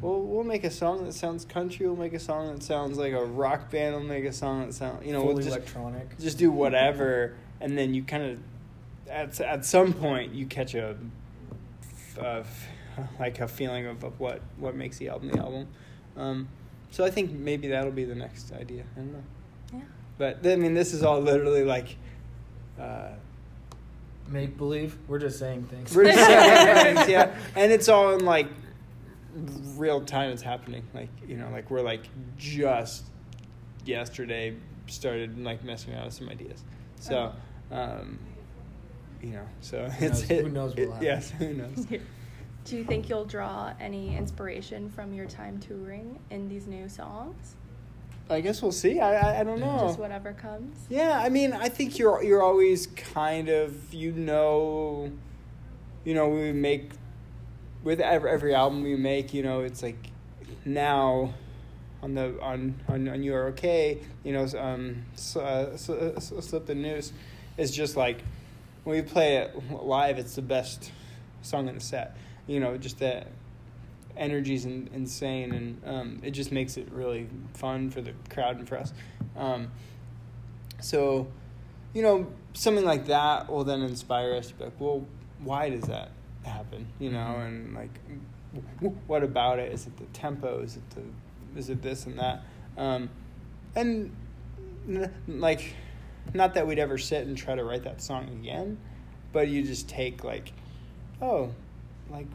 Well, 0.00 0.20
we'll 0.20 0.44
make 0.44 0.62
a 0.62 0.70
song 0.70 1.04
that 1.06 1.12
sounds 1.12 1.44
country. 1.44 1.86
We'll 1.86 1.96
make 1.96 2.12
a 2.12 2.20
song 2.20 2.52
that 2.52 2.62
sounds 2.62 2.98
like 2.98 3.12
a 3.12 3.24
rock 3.24 3.70
band. 3.70 3.96
We'll 3.96 4.04
make 4.04 4.24
a 4.24 4.32
song 4.32 4.66
that 4.66 4.74
sounds, 4.74 5.04
you 5.04 5.12
know, 5.12 5.20
fully 5.20 5.34
we'll 5.34 5.42
just 5.42 5.56
electronic. 5.56 6.18
just 6.20 6.38
do 6.38 6.52
whatever, 6.52 7.34
and 7.60 7.76
then 7.76 7.92
you 7.92 8.04
kind 8.04 8.22
of 8.24 8.38
at 9.12 9.40
at 9.40 9.64
some 9.64 9.92
point 9.92 10.34
you 10.34 10.46
catch 10.46 10.74
a 10.74 10.96
uh, 12.20 12.42
like 13.20 13.40
a 13.40 13.48
feeling 13.48 13.86
of, 13.86 14.02
of 14.04 14.18
what 14.18 14.40
what 14.56 14.74
makes 14.74 14.98
the 14.98 15.08
album 15.08 15.30
the 15.30 15.38
album. 15.38 15.68
Um, 16.16 16.48
so 16.90 17.04
I 17.04 17.10
think 17.10 17.30
maybe 17.30 17.68
that'll 17.68 17.92
be 17.92 18.04
the 18.04 18.14
next 18.14 18.52
idea. 18.52 18.84
I 18.96 18.98
don't 19.00 19.12
know, 19.12 19.22
Yeah. 19.72 19.80
but 20.18 20.46
I 20.46 20.56
mean, 20.56 20.74
this 20.74 20.92
is 20.92 21.02
all 21.02 21.20
literally 21.20 21.64
like. 21.64 21.96
Uh, 22.80 23.10
Make 24.28 24.56
believe. 24.56 24.96
We're 25.08 25.18
just 25.18 25.38
saying 25.38 25.64
things. 25.64 25.94
we're 25.94 26.04
just 26.04 26.18
saying 26.18 26.94
things, 26.96 27.08
yeah, 27.08 27.36
and 27.56 27.72
it's 27.72 27.88
all 27.88 28.14
in 28.14 28.24
like 28.24 28.46
real 29.76 30.00
time. 30.00 30.30
It's 30.30 30.42
happening, 30.42 30.84
like 30.94 31.08
you 31.26 31.36
know, 31.36 31.50
like 31.50 31.70
we're 31.70 31.82
like 31.82 32.02
just 32.38 33.04
yesterday 33.84 34.54
started 34.86 35.38
like 35.42 35.64
messing 35.64 35.92
around 35.92 36.04
with 36.06 36.14
some 36.14 36.28
ideas. 36.28 36.62
So, 37.00 37.32
um, 37.72 38.18
you 39.22 39.30
know, 39.30 39.46
so 39.60 39.88
Who 39.88 40.04
it's 40.06 40.20
knows- 40.22 40.30
it, 40.30 40.44
who 40.44 40.50
knows 40.50 40.72
it- 40.72 40.78
what'll 40.88 40.92
happen. 40.94 41.06
yes, 41.06 41.30
who 41.30 41.54
knows. 41.54 41.86
Do 42.64 42.76
you 42.76 42.84
think 42.84 43.08
you'll 43.08 43.24
draw 43.24 43.72
any 43.80 44.16
inspiration 44.16 44.88
from 44.88 45.12
your 45.12 45.26
time 45.26 45.58
touring 45.58 46.20
in 46.30 46.48
these 46.48 46.66
new 46.68 46.88
songs? 46.88 47.56
I 48.30 48.40
guess 48.40 48.62
we'll 48.62 48.70
see. 48.72 49.00
I 49.00 49.14
I, 49.14 49.40
I 49.40 49.44
don't 49.44 49.58
know. 49.58 49.78
Just 49.80 49.98
whatever 49.98 50.32
comes. 50.32 50.76
Yeah, 50.88 51.20
I 51.20 51.28
mean, 51.28 51.52
I 51.52 51.68
think 51.68 51.98
you're 51.98 52.22
you're 52.22 52.42
always 52.42 52.86
kind 52.86 53.48
of 53.48 53.92
you 53.92 54.12
know, 54.12 55.10
you 56.04 56.14
know, 56.14 56.28
we 56.28 56.52
make 56.52 56.90
with 57.82 58.00
every, 58.00 58.30
every 58.30 58.54
album 58.54 58.84
we 58.84 58.94
make, 58.94 59.34
you 59.34 59.42
know, 59.42 59.60
it's 59.62 59.82
like 59.82 60.10
now 60.64 61.34
on 62.00 62.14
the 62.14 62.40
on 62.40 62.76
on, 62.88 63.08
on 63.08 63.22
you 63.24 63.34
are 63.34 63.46
okay, 63.48 63.98
you 64.22 64.32
know, 64.32 64.46
um, 64.56 65.02
so, 65.16 65.40
uh, 65.40 65.76
so, 65.76 66.14
so, 66.20 66.38
Slip 66.40 66.66
the 66.66 66.76
Noose 66.76 67.12
is 67.58 67.72
just 67.72 67.96
like 67.96 68.22
when 68.84 68.96
we 68.96 69.02
play 69.02 69.36
it 69.36 69.54
live, 69.70 70.18
it's 70.18 70.34
the 70.34 70.42
best 70.42 70.90
song 71.42 71.68
in 71.68 71.74
the 71.76 71.80
set. 71.80 72.16
You 72.46 72.60
know, 72.60 72.76
just 72.76 72.98
that 72.98 73.28
energy's 74.16 74.64
in, 74.64 74.90
insane, 74.92 75.52
and 75.52 75.82
um, 75.86 76.20
it 76.22 76.32
just 76.32 76.52
makes 76.52 76.76
it 76.76 76.90
really 76.92 77.28
fun 77.54 77.90
for 77.90 78.00
the 78.00 78.12
crowd 78.30 78.58
and 78.58 78.68
for 78.68 78.78
us. 78.78 78.92
Um, 79.36 79.70
so, 80.80 81.28
you 81.94 82.02
know, 82.02 82.26
something 82.54 82.84
like 82.84 83.06
that 83.06 83.50
will 83.50 83.64
then 83.64 83.82
inspire 83.82 84.34
us 84.34 84.48
to 84.48 84.54
be 84.54 84.64
like, 84.64 84.80
well, 84.80 85.06
why 85.42 85.70
does 85.70 85.84
that 85.84 86.10
happen? 86.44 86.86
You 86.98 87.10
know, 87.12 87.36
Mhm. 87.38 87.46
and 87.46 87.74
like, 87.74 88.00
what 89.06 89.22
about 89.22 89.58
it? 89.58 89.72
Is 89.72 89.86
it 89.86 89.96
the 89.96 90.04
tempo? 90.06 90.60
Is 90.60 90.76
it 90.76 90.82
the, 90.90 91.58
is 91.58 91.70
it 91.70 91.80
this 91.82 92.04
and 92.06 92.18
that? 92.18 92.42
Um, 92.76 93.08
and 93.74 94.14
like, 95.28 95.74
not 96.34 96.54
that 96.54 96.66
we'd 96.66 96.78
ever 96.78 96.98
sit 96.98 97.26
and 97.26 97.36
try 97.36 97.54
to 97.54 97.64
write 97.64 97.84
that 97.84 98.00
song 98.00 98.28
again, 98.40 98.78
but 99.32 99.48
you 99.48 99.62
just 99.62 99.88
take 99.88 100.24
like, 100.24 100.52
oh, 101.20 101.50
like 102.10 102.26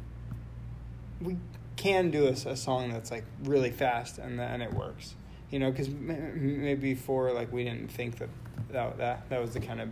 we 1.21 1.38
can 1.76 2.12
do 2.12 2.28
a, 2.28 2.32
a 2.32 2.56
song 2.56 2.91
that's 2.91 3.12
like 3.12 3.23
really 3.43 3.71
fast 3.71 4.17
and 4.17 4.39
then 4.39 4.62
it 4.62 4.73
works, 4.73 5.15
you 5.52 5.60
know, 5.60 5.71
because 5.71 5.89
maybe 5.89 6.93
before 6.93 7.32
like 7.32 7.52
we 7.52 7.63
didn't 7.63 7.89
think 7.89 8.17
that 8.17 8.30
that 8.71 8.97
that 8.97 9.30
that 9.30 9.41
was 9.41 9.54
the 9.54 9.60
kind 9.60 9.80
of 9.80 9.89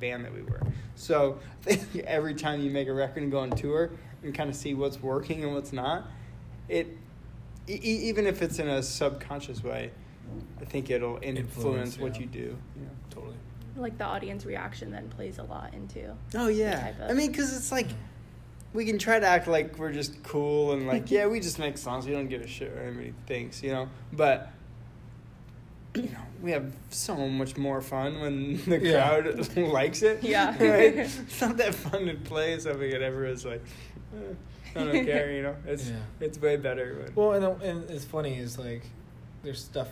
band 0.00 0.24
that 0.24 0.34
we 0.34 0.42
were. 0.42 0.60
So 0.96 1.38
every 2.04 2.34
time 2.34 2.60
you 2.60 2.70
make 2.70 2.88
a 2.88 2.92
record 2.92 3.22
and 3.22 3.32
go 3.32 3.38
on 3.40 3.50
tour 3.50 3.90
and 4.22 4.34
kind 4.34 4.50
of 4.50 4.56
see 4.56 4.74
what's 4.74 5.00
working 5.00 5.44
and 5.44 5.54
what's 5.54 5.72
not, 5.72 6.06
it 6.68 6.96
e- 7.68 7.80
even 7.82 8.26
if 8.26 8.42
it's 8.42 8.58
in 8.58 8.68
a 8.68 8.82
subconscious 8.82 9.62
way, 9.62 9.90
I 10.60 10.64
think 10.64 10.90
it'll 10.90 11.18
influence, 11.22 11.96
Influence, 11.96 11.98
what 11.98 12.14
yeah. 12.14 12.20
you 12.20 12.26
do. 12.26 12.58
Yeah. 12.76 12.88
Totally. 13.10 13.34
Like 13.76 13.96
the 13.98 14.04
audience 14.04 14.44
reaction 14.44 14.90
then 14.90 15.08
plays 15.08 15.38
a 15.38 15.42
lot 15.44 15.72
into. 15.74 16.14
Oh 16.34 16.48
yeah. 16.48 16.80
type 16.80 17.00
of- 17.00 17.10
I 17.10 17.14
mean, 17.14 17.30
because 17.30 17.56
it's 17.56 17.70
like 17.72 17.88
we 18.74 18.84
can 18.84 18.98
try 18.98 19.18
to 19.18 19.26
act 19.26 19.46
like 19.48 19.78
we're 19.78 19.92
just 19.92 20.22
cool 20.22 20.72
and 20.72 20.86
like 20.86 21.10
yeah, 21.10 21.26
we 21.26 21.40
just 21.40 21.58
make 21.58 21.78
songs. 21.78 22.06
We 22.06 22.12
don't 22.12 22.28
give 22.28 22.42
a 22.42 22.46
shit 22.46 22.74
what 22.74 22.82
anybody 22.84 23.14
thinks, 23.26 23.62
you 23.62 23.72
know. 23.72 23.88
But 24.12 24.50
you 25.94 26.02
know, 26.02 26.18
we 26.42 26.50
have 26.52 26.72
so 26.90 27.16
much 27.28 27.56
more 27.56 27.80
fun 27.80 28.20
when 28.20 28.62
the 28.64 28.78
Yeah. 28.78 29.20
crowd 29.20 29.56
likes 29.56 30.02
it. 30.02 30.22
Yeah. 30.22 30.50
right? 30.62 30.96
It's 30.96 31.40
not 31.40 31.56
that 31.56 31.74
fun 31.74 32.06
to 32.06 32.14
play 32.14 32.58
something 32.58 32.92
and 32.92 33.02
everyone's 33.02 33.44
like, 33.44 33.62
eh, 34.14 34.34
I 34.76 34.84
don't 34.84 35.04
care, 35.04 35.32
you 35.32 35.42
know. 35.42 35.56
It's 35.66 35.88
Yeah. 35.88 35.96
it's 36.20 36.38
way 36.38 36.56
better. 36.56 37.02
When, 37.04 37.14
Well, 37.14 37.32
and, 37.32 37.62
and 37.62 37.90
it's 37.90 38.04
funny 38.04 38.36
is 38.38 38.58
like 38.58 38.82
there's 39.42 39.64
stuff 39.64 39.88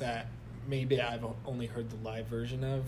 that 0.00 0.26
maybe 0.68 1.00
I've 1.00 1.24
only 1.46 1.66
heard 1.66 1.88
the 1.90 1.96
live 2.08 2.26
version 2.26 2.64
of. 2.64 2.84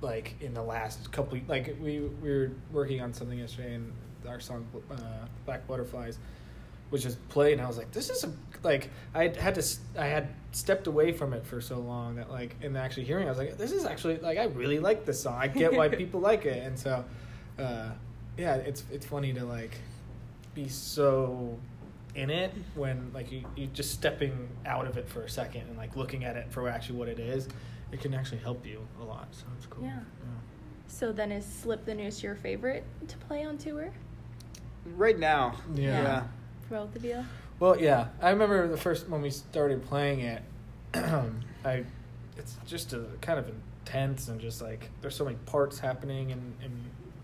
Like 0.00 0.36
in 0.40 0.54
the 0.54 0.62
last 0.62 1.10
couple, 1.10 1.38
like 1.48 1.76
we 1.80 2.00
we 2.00 2.30
were 2.30 2.52
working 2.72 3.00
on 3.00 3.12
something 3.12 3.38
yesterday, 3.38 3.74
and 3.74 3.92
our 4.28 4.38
song 4.38 4.66
uh, 4.90 4.96
"Black 5.44 5.66
Butterflies" 5.66 6.18
was 6.92 7.02
just 7.02 7.28
played, 7.28 7.54
and 7.54 7.62
I 7.62 7.66
was 7.66 7.76
like, 7.76 7.90
"This 7.90 8.08
is 8.08 8.22
a 8.22 8.32
like." 8.62 8.90
I 9.12 9.26
had 9.28 9.56
to, 9.56 9.76
I 9.98 10.06
had 10.06 10.28
stepped 10.52 10.86
away 10.86 11.10
from 11.12 11.32
it 11.32 11.44
for 11.44 11.60
so 11.60 11.80
long 11.80 12.14
that 12.14 12.30
like, 12.30 12.54
in 12.62 12.76
actually 12.76 13.04
hearing, 13.04 13.24
it, 13.24 13.26
I 13.26 13.30
was 13.30 13.38
like, 13.38 13.58
"This 13.58 13.72
is 13.72 13.84
actually 13.84 14.18
like 14.18 14.38
I 14.38 14.44
really 14.44 14.78
like 14.78 15.04
this 15.04 15.20
song. 15.20 15.36
I 15.36 15.48
get 15.48 15.74
why 15.74 15.88
people 16.02 16.20
like 16.20 16.46
it," 16.46 16.62
and 16.62 16.78
so, 16.78 17.04
uh, 17.58 17.90
yeah, 18.36 18.54
it's 18.54 18.84
it's 18.92 19.04
funny 19.04 19.32
to 19.32 19.44
like 19.44 19.78
be 20.54 20.68
so 20.68 21.58
in 22.14 22.30
it 22.30 22.52
when 22.74 23.10
like 23.14 23.30
you 23.30 23.44
you 23.56 23.66
just 23.68 23.92
stepping 23.92 24.48
out 24.66 24.86
of 24.86 24.96
it 24.96 25.08
for 25.08 25.22
a 25.22 25.28
second 25.28 25.62
and 25.62 25.76
like 25.76 25.96
looking 25.96 26.24
at 26.24 26.36
it 26.36 26.50
for 26.50 26.68
actually 26.68 26.98
what 26.98 27.08
it 27.08 27.18
is. 27.18 27.48
It 27.92 28.00
can 28.00 28.12
actually 28.14 28.38
help 28.38 28.66
you 28.66 28.86
a 29.00 29.04
lot, 29.04 29.28
so 29.30 29.44
it's 29.56 29.66
cool. 29.66 29.84
Yeah. 29.84 30.00
So 30.88 31.12
then 31.12 31.30
is 31.32 31.44
Slip 31.46 31.84
the 31.84 31.94
Noose 31.94 32.22
your 32.22 32.34
favorite 32.34 32.84
to 33.08 33.16
play 33.18 33.44
on 33.44 33.56
tour 33.58 33.90
right 34.96 35.18
now, 35.18 35.54
Yeah. 35.74 36.02
yeah. 36.02 36.22
for 36.68 36.76
both 36.78 36.96
of 36.96 37.04
you? 37.04 37.24
Well, 37.60 37.78
yeah, 37.80 38.08
I 38.22 38.30
remember 38.30 38.68
the 38.68 38.76
first 38.76 39.08
when 39.08 39.20
we 39.22 39.30
started 39.30 39.84
playing 39.84 40.20
it. 40.20 40.42
I, 40.94 41.84
it's 42.36 42.56
just 42.66 42.92
a 42.92 43.04
kind 43.20 43.38
of 43.38 43.50
intense 43.84 44.28
and 44.28 44.40
just 44.40 44.62
like 44.62 44.90
there's 45.00 45.14
so 45.16 45.24
many 45.24 45.36
parts 45.46 45.78
happening 45.78 46.32
and 46.32 46.54
and 46.62 46.72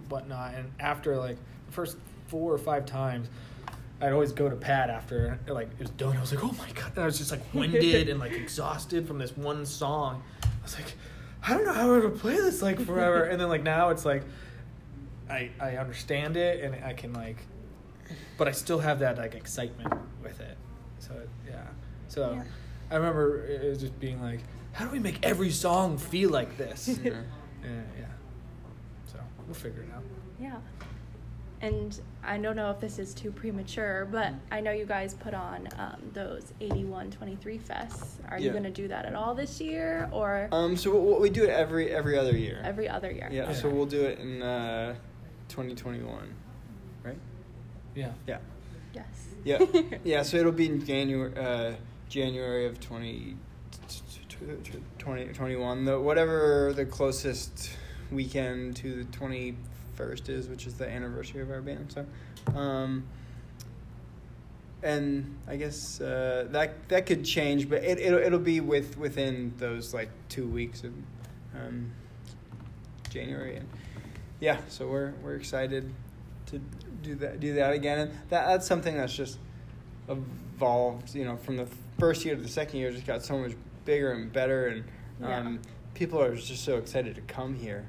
whatnot. 0.09 0.55
And 0.55 0.71
after 0.81 1.17
like 1.17 1.37
the 1.67 1.73
first 1.73 1.97
four 2.27 2.53
or 2.53 2.59
five 2.59 2.85
times, 2.87 3.29
I'd 4.01 4.13
always 4.13 4.33
go 4.33 4.49
to 4.49 4.57
Pat 4.57 4.91
after 4.91 5.39
like 5.47 5.69
it 5.73 5.79
was 5.79 5.91
done. 5.91 6.17
I 6.17 6.21
was 6.21 6.35
like, 6.35 6.45
oh 6.45 6.53
my 6.59 6.71
god! 6.73 6.93
And 6.95 7.03
I 7.03 7.07
was 7.07 7.19
just 7.19 7.31
like 7.31 7.43
winded 7.55 8.09
and 8.09 8.21
like 8.21 8.33
exhausted 8.33 9.07
from 9.07 9.19
this 9.19 9.37
one 9.37 9.65
song. 9.65 10.23
I 10.43 10.49
was 10.63 10.75
like, 10.75 10.95
I 11.47 11.55
don't 11.55 11.65
know 11.65 11.73
how 11.73 11.93
I'm 11.95 12.01
gonna 12.03 12.15
play 12.15 12.37
this 12.37 12.61
like 12.63 12.81
forever. 12.81 13.25
and 13.25 13.41
then 13.41 13.49
like 13.49 13.63
now 13.63 13.91
it's 13.91 14.05
like, 14.05 14.25
I 15.31 15.51
I 15.61 15.77
understand 15.77 16.37
it 16.37 16.63
and 16.65 16.85
I 16.85 16.93
can 16.93 17.13
like 17.13 17.39
but 18.37 18.49
I 18.49 18.53
still 18.53 18.79
have 18.81 18.99
that 18.99 19.17
like 19.17 19.35
excitement 19.35 19.93
with 20.23 20.41
it. 20.41 20.57
So 20.99 21.15
yeah. 21.49 21.63
So 22.09 22.33
Yeah. 22.33 22.43
I 22.91 22.97
remember 22.97 23.45
it 23.47 23.65
was 23.65 23.79
just 23.79 23.99
being 24.01 24.21
like, 24.21 24.41
how 24.73 24.85
do 24.85 24.91
we 24.91 24.99
make 24.99 25.25
every 25.25 25.51
song 25.51 25.97
feel 25.99 26.31
like 26.31 26.57
this? 26.59 26.89
Yeah. 27.03 27.13
yeah, 27.63 27.71
yeah. 27.99 28.05
So 29.07 29.19
we'll 29.47 29.55
figure 29.55 29.83
it 29.83 29.89
out. 29.95 30.03
Yeah. 30.39 30.57
And 31.61 31.99
I 32.23 32.37
don't 32.37 32.57
know 32.57 32.71
if 32.71 32.81
this 32.81 32.99
is 32.99 33.15
too 33.15 33.31
premature, 33.31 34.07
but 34.11 34.35
I 34.51 34.61
know 34.61 34.71
you 34.73 34.85
guys 34.85 35.15
put 35.15 35.33
on 35.33 35.67
um, 35.79 35.97
those 36.13 36.53
8123 36.61 37.59
fests. 37.59 38.17
Are 38.29 38.39
you 38.39 38.51
going 38.51 38.65
to 38.65 38.71
do 38.71 38.87
that 38.89 39.07
at 39.07 39.15
all 39.15 39.35
this 39.35 39.61
year 39.61 40.09
or 40.13 40.49
Um. 40.53 40.77
So 40.77 40.95
what 40.99 41.21
we 41.23 41.31
do 41.31 41.45
it 41.45 41.51
every 41.51 41.91
every 41.91 42.19
other 42.19 42.37
year. 42.37 42.61
every 42.65 42.89
other 42.89 43.11
year? 43.11 43.29
Yeah, 43.33 43.45
Okay. 43.45 43.55
so 43.55 43.71
we'll 43.71 43.87
do 43.87 44.03
it 44.03 44.19
in 44.19 44.43
uh, 44.43 44.95
2021, 45.49 46.35
right? 47.03 47.17
Yeah. 47.95 48.11
Yeah, 48.27 48.39
Yes. 48.93 49.07
yeah, 49.45 49.59
yeah. 50.05 50.23
So 50.23 50.37
it'll 50.37 50.53
be 50.53 50.67
in 50.67 50.85
January, 50.85 51.33
uh, 51.37 51.75
January 52.11 52.67
of 52.67 52.79
20, 52.81 53.37
2021. 54.99 55.85
The 55.85 56.01
whatever 56.01 56.73
the 56.75 56.85
closest 56.85 57.71
weekend 58.11 58.77
to 58.77 59.05
the 59.05 59.05
21st 59.97 60.29
is, 60.29 60.49
which 60.49 60.67
is 60.67 60.75
the 60.75 60.89
anniversary 60.89 61.43
of 61.43 61.51
our 61.51 61.61
band. 61.61 61.93
So, 61.93 62.59
um, 62.59 63.05
and 64.83 65.39
I 65.49 65.57
guess 65.57 66.01
uh, 66.01 66.47
that 66.51 66.89
that 66.89 67.07
could 67.07 67.25
change, 67.25 67.69
but 67.69 67.83
it 67.83 67.99
it'll, 67.99 68.19
it'll 68.19 68.39
be 68.39 68.61
with 68.61 68.99
within 68.99 69.55
those 69.59 69.95
like 69.95 70.11
two 70.29 70.47
weeks 70.47 70.85
of 70.85 70.93
um, 71.55 71.91
January, 73.09 73.57
and 73.57 73.69
yeah, 74.41 74.59
so 74.69 74.87
we're 74.87 75.13
we're 75.23 75.37
excited 75.37 75.91
to 76.47 76.61
do 77.03 77.15
that 77.17 77.41
do 77.41 77.55
that 77.55 77.73
again, 77.73 77.99
and 77.99 78.11
that 78.29 78.47
that's 78.47 78.67
something 78.67 78.97
that's 78.97 79.15
just 79.15 79.39
evolved, 80.09 81.15
you 81.15 81.25
know, 81.25 81.37
from 81.37 81.57
the 81.57 81.67
first 81.99 82.25
year 82.25 82.37
to 82.37 82.43
the 82.43 82.49
second 82.49 82.79
year, 82.79 82.91
just 82.91 83.07
got 83.07 83.23
so 83.23 83.39
much 83.39 83.53
bigger 83.87 84.13
and 84.13 84.33
better, 84.33 84.67
and 84.67 84.85
um, 85.23 85.61
people 85.95 86.21
are 86.21 86.35
just 86.37 86.63
so 86.63 86.77
excited 86.77 87.15
to 87.15 87.23
come 87.23 87.55
here 87.55 87.87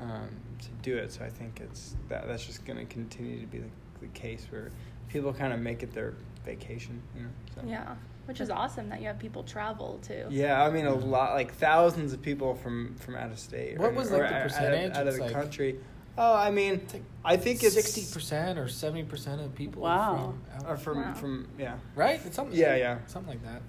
um, 0.00 0.28
to 0.60 0.68
do 0.82 0.96
it. 0.96 1.12
So 1.12 1.24
I 1.24 1.30
think 1.30 1.60
it's 1.60 1.96
that 2.08 2.26
that's 2.26 2.44
just 2.46 2.64
going 2.64 2.78
to 2.78 2.84
continue 2.86 3.40
to 3.40 3.46
be 3.46 3.58
the, 3.58 3.68
the 4.00 4.06
case 4.08 4.46
where 4.50 4.70
people 5.08 5.32
kind 5.32 5.52
of 5.52 5.60
make 5.60 5.82
it 5.82 5.92
their 5.92 6.14
vacation, 6.44 7.00
you 7.16 7.22
know. 7.22 7.28
So. 7.54 7.62
Yeah. 7.66 7.94
Which 8.26 8.40
is 8.40 8.50
awesome 8.50 8.88
that 8.88 9.00
you 9.00 9.06
have 9.06 9.20
people 9.20 9.44
travel 9.44 10.00
too. 10.02 10.26
Yeah, 10.30 10.60
I 10.64 10.68
mean 10.70 10.86
a 10.86 10.94
lot, 10.94 11.34
like 11.34 11.54
thousands 11.54 12.12
of 12.12 12.20
people 12.20 12.56
from 12.56 12.96
from 12.96 13.14
out 13.14 13.30
of 13.30 13.38
state. 13.38 13.78
What 13.78 13.90
or- 13.90 13.94
was, 13.94 14.10
or 14.10 14.18
like, 14.18 14.30
the 14.30 14.36
out- 14.36 14.42
percentage? 14.42 14.96
out 14.96 15.06
of, 15.06 15.14
the 15.14 15.20
like- 15.20 15.32
country? 15.32 15.76
Oh, 16.18 16.34
I 16.34 16.50
mean, 16.50 16.80
like 16.92 17.02
I 17.24 17.36
think 17.36 17.62
it's 17.62 17.74
sixty 17.74 18.02
percent 18.12 18.58
or 18.58 18.66
seventy 18.68 19.04
percent 19.04 19.40
of 19.42 19.54
people. 19.54 19.82
Wow. 19.82 20.34
From, 20.50 20.58
out- 20.66 20.70
Or 20.72 20.76
from 20.76 21.02
Wow. 21.02 21.14
from 21.14 21.48
yeah, 21.56 21.76
right? 21.94 22.20
It's 22.24 22.34
something. 22.34 22.56
Yeah, 22.58 22.74
yeah. 22.74 22.98
Something 23.06 23.34
like 23.34 23.44
that. 23.44 23.62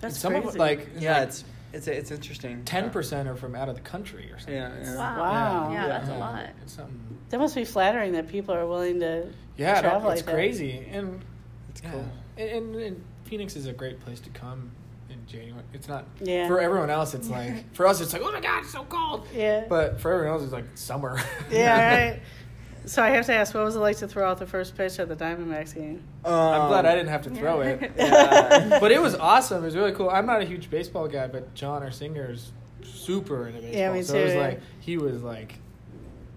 That's 0.00 0.16
some 0.18 0.32
crazy. 0.32 0.48
of 0.48 0.54
like 0.56 0.88
yeah. 0.98 1.24
It's 1.24 1.44
it's 1.72 1.86
it's 1.88 2.10
interesting. 2.10 2.64
ten 2.64 2.90
percent 2.90 3.28
are 3.28 3.36
from 3.36 3.54
out 3.54 3.68
of 3.68 3.74
the 3.74 3.80
country 3.80 4.30
or 4.32 4.38
something. 4.38 4.54
Yeah, 4.54 4.72
yeah. 4.82 4.96
Wow. 4.96 5.18
Wow. 5.18 5.72
Yeah, 5.72 5.82
Yeah. 5.82 5.88
that's 5.88 6.08
a 6.08 6.14
lot. 6.18 6.46
It's 6.62 6.72
something. 6.74 7.18
that 7.30 7.38
must 7.38 7.54
be 7.54 7.64
flattering 7.64 8.12
that 8.12 8.28
people 8.28 8.54
are 8.54 8.66
willing 8.66 9.00
to 9.00 9.28
Yeah, 9.56 9.80
travel 9.80 10.00
no, 10.00 10.06
like 10.08 10.18
it's 10.18 10.26
that. 10.26 10.34
crazy, 10.34 10.86
and 10.90 11.20
It's 11.70 11.82
yeah. 11.82 11.90
cool. 11.92 12.06
And, 12.36 12.50
and, 12.50 12.74
and 12.76 13.04
Phoenix 13.24 13.54
is 13.56 13.66
a 13.66 13.72
great 13.72 14.00
place 14.00 14.18
to 14.20 14.30
come 14.30 14.70
in 15.10 15.24
January. 15.26 15.62
It's 15.72 15.88
not 15.88 16.06
Yeah. 16.20 16.48
for 16.48 16.60
everyone 16.60 16.90
else. 16.90 17.14
It's 17.14 17.28
like 17.28 17.72
for 17.74 17.86
us, 17.86 18.00
it's 18.00 18.12
like 18.12 18.22
oh 18.24 18.32
my 18.32 18.40
god, 18.40 18.62
it's 18.62 18.72
so 18.72 18.84
cold. 18.84 19.26
Yeah. 19.34 19.64
But 19.68 20.00
for 20.00 20.12
everyone 20.12 20.34
else, 20.34 20.42
it's 20.44 20.52
like 20.52 20.66
summer. 20.74 21.20
yeah, 21.50 22.08
right. 22.10 22.20
So 22.90 23.04
I 23.04 23.10
have 23.10 23.26
to 23.26 23.32
ask, 23.32 23.54
what 23.54 23.62
was 23.64 23.76
it 23.76 23.78
like 23.78 23.98
to 23.98 24.08
throw 24.08 24.28
out 24.28 24.38
the 24.38 24.48
first 24.48 24.76
pitch 24.76 24.98
at 24.98 25.08
the 25.08 25.14
Diamondbacks 25.14 25.76
game? 25.76 26.02
I'm 26.24 26.66
glad 26.68 26.84
Um, 26.84 26.90
I 26.90 26.94
didn't 26.96 27.10
have 27.10 27.22
to 27.22 27.30
throw 27.30 27.60
it. 27.60 27.92
Yeah. 27.96 28.78
but 28.80 28.90
it 28.90 29.00
was 29.00 29.14
awesome. 29.14 29.62
It 29.62 29.66
was 29.66 29.76
really 29.76 29.92
cool. 29.92 30.10
I'm 30.10 30.26
not 30.26 30.42
a 30.42 30.44
huge 30.44 30.70
baseball 30.70 31.06
guy, 31.06 31.28
but 31.28 31.54
John, 31.54 31.84
our 31.84 31.92
singer, 31.92 32.32
is 32.32 32.50
super 32.82 33.46
into 33.46 33.60
baseball. 33.60 33.78
Yeah, 33.80 33.92
me 33.92 34.02
so 34.02 34.18
it 34.18 34.24
was 34.24 34.32
too, 34.32 34.38
like 34.40 34.60
he 34.80 34.96
was 34.96 35.22
like 35.22 35.54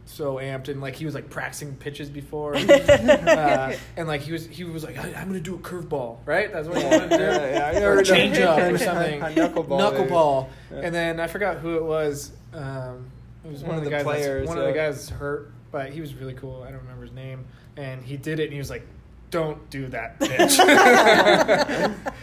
so 0.06 0.36
amped 0.36 0.68
and 0.68 0.80
like 0.80 0.94
he 0.96 1.06
was 1.06 1.16
like 1.16 1.28
practicing 1.32 1.76
pitches 1.76 2.12
before, 2.12 2.56
uh, 2.70 3.76
and 3.98 4.08
like 4.08 4.22
he 4.22 4.32
was 4.32 4.46
he 4.46 4.64
was 4.64 4.84
like 4.84 5.00
I, 5.00 5.12
I'm 5.16 5.26
gonna 5.28 5.40
do 5.40 5.56
a 5.56 5.60
curveball, 5.60 6.20
right? 6.28 6.54
That's 6.54 6.68
what 6.68 6.78
he 6.78 6.84
wanted 6.84 7.10
to 7.10 7.18
do. 7.18 7.24
Yeah, 7.32 7.72
yeah, 7.74 7.80
I 7.80 7.84
or 7.84 7.96
know. 7.96 8.04
change 8.04 8.38
up 8.38 8.60
or 8.60 8.78
something. 8.78 9.22
A 9.24 9.26
knuckleball, 9.26 9.92
maybe. 9.92 10.10
Knuckleball. 10.12 10.50
Yeah. 10.72 10.82
And 10.84 10.94
then 10.94 11.20
I 11.20 11.26
forgot 11.26 11.58
who 11.58 11.78
it 11.78 11.84
was. 11.84 12.32
Um, 12.54 13.08
it 13.44 13.52
was 13.52 13.64
one, 13.64 13.78
of 13.80 13.84
the, 13.84 13.90
guys. 13.90 14.04
players, 14.04 14.48
one 14.48 14.58
of 14.58 14.66
the 14.66 14.72
guys 14.72 15.10
hurt, 15.10 15.52
but 15.74 15.90
he 15.92 16.00
was 16.00 16.14
really 16.14 16.36
cool. 16.36 16.64
I 16.66 16.72
don't 16.72 16.80
remember 16.82 17.02
his 17.04 17.12
name, 17.12 17.44
and 17.76 18.02
he 18.06 18.16
did 18.16 18.40
it, 18.40 18.44
and 18.44 18.54
he 18.54 18.60
was 18.60 18.70
like, 18.70 18.88
"Don't 19.32 19.70
do 19.70 19.88
that 19.88 20.18
bitch." 20.22 20.56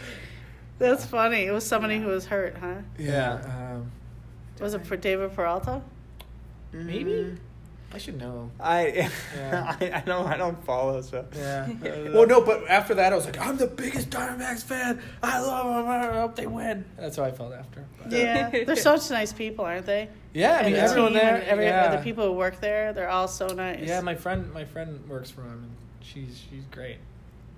That's 0.79 1.05
funny. 1.05 1.43
It 1.45 1.51
was 1.51 1.63
somebody 1.63 1.99
who 1.99 2.07
was 2.07 2.25
hurt, 2.25 2.55
huh? 2.59 2.77
yeah. 2.97 3.33
Um, 3.75 3.91
Was 4.59 4.73
it 4.73 4.83
for 4.87 4.97
David 4.97 5.33
Peralta? 5.35 5.83
Maybe? 6.71 7.37
I 7.93 7.97
should 7.97 8.17
know. 8.17 8.49
I, 8.59 9.09
Yeah. 9.35 9.75
I 9.79 9.91
I 9.95 10.01
don't 10.01 10.25
I 10.25 10.37
don't 10.37 10.63
follow 10.65 11.01
so. 11.01 11.25
Yeah. 11.35 11.69
well, 12.13 12.25
no, 12.25 12.41
but 12.41 12.67
after 12.69 12.93
that, 12.95 13.11
I 13.11 13.15
was 13.15 13.25
like, 13.25 13.39
I'm 13.39 13.57
the 13.57 13.67
biggest 13.67 14.09
Diamondbacks 14.09 14.63
fan. 14.63 15.01
I 15.21 15.39
love 15.41 15.65
them. 15.75 15.87
I 15.87 16.19
hope 16.21 16.35
they 16.35 16.47
win. 16.47 16.85
That's 16.97 17.17
how 17.17 17.23
I 17.23 17.31
felt 17.31 17.53
after. 17.53 17.85
But- 18.01 18.11
Yeah, 18.11 18.49
they're 18.65 18.75
such 18.75 19.09
nice 19.09 19.33
people, 19.33 19.65
aren't 19.65 19.85
they? 19.85 20.09
Yeah, 20.33 20.59
I 20.59 20.63
mean, 20.63 20.73
the 20.73 20.79
everyone 20.79 21.11
team 21.11 21.19
there. 21.21 21.35
and 21.35 21.43
every, 21.43 21.65
yeah. 21.65 21.95
the 21.95 22.01
people 22.01 22.25
who 22.25 22.31
work 22.33 22.61
there, 22.61 22.93
they're 22.93 23.09
all 23.09 23.27
so 23.27 23.47
nice. 23.47 23.85
Yeah, 23.85 23.99
my 24.01 24.15
friend, 24.15 24.51
my 24.53 24.63
friend 24.63 24.99
works 25.09 25.29
for 25.29 25.41
them, 25.41 25.63
and 25.63 25.71
she's 26.01 26.41
she's 26.49 26.63
great. 26.71 26.97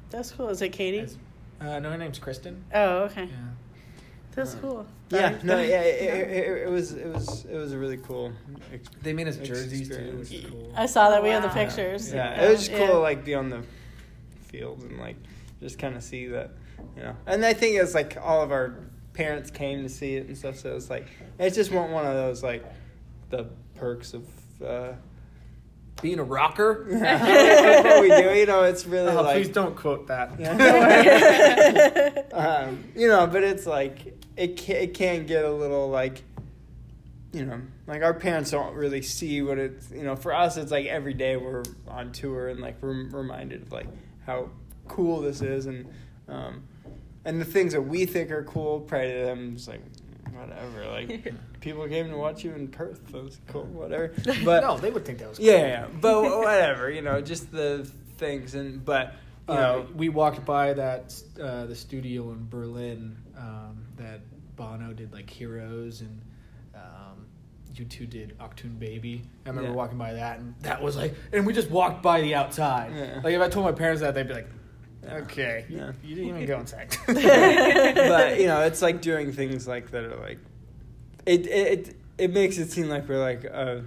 that's 0.09 0.31
cool. 0.31 0.49
Is 0.49 0.61
it 0.61 0.69
Katie? 0.69 0.99
It's- 0.99 1.17
Uh, 1.61 1.79
no, 1.79 1.91
her 1.91 1.97
name's 1.97 2.19
Kristen. 2.19 2.63
Oh, 2.73 3.03
okay. 3.03 3.25
Yeah. 3.25 3.37
That's 4.35 4.55
cool. 4.55 4.85
Yeah, 5.09 5.37
no, 5.43 5.59
yeah, 5.59 5.81
it, 5.81 6.01
it, 6.01 6.29
it, 6.31 6.61
it 6.63 6.69
was 6.69 6.93
it 6.93 7.07
was 7.07 7.45
it 7.45 7.55
was 7.55 7.71
a 7.73 7.77
really 7.77 7.97
cool. 7.97 8.31
Ex- 8.73 8.89
They 9.01 9.13
made 9.13 9.27
us 9.27 9.37
Ex- 9.37 9.47
jerseys 9.47 9.87
too, 9.87 9.93
experience. 9.95 10.29
which 10.31 10.49
cool. 10.49 10.71
I 10.75 10.85
saw 10.87 11.09
that 11.11 11.21
we 11.21 11.29
have 11.29 11.43
the 11.43 11.49
pictures. 11.49 12.11
yeah, 12.11 12.41
it 12.43 12.49
was 12.49 12.67
just 12.67 12.77
cool 12.77 12.87
to 12.87 12.97
like 12.99 13.23
be 13.23 13.35
on 13.35 13.49
the 13.49 13.63
field 14.47 14.81
and 14.83 14.97
like 14.99 15.17
just 15.61 15.77
kind 15.79 15.95
of 15.95 16.03
see 16.03 16.27
that, 16.27 16.51
you 16.97 17.03
know. 17.03 17.15
And 17.27 17.45
I 17.45 17.53
think 17.53 17.75
it's 17.79 17.93
like 17.93 18.17
all 18.21 18.41
of 18.41 18.51
our 18.51 18.75
parents 19.13 19.51
came 19.51 19.83
to 19.83 19.89
see 19.89 20.15
it 20.15 20.27
and 20.27 20.37
stuff, 20.37 20.57
so 20.57 20.75
it's 20.75 20.89
like 20.89 21.07
it's 21.39 21.55
just 21.55 21.71
one 21.71 21.91
one 21.91 22.05
of 22.05 22.13
those 22.13 22.41
like 22.43 22.63
the 23.29 23.45
perks 23.75 24.13
of. 24.13 24.25
Uh, 24.63 24.93
Being 26.01 26.19
a 26.19 26.23
rocker. 26.23 26.85
what 26.89 28.01
we 28.01 28.07
do, 28.09 28.33
you 28.33 28.45
know, 28.47 28.63
it's 28.63 28.85
really 28.85 29.11
Oh, 29.11 29.21
like 29.21 29.35
please 29.35 29.49
don't 29.49 29.75
quote 29.75 30.07
that. 30.07 30.39
Yeah. 30.39 32.23
um, 32.33 32.83
you 32.95 33.07
know, 33.07 33.27
but 33.27 33.43
it's 33.43 33.65
like 33.65 34.13
it 34.37 34.57
can, 34.57 34.75
it 34.77 34.93
can 34.93 35.25
get 35.25 35.45
a 35.45 35.51
little 35.51 35.89
like, 35.89 36.23
you 37.31 37.45
know, 37.45 37.61
like 37.87 38.03
our 38.03 38.13
parents 38.13 38.51
don't 38.51 38.75
really 38.75 39.01
see 39.01 39.41
what 39.41 39.57
it's. 39.57 39.89
You 39.91 40.03
know, 40.03 40.15
for 40.15 40.33
us, 40.33 40.57
it's 40.57 40.71
like 40.71 40.85
every 40.85 41.13
day 41.13 41.35
we're 41.37 41.63
on 41.87 42.11
tour 42.11 42.47
and 42.49 42.59
like 42.59 42.81
we're 42.81 43.05
reminded 43.09 43.63
of 43.63 43.71
like 43.71 43.87
how 44.25 44.49
cool 44.87 45.21
this 45.21 45.41
is 45.41 45.65
and 45.65 45.87
um, 46.27 46.63
and 47.25 47.39
the 47.41 47.45
things 47.45 47.73
that 47.73 47.81
we 47.81 48.05
think 48.05 48.31
are 48.31 48.43
cool. 48.43 48.81
Probably 48.81 49.11
to 49.13 49.25
them, 49.25 49.53
it's 49.55 49.67
like 49.67 49.81
whatever. 50.31 50.85
Like 50.91 51.33
people 51.59 51.87
came 51.87 52.09
to 52.09 52.17
watch 52.17 52.43
you 52.43 52.53
in 52.53 52.67
Perth. 52.67 53.05
That 53.11 53.23
was 53.23 53.39
cool. 53.47 53.63
Whatever. 53.65 54.13
But 54.45 54.61
no, 54.61 54.77
they 54.77 54.91
would 54.91 55.05
think 55.05 55.19
that 55.19 55.29
was 55.29 55.37
cool. 55.39 55.47
yeah, 55.47 55.57
yeah, 55.57 55.67
yeah. 55.67 55.87
but 56.01 56.21
whatever. 56.23 56.89
You 56.91 57.01
know, 57.01 57.21
just 57.21 57.51
the 57.51 57.89
things 58.17 58.55
and 58.55 58.83
but. 58.85 59.15
You 59.49 59.55
Uh, 59.55 59.57
know, 59.57 59.87
we 59.93 60.07
walked 60.07 60.45
by 60.45 60.71
that 60.71 61.13
uh, 61.37 61.65
the 61.65 61.75
studio 61.75 62.31
in 62.31 62.47
Berlin 62.47 63.17
um, 63.37 63.82
that 64.03 64.21
Bowie 64.55 64.93
did 64.93 65.11
like 65.13 65.29
Heroes 65.29 66.01
and 66.01 66.21
um, 66.75 67.25
U2 67.73 68.09
did 68.09 68.37
Achtung 68.39 68.77
Baby. 68.77 69.23
I 69.45 69.49
remember 69.49 69.69
Yeah. 69.71 69.75
walking 69.75 69.97
by 69.97 70.13
that 70.13 70.39
and 70.39 70.53
that 70.61 70.81
was 70.81 70.95
like, 70.95 71.15
and 71.31 71.45
we 71.45 71.53
just 71.53 71.71
walked 71.71 72.01
by 72.03 72.21
the 72.21 72.35
outside. 72.35 72.91
Yeah. 72.95 73.21
Like 73.23 73.33
if 73.33 73.41
I 73.41 73.49
told 73.49 73.65
my 73.65 73.71
parents 73.71 74.01
that, 74.01 74.13
they'd 74.13 74.27
be 74.27 74.33
like, 74.33 74.47
"Okay, 75.09 75.65
Yeah. 75.69 75.91
you 76.03 76.15
didn't 76.15 76.29
even 76.29 76.45
go 76.45 76.59
inside." 76.59 76.95
but 77.07 78.39
you 78.39 78.47
know, 78.47 78.61
it's 78.61 78.81
like 78.81 79.01
doing 79.01 79.31
things 79.31 79.67
like 79.67 79.91
that 79.91 80.03
are 80.03 80.15
like 80.17 80.39
it 81.25 81.47
it 81.47 81.95
it 82.17 82.31
makes 82.31 82.57
it 82.57 82.69
seem 82.71 82.89
like 82.89 83.07
we're 83.09 83.19
like 83.19 83.45
uh, 83.51 83.79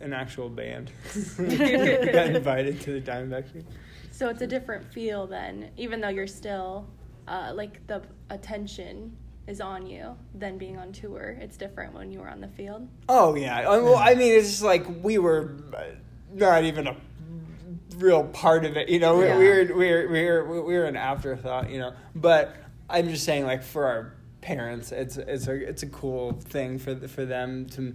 an 0.00 0.12
actual 0.12 0.48
band. 0.48 0.90
Got 1.36 2.28
invited 2.28 2.80
to 2.82 2.92
the 2.92 3.00
Diamondbacks. 3.00 3.52
game. 3.52 3.66
So 4.12 4.28
it's 4.28 4.42
a 4.42 4.46
different 4.46 4.84
feel 4.92 5.26
then, 5.26 5.70
even 5.76 6.00
though 6.00 6.08
you're 6.08 6.26
still 6.28 6.86
uh, 7.26 7.52
like 7.54 7.84
the 7.86 8.02
attention 8.30 9.16
is 9.46 9.60
on 9.60 9.86
you 9.86 10.16
than 10.34 10.56
being 10.58 10.78
on 10.78 10.92
tour. 10.92 11.36
It's 11.40 11.56
different 11.56 11.92
when 11.94 12.10
you 12.10 12.20
were 12.20 12.28
on 12.28 12.40
the 12.40 12.48
field. 12.48 12.88
Oh 13.08 13.34
yeah. 13.34 13.58
I, 13.68 13.78
well, 13.78 13.96
I 13.96 14.14
mean, 14.14 14.32
it's 14.32 14.48
just 14.48 14.62
like 14.62 14.84
we 15.02 15.18
were 15.18 15.56
uh, 15.76 15.82
not 16.32 16.64
even 16.64 16.86
a 16.86 16.96
real 17.96 18.24
part 18.24 18.64
of 18.64 18.76
it. 18.76 18.88
You 18.88 18.98
know, 19.00 19.18
we, 19.18 19.24
Yeah. 19.26 19.38
we 19.38 19.48
were 19.48 19.64
we 19.76 19.90
were 19.92 20.08
we 20.08 20.24
were 20.24 20.62
we 20.62 20.74
were 20.74 20.84
an 20.84 20.96
afterthought. 20.96 21.70
You 21.70 21.78
know, 21.80 21.92
but 22.14 22.56
I'm 22.88 23.08
just 23.08 23.24
saying, 23.24 23.44
like 23.44 23.62
for 23.62 23.86
our 23.86 24.14
parents, 24.40 24.92
it's 24.92 25.16
it's 25.16 25.46
a 25.46 25.52
it's 25.54 25.82
a 25.82 25.88
cool 25.88 26.32
thing 26.32 26.78
for 26.78 26.94
the, 26.94 27.08
for 27.08 27.24
them 27.24 27.66
to 27.70 27.94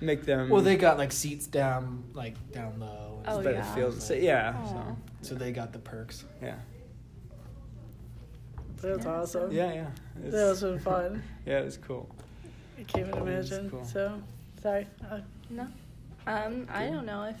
make 0.00 0.24
them. 0.24 0.48
well, 0.48 0.62
they 0.62 0.76
got 0.76 0.98
like 0.98 1.12
seats 1.12 1.46
down 1.46 2.04
like 2.14 2.34
down 2.52 2.78
low. 2.80 3.20
and 3.24 3.28
Oh, 3.38 3.42
but 3.42 3.54
yeah. 3.54 3.70
it 3.70 3.74
feels 3.74 4.04
so, 4.06 4.14
yeah. 4.14 4.64
So 4.64 4.96
So 5.22 5.34
they 5.36 5.52
got 5.52 5.72
the 5.72 5.78
perks. 5.80 6.24
yeah. 6.42 6.54
That's 8.80 9.04
Yeah, 9.04 9.10
awesome. 9.12 9.50
Yeah, 9.52 9.72
yeah. 9.74 9.86
That 10.24 10.48
was 10.48 10.60
been 10.62 10.78
fun. 10.78 11.22
Yeah, 11.46 11.60
it 11.60 11.64
was 11.64 11.76
cool. 11.78 12.08
I 12.78 12.82
can't 12.84 13.08
even 13.08 13.20
imagine. 13.26 13.70
cool. 13.70 13.84
So, 13.84 14.20
sorry. 14.62 14.86
Uh, 15.10 15.20
No, 15.50 15.66
um, 16.26 16.66
I 16.70 16.86
don't 16.86 17.06
know 17.06 17.24
if 17.24 17.36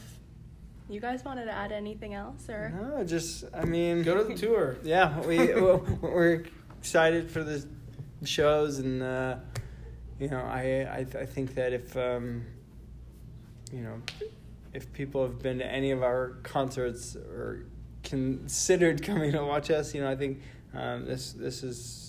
you 0.88 1.00
guys 1.00 1.24
wanted 1.24 1.44
to 1.44 1.52
add 1.52 1.72
anything 1.72 2.14
else 2.14 2.48
or. 2.48 2.70
No, 2.70 3.04
just 3.04 3.44
I 3.54 3.64
mean, 3.64 4.02
Go 4.02 4.16
to 4.16 4.24
the 4.24 4.34
tour. 4.34 4.76
yeah, 4.82 5.20
we 5.20 5.52
well, 5.54 5.84
we're 6.00 6.44
excited 6.80 7.30
for 7.30 7.44
the 7.44 7.64
shows, 8.24 8.78
and 8.78 9.02
uh, 9.02 9.36
you 10.18 10.28
know, 10.28 10.40
I 10.40 10.86
I, 10.90 11.20
I 11.20 11.26
think 11.26 11.54
that 11.54 11.72
if 11.72 11.96
um, 11.96 12.44
you 13.72 13.80
know, 13.82 14.00
if 14.72 14.90
people 14.94 15.22
have 15.22 15.40
been 15.40 15.58
to 15.58 15.66
any 15.66 15.90
of 15.90 16.02
our 16.02 16.38
concerts 16.42 17.14
or 17.16 17.64
considered 18.02 19.02
coming 19.08 19.32
to 19.32 19.44
watch 19.44 19.70
us, 19.70 19.94
you 19.94 20.00
know, 20.00 20.10
I 20.10 20.16
think 20.16 20.40
um, 20.74 21.04
this 21.04 21.32
this 21.34 21.62
is 21.62 22.07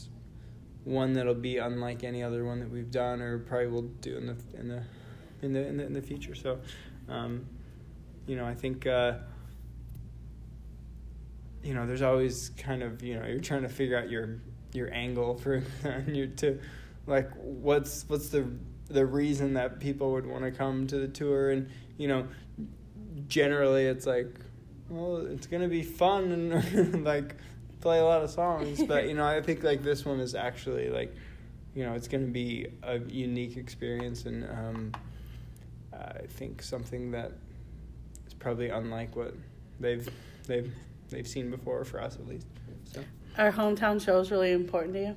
one 0.90 1.14
that'll 1.14 1.36
be 1.36 1.58
unlike 1.58 2.04
any 2.04 2.24
other 2.24 2.44
one 2.44 2.60
that 2.60 2.70
we've 2.70 2.92
done 2.92 3.22
or 3.22 3.38
probably 3.40 3.68
will 3.68 3.84
do 3.84 4.18
in 4.18 4.26
the 4.28 4.36
in 4.58 4.68
the 4.68 4.84
in 5.42 5.54
the 5.54 5.68
in 5.68 5.78
the, 5.78 5.86
in 5.86 5.94
the 5.94 6.02
future. 6.02 6.36
So, 6.36 6.60
um, 7.08 7.46
you 8.28 8.36
know, 8.36 8.46
I 8.46 8.56
think. 8.56 8.88
Uh, 8.88 9.14
you 11.62 11.74
know, 11.74 11.86
there's 11.86 12.02
always 12.02 12.52
kind 12.58 12.82
of 12.82 13.04
you 13.04 13.20
know 13.20 13.26
you're 13.26 13.42
trying 13.42 13.64
to 13.64 13.70
figure 13.70 13.98
out 13.98 14.10
your 14.10 14.40
your 14.72 14.94
angle 14.94 15.36
for 15.38 15.62
you 16.08 16.28
to 16.28 16.60
like 17.06 17.30
what's 17.36 18.06
what's 18.08 18.30
the 18.30 18.48
the 18.90 19.06
reason 19.06 19.54
that 19.54 19.80
people 19.80 20.12
would 20.14 20.26
want 20.26 20.44
to 20.44 20.52
come 20.52 20.88
to 20.88 20.98
the 20.98 21.08
tour 21.08 21.52
and 21.52 21.70
you 21.98 22.08
know 22.08 22.28
generally 23.28 23.86
it's 23.86 24.06
like 24.06 24.40
well 24.90 25.18
it's 25.18 25.48
gonna 25.48 25.68
be 25.68 25.84
fun 25.84 26.32
and 26.32 27.04
like 27.04 27.36
play 27.82 28.00
a 28.00 28.04
lot 28.04 28.24
of 28.24 28.30
songs 28.30 28.84
but 28.88 29.08
you 29.08 29.14
know 29.14 29.26
I 29.26 29.42
think 29.42 29.64
like 29.64 29.84
this 29.84 30.06
one 30.06 30.20
is 30.20 30.36
actually 30.36 30.90
like 30.90 31.14
you 31.76 31.86
know 31.86 31.94
it's 31.94 32.08
gonna 32.08 32.26
be 32.26 32.68
a 32.84 33.00
unique 33.00 33.58
experience 33.58 34.26
and 34.26 34.44
um, 34.50 34.92
I 35.94 36.26
think 36.28 36.62
something 36.62 37.12
that 37.12 37.32
is 38.28 38.34
probably 38.34 38.70
unlike 38.70 39.16
what 39.16 39.34
they've 39.80 40.08
they've 40.48 40.74
they've 41.10 41.28
seen 41.28 41.50
before 41.50 41.84
for 41.84 42.02
us 42.02 42.16
at 42.16 42.28
least. 42.28 42.48
So 42.86 43.04
Are 43.38 43.52
hometown 43.52 44.04
shows 44.04 44.32
really 44.32 44.52
important 44.52 44.94
to 44.94 45.00
you? 45.00 45.16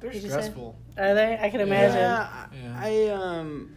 They're 0.00 0.10
Did 0.10 0.22
you 0.22 0.30
stressful. 0.30 0.76
Are 0.96 1.14
they? 1.14 1.38
I 1.40 1.50
can 1.50 1.60
imagine. 1.60 1.96
Yeah, 1.96 2.46
Yeah. 2.52 2.76
I, 2.78 3.08
I 3.08 3.08
um 3.08 3.76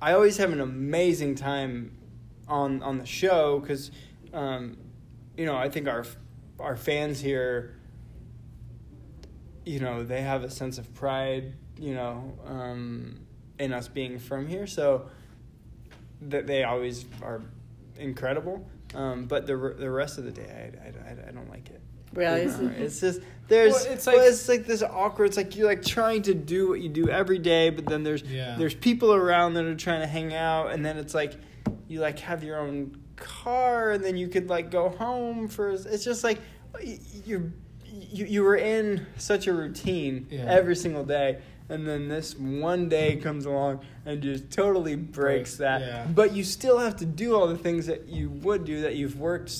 I 0.00 0.12
always 0.12 0.36
have 0.38 0.52
an 0.52 0.60
amazing 0.60 1.34
time 1.34 1.96
on 2.48 2.82
on 2.82 2.98
the 2.98 3.06
show 3.06 3.60
because 3.60 3.90
um 4.32 4.76
you 5.36 5.46
know 5.46 5.56
I 5.56 5.68
think 5.68 5.88
our 5.88 6.04
our 6.60 6.76
fans 6.76 7.20
here 7.20 7.74
you 9.64 9.80
know 9.80 10.04
they 10.04 10.20
have 10.22 10.44
a 10.44 10.50
sense 10.50 10.78
of 10.78 10.92
pride 10.94 11.52
you 11.78 11.94
know 11.94 12.32
um 12.46 13.18
in 13.58 13.72
us 13.72 13.88
being 13.88 14.18
from 14.18 14.46
here 14.46 14.66
so 14.66 15.08
that 16.20 16.46
they 16.46 16.64
always 16.64 17.06
are 17.22 17.40
incredible 17.98 18.66
um 18.94 19.24
but 19.26 19.46
the 19.46 19.56
the 19.78 19.90
rest 19.90 20.18
of 20.18 20.24
the 20.24 20.30
day 20.30 20.70
I 20.84 20.88
I, 20.88 21.10
I, 21.10 21.28
I 21.28 21.32
don't 21.32 21.48
like 21.50 21.70
it 21.70 21.80
Really? 22.12 22.42
you 22.42 22.46
know, 22.46 22.72
it's 22.76 23.00
just 23.00 23.20
there's 23.48 23.72
Well, 23.72 23.82
it's 23.82 23.90
it's 23.92 24.06
like- 24.06 24.16
like 24.18 24.26
it's 24.28 24.48
like 24.48 24.66
this 24.66 24.82
awkward. 24.84 25.24
It's 25.26 25.36
like 25.36 25.56
you're 25.56 25.66
like 25.66 25.82
trying 25.82 26.22
to 26.22 26.34
do 26.34 26.68
what 26.68 26.80
you 26.80 26.88
do 26.88 27.08
every 27.08 27.40
day, 27.40 27.70
but 27.70 27.86
then 27.86 28.04
there's 28.04 28.22
Yeah. 28.22 28.54
there's 28.56 28.74
people 28.76 29.12
around 29.12 29.54
that 29.54 29.64
are 29.64 29.74
trying 29.74 30.00
to 30.00 30.06
hang 30.06 30.32
out, 30.32 30.70
and 30.70 30.84
then 30.86 30.96
it's 30.96 31.12
like 31.12 31.32
you 31.88 31.98
like 31.98 32.20
have 32.20 32.44
your 32.44 32.60
own 32.60 32.96
car, 33.16 33.92
and 33.92 34.02
then 34.04 34.16
you 34.16 34.28
could 34.28 34.48
like 34.48 34.70
go 34.70 34.88
home 34.90 35.48
for. 35.48 35.70
It's 35.70 36.04
just 36.04 36.24
like 36.24 36.40
you're 37.24 37.52
you 37.90 38.24
you 38.26 38.42
were 38.42 38.56
in 38.56 39.06
such 39.16 39.46
a 39.46 39.52
routine 39.52 40.26
Yeah. 40.30 40.44
every 40.48 40.76
single 40.76 41.04
day. 41.04 41.38
And 41.70 41.88
then 41.88 42.08
this 42.08 42.36
one 42.36 42.90
day 42.90 43.16
comes 43.16 43.46
along 43.46 43.80
and 44.04 44.20
just 44.22 44.50
totally 44.50 44.96
breaks 44.96 45.16
Breaks, 45.16 45.56
that. 45.56 45.80
yeah. 45.80 46.06
But 46.06 46.34
you 46.34 46.44
still 46.44 46.78
have 46.78 46.96
to 46.96 47.06
do 47.06 47.34
all 47.34 47.46
the 47.46 47.56
things 47.56 47.86
that 47.86 48.06
you 48.06 48.28
would 48.28 48.66
do 48.66 48.82
that 48.82 48.96
you've 48.96 49.18
worked 49.18 49.50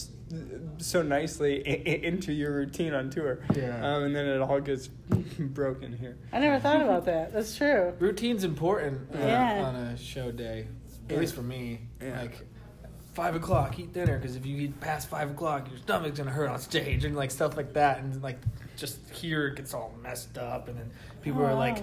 so 0.77 1.01
nicely 1.01 1.63
i- 1.67 1.91
i- 1.91 1.95
into 2.07 2.31
your 2.35 2.53
routine 2.53 2.93
on 2.93 3.09
tour. 3.09 3.39
Yeah. 3.57 3.77
Um, 3.97 4.03
and 4.05 4.15
then 4.15 4.27
it 4.27 4.43
all 4.43 4.61
gets 4.61 4.89
broken 5.39 5.97
here. 5.97 6.19
I 6.31 6.41
never 6.41 6.59
thought 6.61 6.83
about 6.83 7.07
that. 7.07 7.33
That's 7.33 7.57
true. 7.57 7.95
Routine's 7.99 8.45
important 8.45 9.01
uh, 9.15 9.19
Yeah. 9.21 9.65
on 9.65 9.75
a 9.75 9.97
show 9.97 10.31
day, 10.31 10.67
at 11.09 11.17
least 11.19 11.35
for 11.35 11.43
me. 11.43 11.81
Yeah. 12.03 12.21
Like 12.21 12.47
five 13.15 13.35
o'clock, 13.35 13.79
eat 13.79 13.93
dinner 13.93 14.19
because 14.19 14.37
if 14.37 14.45
you 14.45 14.57
eat 14.59 14.81
past 14.81 15.09
five 15.09 15.31
o'clock, 15.31 15.69
your 15.71 15.79
stomach's 15.79 16.19
gonna 16.19 16.31
hurt 16.31 16.51
on 16.51 16.59
stage 16.59 17.05
and 17.05 17.17
like 17.17 17.31
stuff 17.31 17.57
like 17.57 17.73
that, 17.75 17.99
and 18.01 18.23
like 18.23 18.39
just 18.77 18.99
here 19.13 19.49
it 19.49 19.57
gets 19.57 19.73
all 19.73 19.95
messed 20.03 20.37
up, 20.37 20.69
and 20.69 20.79
then 20.79 20.91
people 21.23 21.43
Oh, 21.43 21.47
are 21.47 21.55
like. 21.55 21.83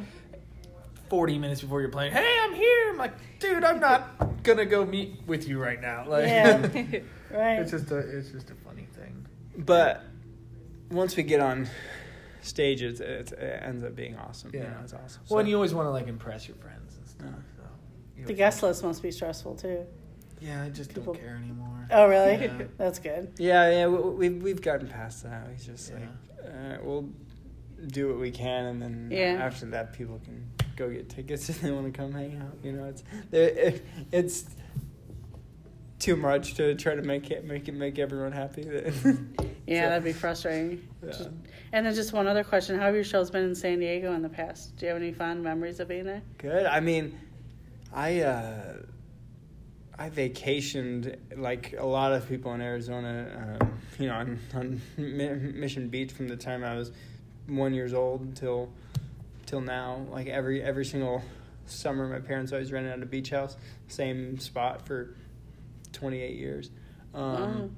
40 1.10 1.40
minutes 1.40 1.60
before 1.60 1.82
you're 1.82 1.90
playing, 1.90 2.14
hey, 2.14 2.38
I'm 2.42 2.54
here. 2.54 2.90
I'm 2.90 2.98
like, 2.98 3.12
dude, 3.40 3.66
I'm 3.66 3.82
not 3.82 4.44
gonna 4.44 4.66
go 4.66 4.86
meet 4.86 5.20
with 5.28 5.46
you 5.46 5.60
right 5.62 5.82
now. 5.82 6.06
Like, 6.08 6.26
Yeah. 6.26 6.56
Right. 7.38 7.60
it's 7.60 7.72
just 7.72 7.92
a 7.92 7.98
it's 7.98 8.30
just 8.30 8.50
a 8.50 8.56
funny 8.66 8.88
thing. 8.96 9.26
But 9.58 10.04
once 10.90 11.18
we 11.18 11.24
get 11.24 11.42
on 11.42 11.68
stage, 12.44 12.82
it's, 12.82 13.02
it's, 13.02 13.34
it 13.34 13.62
ends 13.62 13.84
up 13.84 13.94
being 13.94 14.16
awesome. 14.16 14.52
Yeah. 14.54 14.62
you 14.62 14.68
know, 14.70 14.78
it's 14.84 14.94
awesome. 14.94 15.22
Well, 15.30 15.40
and 15.40 15.50
you 15.50 15.56
always 15.56 15.74
want 15.74 15.86
to 15.88 15.92
like 15.92 16.08
impress 16.08 16.48
your 16.48 16.56
friends 16.56 16.96
and 16.96 17.06
stuff. 17.06 17.28
Mm. 17.28 17.58
So 17.58 18.28
the 18.28 18.34
guest 18.34 18.64
list 18.64 18.82
must 18.82 19.04
be 19.04 19.12
stressful 19.12 19.56
too. 19.56 19.86
Yeah, 20.42 20.64
I 20.64 20.70
just 20.70 20.94
People- 20.94 21.14
don't 21.14 21.22
care 21.24 21.36
anymore. 21.42 21.88
Oh, 21.92 22.08
really? 22.08 22.34
Yeah. 22.46 22.64
That's 22.78 23.00
good. 23.00 23.32
Yeah, 23.38 23.70
yeah, 23.70 23.88
we, 23.88 24.10
we've 24.30 24.44
we've 24.44 24.62
gotten 24.62 24.88
past 24.88 25.24
that. 25.24 25.48
We 25.48 25.56
just 25.56 25.92
Yeah. 25.92 26.00
like 26.00 26.54
uh, 26.54 26.78
we'll 26.84 27.10
do 27.88 28.08
what 28.10 28.20
we 28.20 28.32
can, 28.32 28.66
and 28.66 28.82
then 28.82 29.10
Yeah. 29.12 29.38
after 29.40 29.66
that, 29.68 29.94
people 29.94 30.20
can 30.26 30.50
go 30.76 30.90
get 30.90 31.10
tickets 31.10 31.48
if 31.50 31.62
they 31.62 31.72
want 31.72 31.94
to 31.94 31.98
come 31.98 32.12
hang 32.12 32.38
out. 32.42 32.58
You 32.64 32.72
know, 32.74 32.86
it's 32.86 33.04
it, 33.32 33.86
it's 34.12 34.46
too 36.00 36.16
much 36.16 36.56
to 36.56 36.74
try 36.76 36.96
to 36.96 37.02
make 37.04 37.30
it 37.30 37.46
make 37.46 37.68
it 37.68 37.74
make 37.74 38.00
everyone 38.00 38.32
happy. 38.32 38.64
Yeah, 39.68 39.84
So- 39.84 39.90
that'd 39.90 40.04
be 40.04 40.12
frustrating. 40.14 40.88
Yeah. 41.04 41.10
Just- 41.12 41.30
And 41.72 41.86
then 41.86 41.94
just 41.94 42.14
one 42.14 42.28
other 42.28 42.44
question: 42.44 42.78
How 42.80 42.88
have 42.88 42.96
your 42.96 43.04
shows 43.04 43.30
been 43.30 43.44
in 43.44 43.56
San 43.56 43.80
Diego 43.80 44.12
in 44.14 44.22
the 44.24 44.28
past? 44.30 44.76
Do 44.78 44.86
you 44.88 44.92
have 44.92 45.02
any 45.02 45.14
fond 45.14 45.44
memories 45.44 45.80
of 45.80 45.88
being 45.88 46.04
there? 46.04 46.24
Good. 46.40 46.66
I 46.66 46.80
mean, 46.80 47.18
I 47.94 48.22
uh, 48.22 48.74
I 50.02 50.10
vacationed 50.10 51.16
like 51.38 51.76
a 51.78 51.86
lot 51.86 52.12
of 52.12 52.28
people 52.28 52.54
in 52.56 52.62
Arizona. 52.62 53.58
Um, 53.62 53.80
you 54.00 54.08
know, 54.08 54.16
on, 54.16 54.40
on 54.56 54.82
Mission 54.98 55.90
Beach 55.90 56.12
from 56.12 56.28
the 56.28 56.36
time 56.38 56.64
I 56.64 56.76
was 56.76 56.92
one 57.48 57.76
years 57.76 57.94
old 57.94 58.22
until 58.22 58.72
till 59.46 59.62
now. 59.62 60.04
Like 60.10 60.26
every 60.26 60.64
every 60.64 60.86
single 60.86 61.22
summer, 61.68 62.08
my 62.08 62.20
parents 62.20 62.52
always 62.52 62.72
rented 62.72 62.94
out 62.94 63.04
a 63.04 63.06
beach 63.06 63.30
house, 63.30 63.56
same 63.90 64.40
spot 64.40 64.88
for 64.88 65.14
twenty 65.94 66.20
eight 66.22 66.36
years. 66.38 66.72
Um, 67.14 67.22
Wow. 67.24 67.70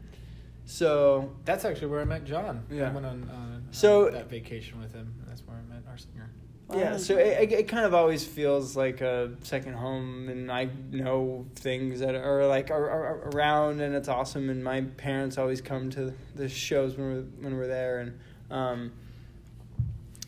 So 0.66 1.36
That's 1.44 1.66
actually 1.66 1.88
where 1.88 2.00
I 2.00 2.06
met 2.06 2.24
John. 2.24 2.64
Yeah. 2.72 2.90
I 2.90 2.94
went 2.94 3.06
on, 3.06 3.30
on 3.34 3.68
So- 3.72 4.10
that 4.10 4.30
vacation 4.30 4.80
with 4.80 4.94
him. 4.94 5.14
That's 5.28 5.42
where 5.46 5.58
I 5.58 5.74
met 5.74 5.84
our 5.90 5.98
singer. 5.98 6.30
Yeah, 6.74 6.98
so 6.98 7.18
it, 7.18 7.52
it, 7.52 7.52
it 7.52 7.68
kind 7.68 7.86
of 7.86 7.94
always 7.94 8.26
feels 8.26 8.76
like 8.76 9.02
a 9.02 9.32
second 9.44 9.74
home, 9.74 10.30
and 10.30 10.52
I 10.52 10.70
know 10.92 11.46
things 11.56 12.00
that 12.00 12.16
are 12.16 12.48
like 12.48 12.72
are, 12.72 12.90
are 12.90 13.30
around, 13.34 13.82
and 13.82 13.94
it's 13.94 14.08
awesome. 14.08 14.50
And 14.50 14.64
my 14.64 14.82
parents 14.82 15.38
always 15.38 15.62
come 15.62 15.90
to 15.92 16.14
the 16.36 16.50
shows 16.50 16.98
when 16.98 17.08
we're 17.14 17.22
when 17.44 17.58
we're 17.58 17.68
there, 17.68 18.00
and 18.00 18.20
um, 18.50 18.92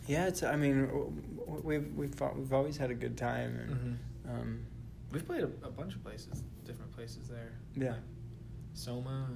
yeah, 0.08 0.28
it's. 0.28 0.44
I 0.44 0.56
mean, 0.56 0.86
w- 0.88 1.12
w- 1.46 1.62
we've 1.64 1.94
we've 1.96 2.22
we've 2.36 2.54
always 2.54 2.78
had 2.78 2.92
a 2.92 2.96
good 2.96 3.18
time, 3.18 3.58
and 3.60 4.00
um, 4.30 4.60
We've 5.12 5.26
played 5.26 5.44
a, 5.44 5.50
a 5.66 5.72
bunch 5.72 5.96
of 5.96 6.04
places, 6.04 6.44
different 6.66 6.92
places 6.92 7.28
there. 7.30 7.54
yeah, 7.76 7.96
Soma. 8.74 9.30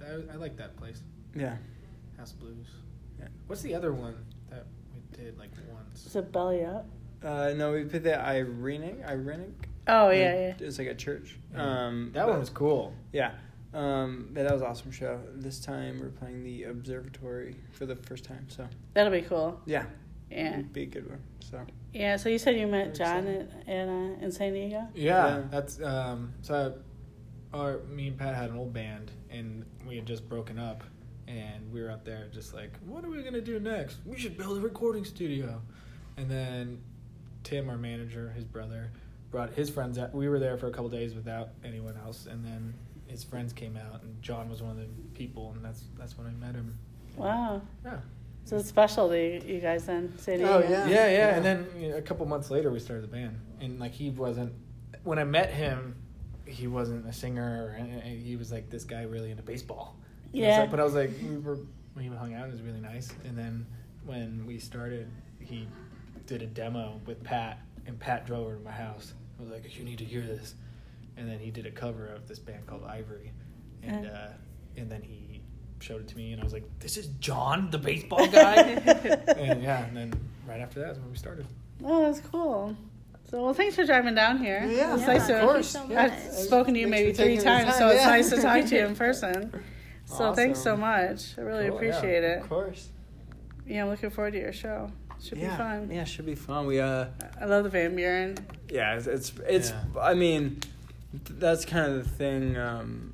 I, 0.00 0.32
I 0.34 0.36
like 0.36 0.56
that 0.58 0.76
place. 0.76 1.02
yeah. 1.34 1.56
House 2.16 2.32
Blues. 2.32 2.66
Yeah. 3.18 3.26
What's 3.46 3.62
the 3.62 3.74
other 3.74 3.92
one 3.92 4.14
that 4.50 4.66
we 4.66 4.77
did 5.18 5.38
like 5.38 5.50
once? 5.72 6.06
Is 6.06 6.16
it 6.16 6.32
belly 6.32 6.64
up? 6.64 6.86
Uh, 7.22 7.52
no, 7.56 7.72
we 7.72 7.84
put 7.84 8.04
the 8.04 8.10
Irenic, 8.10 9.04
Irenic. 9.08 9.52
Oh 9.88 10.10
yeah, 10.10 10.34
yeah. 10.34 10.54
It's 10.60 10.78
like 10.78 10.88
a 10.88 10.94
church. 10.94 11.36
Yeah. 11.52 11.86
Um, 11.86 12.10
that 12.14 12.24
but- 12.26 12.30
one 12.30 12.40
was 12.40 12.50
cool. 12.50 12.94
Yeah. 13.12 13.32
Um, 13.74 14.30
but 14.32 14.44
that 14.44 14.52
was 14.52 14.62
an 14.62 14.68
awesome 14.68 14.90
show. 14.90 15.20
This 15.34 15.60
time 15.60 16.00
we're 16.00 16.08
playing 16.08 16.42
the 16.42 16.64
observatory 16.64 17.54
for 17.72 17.84
the 17.84 17.96
first 17.96 18.24
time. 18.24 18.46
So 18.48 18.66
That'll 18.94 19.12
be 19.12 19.20
cool. 19.20 19.60
yeah, 19.66 19.84
Yeah, 20.30 20.54
it'd 20.54 20.72
be 20.72 20.84
a 20.84 20.86
good 20.86 21.08
one. 21.08 21.20
So 21.40 21.60
yeah. 21.92 22.16
So 22.16 22.28
you 22.30 22.38
said 22.38 22.56
you 22.56 22.66
met 22.66 22.94
John 22.94 23.26
in 23.26 23.48
in, 23.66 23.88
uh, 23.88 24.24
in 24.24 24.32
San 24.32 24.52
Diego. 24.54 24.88
Yeah, 24.94 25.26
Yeah. 25.26 25.42
that's 25.50 25.82
um. 25.82 26.32
So, 26.42 26.78
our 27.52 27.78
me 27.80 28.08
and 28.08 28.16
Pat 28.18 28.34
had 28.34 28.50
an 28.50 28.56
old 28.56 28.72
band, 28.72 29.10
and 29.30 29.64
we 29.86 29.96
had 29.96 30.06
just 30.06 30.26
broken 30.28 30.58
up, 30.58 30.82
and 31.28 31.70
we 31.72 31.82
were 31.82 31.90
out 31.90 32.04
there 32.04 32.26
just 32.32 32.54
like, 32.54 32.72
what 32.86 33.04
are 33.04 33.08
we 33.10 33.22
gonna 33.22 33.40
do 33.40 33.60
next? 33.60 33.98
We 34.06 34.18
should 34.18 34.36
build 34.38 34.58
a 34.58 34.60
recording 34.60 35.04
studio, 35.04 35.60
and 36.16 36.28
then 36.30 36.80
Tim, 37.44 37.68
our 37.68 37.76
manager, 37.76 38.30
his 38.34 38.44
brother, 38.44 38.90
brought 39.30 39.50
his 39.50 39.68
friends 39.68 39.98
out. 39.98 40.14
We 40.14 40.28
were 40.28 40.38
there 40.38 40.56
for 40.56 40.66
a 40.68 40.70
couple 40.70 40.88
days 40.88 41.14
without 41.14 41.50
anyone 41.64 41.96
else, 42.04 42.26
and 42.26 42.44
then 42.44 42.74
his 43.06 43.22
friends 43.22 43.52
came 43.52 43.76
out, 43.76 44.02
and 44.02 44.20
John 44.22 44.48
was 44.48 44.62
one 44.62 44.72
of 44.72 44.78
the 44.78 44.86
people, 45.14 45.52
and 45.54 45.64
that's 45.64 45.84
that's 45.98 46.16
when 46.16 46.26
I 46.26 46.30
met 46.30 46.54
him. 46.54 46.78
Wow. 47.16 47.60
Yeah. 47.84 47.98
So 48.44 48.56
it's 48.56 48.68
special 48.68 49.10
to 49.10 49.18
you, 49.18 49.42
you 49.56 49.60
guys 49.60 49.84
then, 49.84 50.14
San 50.18 50.38
Diego. 50.38 50.62
Oh, 50.64 50.68
yeah. 50.70 50.86
Yeah, 50.86 51.10
yeah. 51.10 51.36
And 51.36 51.44
then 51.44 51.66
you 51.78 51.90
know, 51.90 51.96
a 51.98 52.02
couple 52.02 52.24
months 52.24 52.50
later, 52.50 52.70
we 52.70 52.78
started 52.80 53.02
the 53.04 53.08
band, 53.08 53.38
and 53.60 53.78
like 53.78 53.92
he 53.92 54.08
wasn't. 54.08 54.52
When 55.04 55.18
I 55.18 55.24
met 55.24 55.50
him, 55.50 55.94
he 56.46 56.66
wasn't 56.66 57.06
a 57.06 57.12
singer, 57.12 57.66
or 57.66 57.76
any- 57.76 58.16
he 58.18 58.36
was 58.36 58.50
like 58.50 58.70
this 58.70 58.84
guy 58.84 59.02
really 59.02 59.30
into 59.30 59.42
baseball. 59.42 59.96
Yeah. 60.32 60.64
so- 60.64 60.70
but 60.70 60.80
I 60.80 60.84
was 60.84 60.94
like, 60.94 61.10
we 61.22 61.36
were 61.38 61.58
when 61.94 62.04
he 62.04 62.14
hung 62.16 62.34
out, 62.34 62.48
it 62.48 62.52
was 62.52 62.62
really 62.62 62.80
nice. 62.80 63.08
And 63.24 63.36
then 63.36 63.66
when 64.04 64.44
we 64.46 64.58
started, 64.58 65.08
he 65.40 65.66
did 66.26 66.42
a 66.42 66.46
demo 66.46 67.00
with 67.06 67.22
Pat, 67.24 67.58
and 67.86 67.98
Pat 67.98 68.24
drove 68.26 68.46
over 68.46 68.56
to 68.56 68.62
my 68.62 68.70
house. 68.70 69.14
I 69.38 69.42
was 69.42 69.50
like, 69.50 69.76
you 69.76 69.84
need 69.84 69.98
to 69.98 70.04
hear 70.04 70.20
this. 70.22 70.54
And 71.16 71.28
then 71.28 71.38
he 71.40 71.50
did 71.50 71.66
a 71.66 71.70
cover 71.72 72.06
of 72.06 72.28
this 72.28 72.38
band 72.38 72.66
called 72.66 72.84
Ivory, 72.84 73.32
and 73.82 74.06
Uh. 74.06 74.10
uh, 74.10 74.32
and 74.76 74.88
then 74.88 75.02
he 75.02 75.40
showed 75.80 76.00
it 76.02 76.08
to 76.08 76.16
me, 76.16 76.32
and 76.32 76.40
I 76.40 76.44
was 76.44 76.52
like, 76.52 76.64
this 76.78 76.96
is 76.96 77.06
John, 77.18 77.70
the 77.70 77.78
baseball 77.78 78.26
guy. 78.28 78.54
and 79.36 79.60
yeah, 79.62 79.84
and 79.86 79.96
then 79.96 80.12
right 80.46 80.60
after 80.60 80.78
that 80.80 80.92
is 80.92 80.98
when 80.98 81.10
we 81.10 81.16
started. 81.16 81.46
Oh, 81.84 82.02
that's 82.02 82.20
cool. 82.20 82.76
So 83.30 83.42
well, 83.42 83.54
thanks 83.54 83.74
for 83.74 83.84
driving 83.84 84.14
down 84.14 84.38
here. 84.38 84.62
Yeah, 84.66 84.76
Yeah, 84.76 84.96
nice 84.96 85.26
thank 85.26 85.56
you 85.56 85.62
so 85.64 85.96
I've 85.96 86.20
spoken 86.32 86.74
to 86.74 86.80
you 86.80 86.86
maybe 86.86 87.12
three 87.12 87.36
times, 87.38 87.64
time, 87.70 87.78
so 87.78 87.88
it's 87.88 88.04
nice 88.04 88.30
to 88.30 88.40
talk 88.40 88.64
to 88.66 88.74
you 88.76 88.86
in 88.86 88.94
person. 89.06 89.52
So 90.16 90.32
thanks 90.34 90.58
so 90.60 90.76
much. 90.76 91.36
I 91.36 91.42
really 91.42 91.68
Cool, 91.68 91.82
yeah. 91.82 91.88
appreciate 91.90 92.24
it. 92.24 92.38
of 92.42 92.48
course. 92.48 92.88
Yeah, 93.66 93.82
I'm 93.84 93.90
looking 93.90 94.10
forward 94.10 94.32
to 94.32 94.38
your 94.38 94.52
show. 94.52 94.90
Should 95.22 95.38
yeah, 95.38 95.50
be 95.50 95.56
fun. 95.56 95.90
Yeah, 95.92 96.02
it 96.02 96.08
should 96.08 96.26
be 96.26 96.34
fun. 96.34 96.66
We 96.66 96.80
uh, 96.80 97.06
I 97.40 97.44
love 97.44 97.64
the 97.64 97.70
Van 97.70 97.94
Buren. 97.94 98.36
yeah, 98.70 98.94
it's 98.96 99.06
it's, 99.06 99.32
it's 99.46 99.70
Yeah. 99.70 100.00
I 100.00 100.14
mean, 100.14 100.60
that's 101.12 101.64
kind 101.64 101.92
of 101.92 102.04
the 102.04 102.08
thing. 102.08 102.56
Um, 102.56 103.12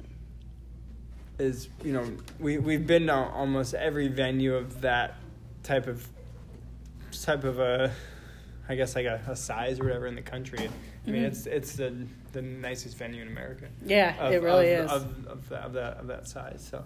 is 1.38 1.68
you 1.82 1.92
know 1.92 2.06
we 2.38 2.58
we've 2.58 2.86
been 2.86 3.06
to 3.08 3.14
almost 3.14 3.74
every 3.74 4.06
venue 4.08 4.54
of 4.54 4.82
that 4.82 5.14
type 5.64 5.88
of 5.88 6.06
type 7.22 7.42
of 7.42 7.58
a 7.58 7.92
I 8.68 8.76
guess 8.76 8.94
like 8.94 9.06
a, 9.06 9.20
a 9.26 9.34
size 9.34 9.80
or 9.80 9.84
whatever 9.84 10.06
in 10.06 10.14
the 10.14 10.22
country. 10.22 10.68
I 11.06 11.10
mean, 11.10 11.22
Mhm. 11.22 11.26
it's 11.26 11.46
it's 11.46 11.72
the 11.76 12.06
the 12.34 12.42
nicest 12.42 12.98
venue 12.98 13.22
in 13.22 13.28
America. 13.28 13.66
Yeah, 13.86 14.14
Of, 14.26 14.32
it 14.34 14.42
really 14.42 14.72
of, 14.74 14.84
is. 14.86 14.90
of, 14.92 15.26
of, 15.28 15.48
that, 15.48 15.62
of 15.64 15.72
that 15.72 15.96
of 15.98 16.06
that 16.08 16.28
size. 16.28 16.66
So 16.70 16.84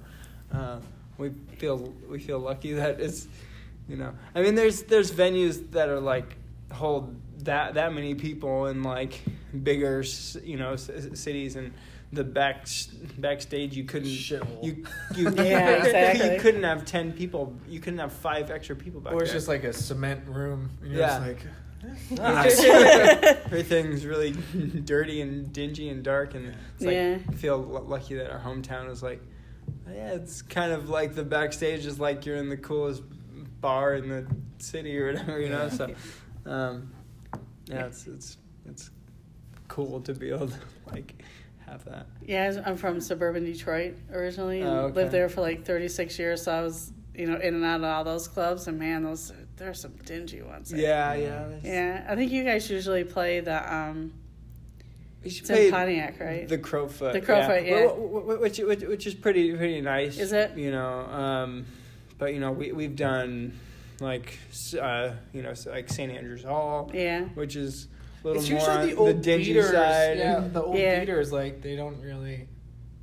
uh, 0.53 0.79
we 1.17 1.31
feel 1.57 1.77
we 2.09 2.19
feel 2.21 2.39
lucky 2.39 2.75
that 2.75 3.01
it's 3.01 3.27
you 3.89 3.97
know 3.97 4.13
I 4.35 4.43
mean 4.43 4.55
there's 4.55 4.83
there's 4.85 5.11
venues 5.11 5.71
that 5.73 5.89
are 5.89 6.01
like 6.01 6.37
hold 6.71 7.17
that 7.45 7.75
that 7.75 7.93
many 7.95 8.15
people 8.15 8.67
in 8.67 8.83
like 8.83 9.21
bigger 9.63 10.05
you 10.45 10.57
know 10.59 10.77
c- 10.77 11.15
cities 11.17 11.57
and 11.57 11.73
the 12.13 12.25
back 12.25 12.67
backstage 13.19 13.75
you 13.77 13.85
couldn't 13.85 14.09
Shithole. 14.09 14.63
you 14.65 14.85
you 15.17 15.31
Yeah, 15.37 15.71
exactly. 15.85 16.35
you 16.35 16.41
couldn't 16.41 16.63
have 16.65 16.85
10 16.85 17.13
people 17.13 17.55
you 17.69 17.81
couldn't 17.81 17.99
have 17.99 18.13
five 18.13 18.51
extra 18.51 18.77
people 18.77 19.01
back 19.01 19.13
or 19.15 19.23
it's 19.23 19.31
there. 19.31 19.39
just 19.39 19.49
like 19.49 19.65
a 19.65 19.73
cement 19.73 20.27
room. 20.29 20.71
And 20.83 20.93
you're 20.93 21.01
Yeah. 21.01 21.07
just 21.09 21.21
like, 21.23 21.41
It's- 22.11 22.63
everything's 23.47 24.05
really 24.07 24.33
dirty 24.85 25.21
and 25.21 25.53
dingy 25.53 25.89
and 25.89 26.03
dark 26.03 26.35
and 26.35 26.55
it's 26.77 26.85
like 26.85 26.95
Yeah. 26.95 27.19
I 27.29 27.33
feel 27.33 27.59
lu- 27.59 27.87
lucky 27.87 28.15
that 28.17 28.31
our 28.31 28.41
hometown 28.41 28.91
is 28.91 29.03
like 29.03 29.21
yeah 29.91 30.13
it's 30.13 30.43
kind 30.43 30.73
of 30.73 30.89
like 30.89 31.15
the 31.15 31.25
backstage 31.25 31.87
is 31.87 31.99
like 32.01 32.25
you're 32.27 32.37
in 32.37 32.49
the 32.49 32.57
coolest 32.57 33.03
bar 33.61 33.95
in 33.95 34.09
the 34.09 34.27
city 34.59 34.99
or 34.99 35.13
whatever 35.13 35.41
you 35.41 35.49
know 35.49 35.69
so 35.69 35.95
um 36.47 36.91
yeah 37.67 37.87
it's 37.87 38.07
it's 38.07 38.39
it's 38.67 38.91
cool 39.69 40.01
to 40.01 40.15
be 40.15 40.31
able 40.31 40.49
to 40.49 40.57
like 40.93 41.23
have 41.67 41.85
that 41.85 42.07
Yeah, 42.23 42.63
I'm 42.65 42.77
from 42.79 42.99
suburban 43.01 43.45
Detroit 43.45 43.97
originally, 44.11 44.61
and 44.63 44.71
Oh, 44.71 44.79
okay. 44.87 44.95
lived 44.95 45.13
there 45.13 45.29
for 45.29 45.43
like 45.43 45.67
36 45.67 46.19
years. 46.19 46.43
So 46.45 46.53
I 46.53 46.63
was, 46.63 46.95
you 47.15 47.27
know, 47.27 47.37
in 47.37 47.55
and 47.55 47.63
out 47.63 47.81
of 47.81 47.85
all 47.85 48.05
those 48.05 48.27
clubs, 48.27 48.69
and 48.69 48.79
man, 48.79 49.03
those 49.03 49.33
there's 49.59 49.81
some 49.81 49.93
dingy 50.05 50.43
ones. 50.43 50.71
there. 50.71 50.81
yeah 50.81 51.15
yeah 51.15 51.29
that's- 51.49 51.65
Yeah, 51.65 52.07
I 52.09 52.15
think 52.17 52.31
you 52.33 52.45
guys 52.45 52.69
usually 52.71 53.05
play 53.05 53.41
the 53.41 53.75
um, 53.75 54.13
we 55.25 55.31
should 55.31 55.41
it's 55.43 55.51
in 55.51 55.57
play 55.57 55.71
Pontiac, 55.71 56.21
right? 56.21 56.49
The 56.49 56.59
Crofoot. 56.59 57.13
The 57.13 57.21
Crofoot, 57.21 57.67
yeah. 57.67 57.89
Wh- 57.89 57.93
wh- 57.97 58.37
wh- 58.39 58.41
Which, 58.41 58.59
which, 58.59 58.83
which 58.83 59.07
is 59.07 59.15
pretty 59.15 59.55
pretty 59.57 59.81
nice. 59.81 60.17
Is 60.19 60.33
it? 60.33 60.57
You 60.57 60.71
know, 60.71 61.01
um, 61.07 61.67
but 62.19 62.33
you 62.35 62.41
know 62.41 62.53
we 62.53 62.71
we've 62.73 62.95
done 62.97 63.59
like 64.01 64.39
uh, 64.81 65.11
you 65.33 65.43
know 65.43 65.53
like 65.67 65.89
St 65.91 66.13
Andrews 66.13 66.45
Hall, 66.45 66.91
yeah, 66.95 67.25
which 67.35 67.57
is 67.57 67.89
a 68.23 68.27
little 68.29 68.41
it's 68.43 68.51
more 68.51 68.61
usually 68.61 68.91
the 68.93 68.97
old 68.97 69.23
dingy 69.23 69.45
beaters. 69.55 69.71
side. 69.73 70.19
Yeah, 70.19 70.41
the 70.53 70.63
old 70.63 70.79
Yeah. 70.79 71.01
beaters 71.01 71.33
like 71.33 71.63
they 71.63 71.75
don't 71.75 72.01
really 72.01 72.47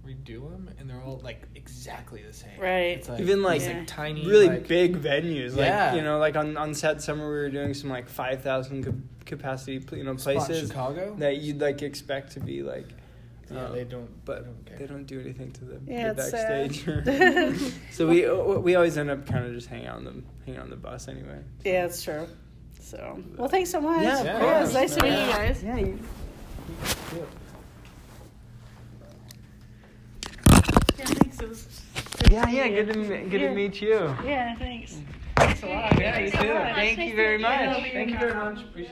redo 0.06 0.50
them, 0.52 0.70
and 0.80 0.90
they're 0.90 1.02
all 1.02 1.20
like 1.24 1.42
exactly 1.56 2.22
the 2.22 2.34
same. 2.34 2.60
Right. 2.60 2.98
It's 2.98 3.10
like, 3.10 3.20
Even, 3.20 3.42
like, 3.42 3.62
Yeah. 3.62 3.78
like 3.80 3.88
tiny, 3.88 4.26
really 4.26 4.48
like, 4.48 4.68
big 4.68 5.02
venues, 5.02 5.52
like 5.56 5.68
Yeah. 5.68 5.96
you 5.96 6.02
know, 6.02 6.20
like 6.20 6.36
on 6.36 6.58
on 6.58 6.74
Sad 6.74 7.02
Summer 7.02 7.24
we 7.28 7.36
were 7.36 7.50
doing 7.50 7.74
some 7.74 7.90
like 7.90 8.08
five 8.10 8.42
thousand 8.42 9.08
capacity, 9.26 9.84
you 9.98 10.04
know, 10.04 10.16
spot 10.18 10.36
places 10.36 10.70
Chicago. 10.70 11.16
that 11.20 11.38
you'd 11.38 11.60
like 11.60 11.82
expect 11.82 12.34
to 12.34 12.40
be 12.40 12.62
like 12.62 12.88
Yeah, 13.52 13.66
Um, 13.66 13.74
they 13.74 13.84
don't. 13.84 14.26
but 14.26 14.44
they 14.44 14.46
don't 14.46 14.80
they 14.80 14.88
don't 14.88 15.06
do 15.06 15.20
anything 15.20 15.52
to 15.54 15.66
the, 15.66 15.80
Yeah, 15.88 16.14
the 16.14 16.16
backstage. 16.32 17.72
so 17.92 18.08
we 18.08 18.30
we 18.60 18.76
always 18.76 18.98
end 18.98 19.10
up 19.10 19.26
kind 19.26 19.46
of 19.46 19.54
just 19.54 19.68
hanging 19.68 19.88
out 19.88 19.98
on 19.98 20.06
the 20.06 20.14
hanging 20.46 20.62
on 20.62 20.70
the 20.70 20.76
bus 20.76 21.08
anyway. 21.08 21.40
Yeah, 21.64 21.84
that's 21.84 22.04
true. 22.04 22.28
So, 22.80 23.20
well, 23.36 23.48
thanks 23.50 23.72
so 23.72 23.82
much. 23.82 24.04
Yeah, 24.04 24.20
of 24.20 24.26
yeah, 24.26 24.62
it's 24.62 24.72
course. 24.72 24.74
nice 24.74 24.96
to 24.96 25.04
meet 25.04 25.10
you 25.10 25.34
guys. 25.34 25.64
Yeah. 25.64 25.78
You, 25.78 26.00
Yeah, 27.16 27.22
thanks. 31.38 31.42
It 31.42 31.50
was 31.50 32.32
yeah, 32.32 32.48
yeah. 32.50 32.68
Good 32.70 32.94
to 32.94 33.04
good 33.30 33.42
Yeah. 33.42 33.50
to 33.50 33.56
meet 33.56 33.82
you. 33.82 34.16
Yeah, 34.26 34.56
thanks. 34.56 34.98
Thanks 35.36 35.64
a 35.64 35.68
lot. 35.68 36.00
Yeah, 36.00 36.20
you 36.20 36.32
too. 36.32 36.38
Thank 36.38 37.00
you 37.00 37.16
very 37.16 37.38
much. 37.38 37.82
Thank 37.92 38.12
you 38.12 38.18
very 38.20 38.34
much. 38.34 38.62
Appreciate 38.64 38.84
it. 38.84 38.92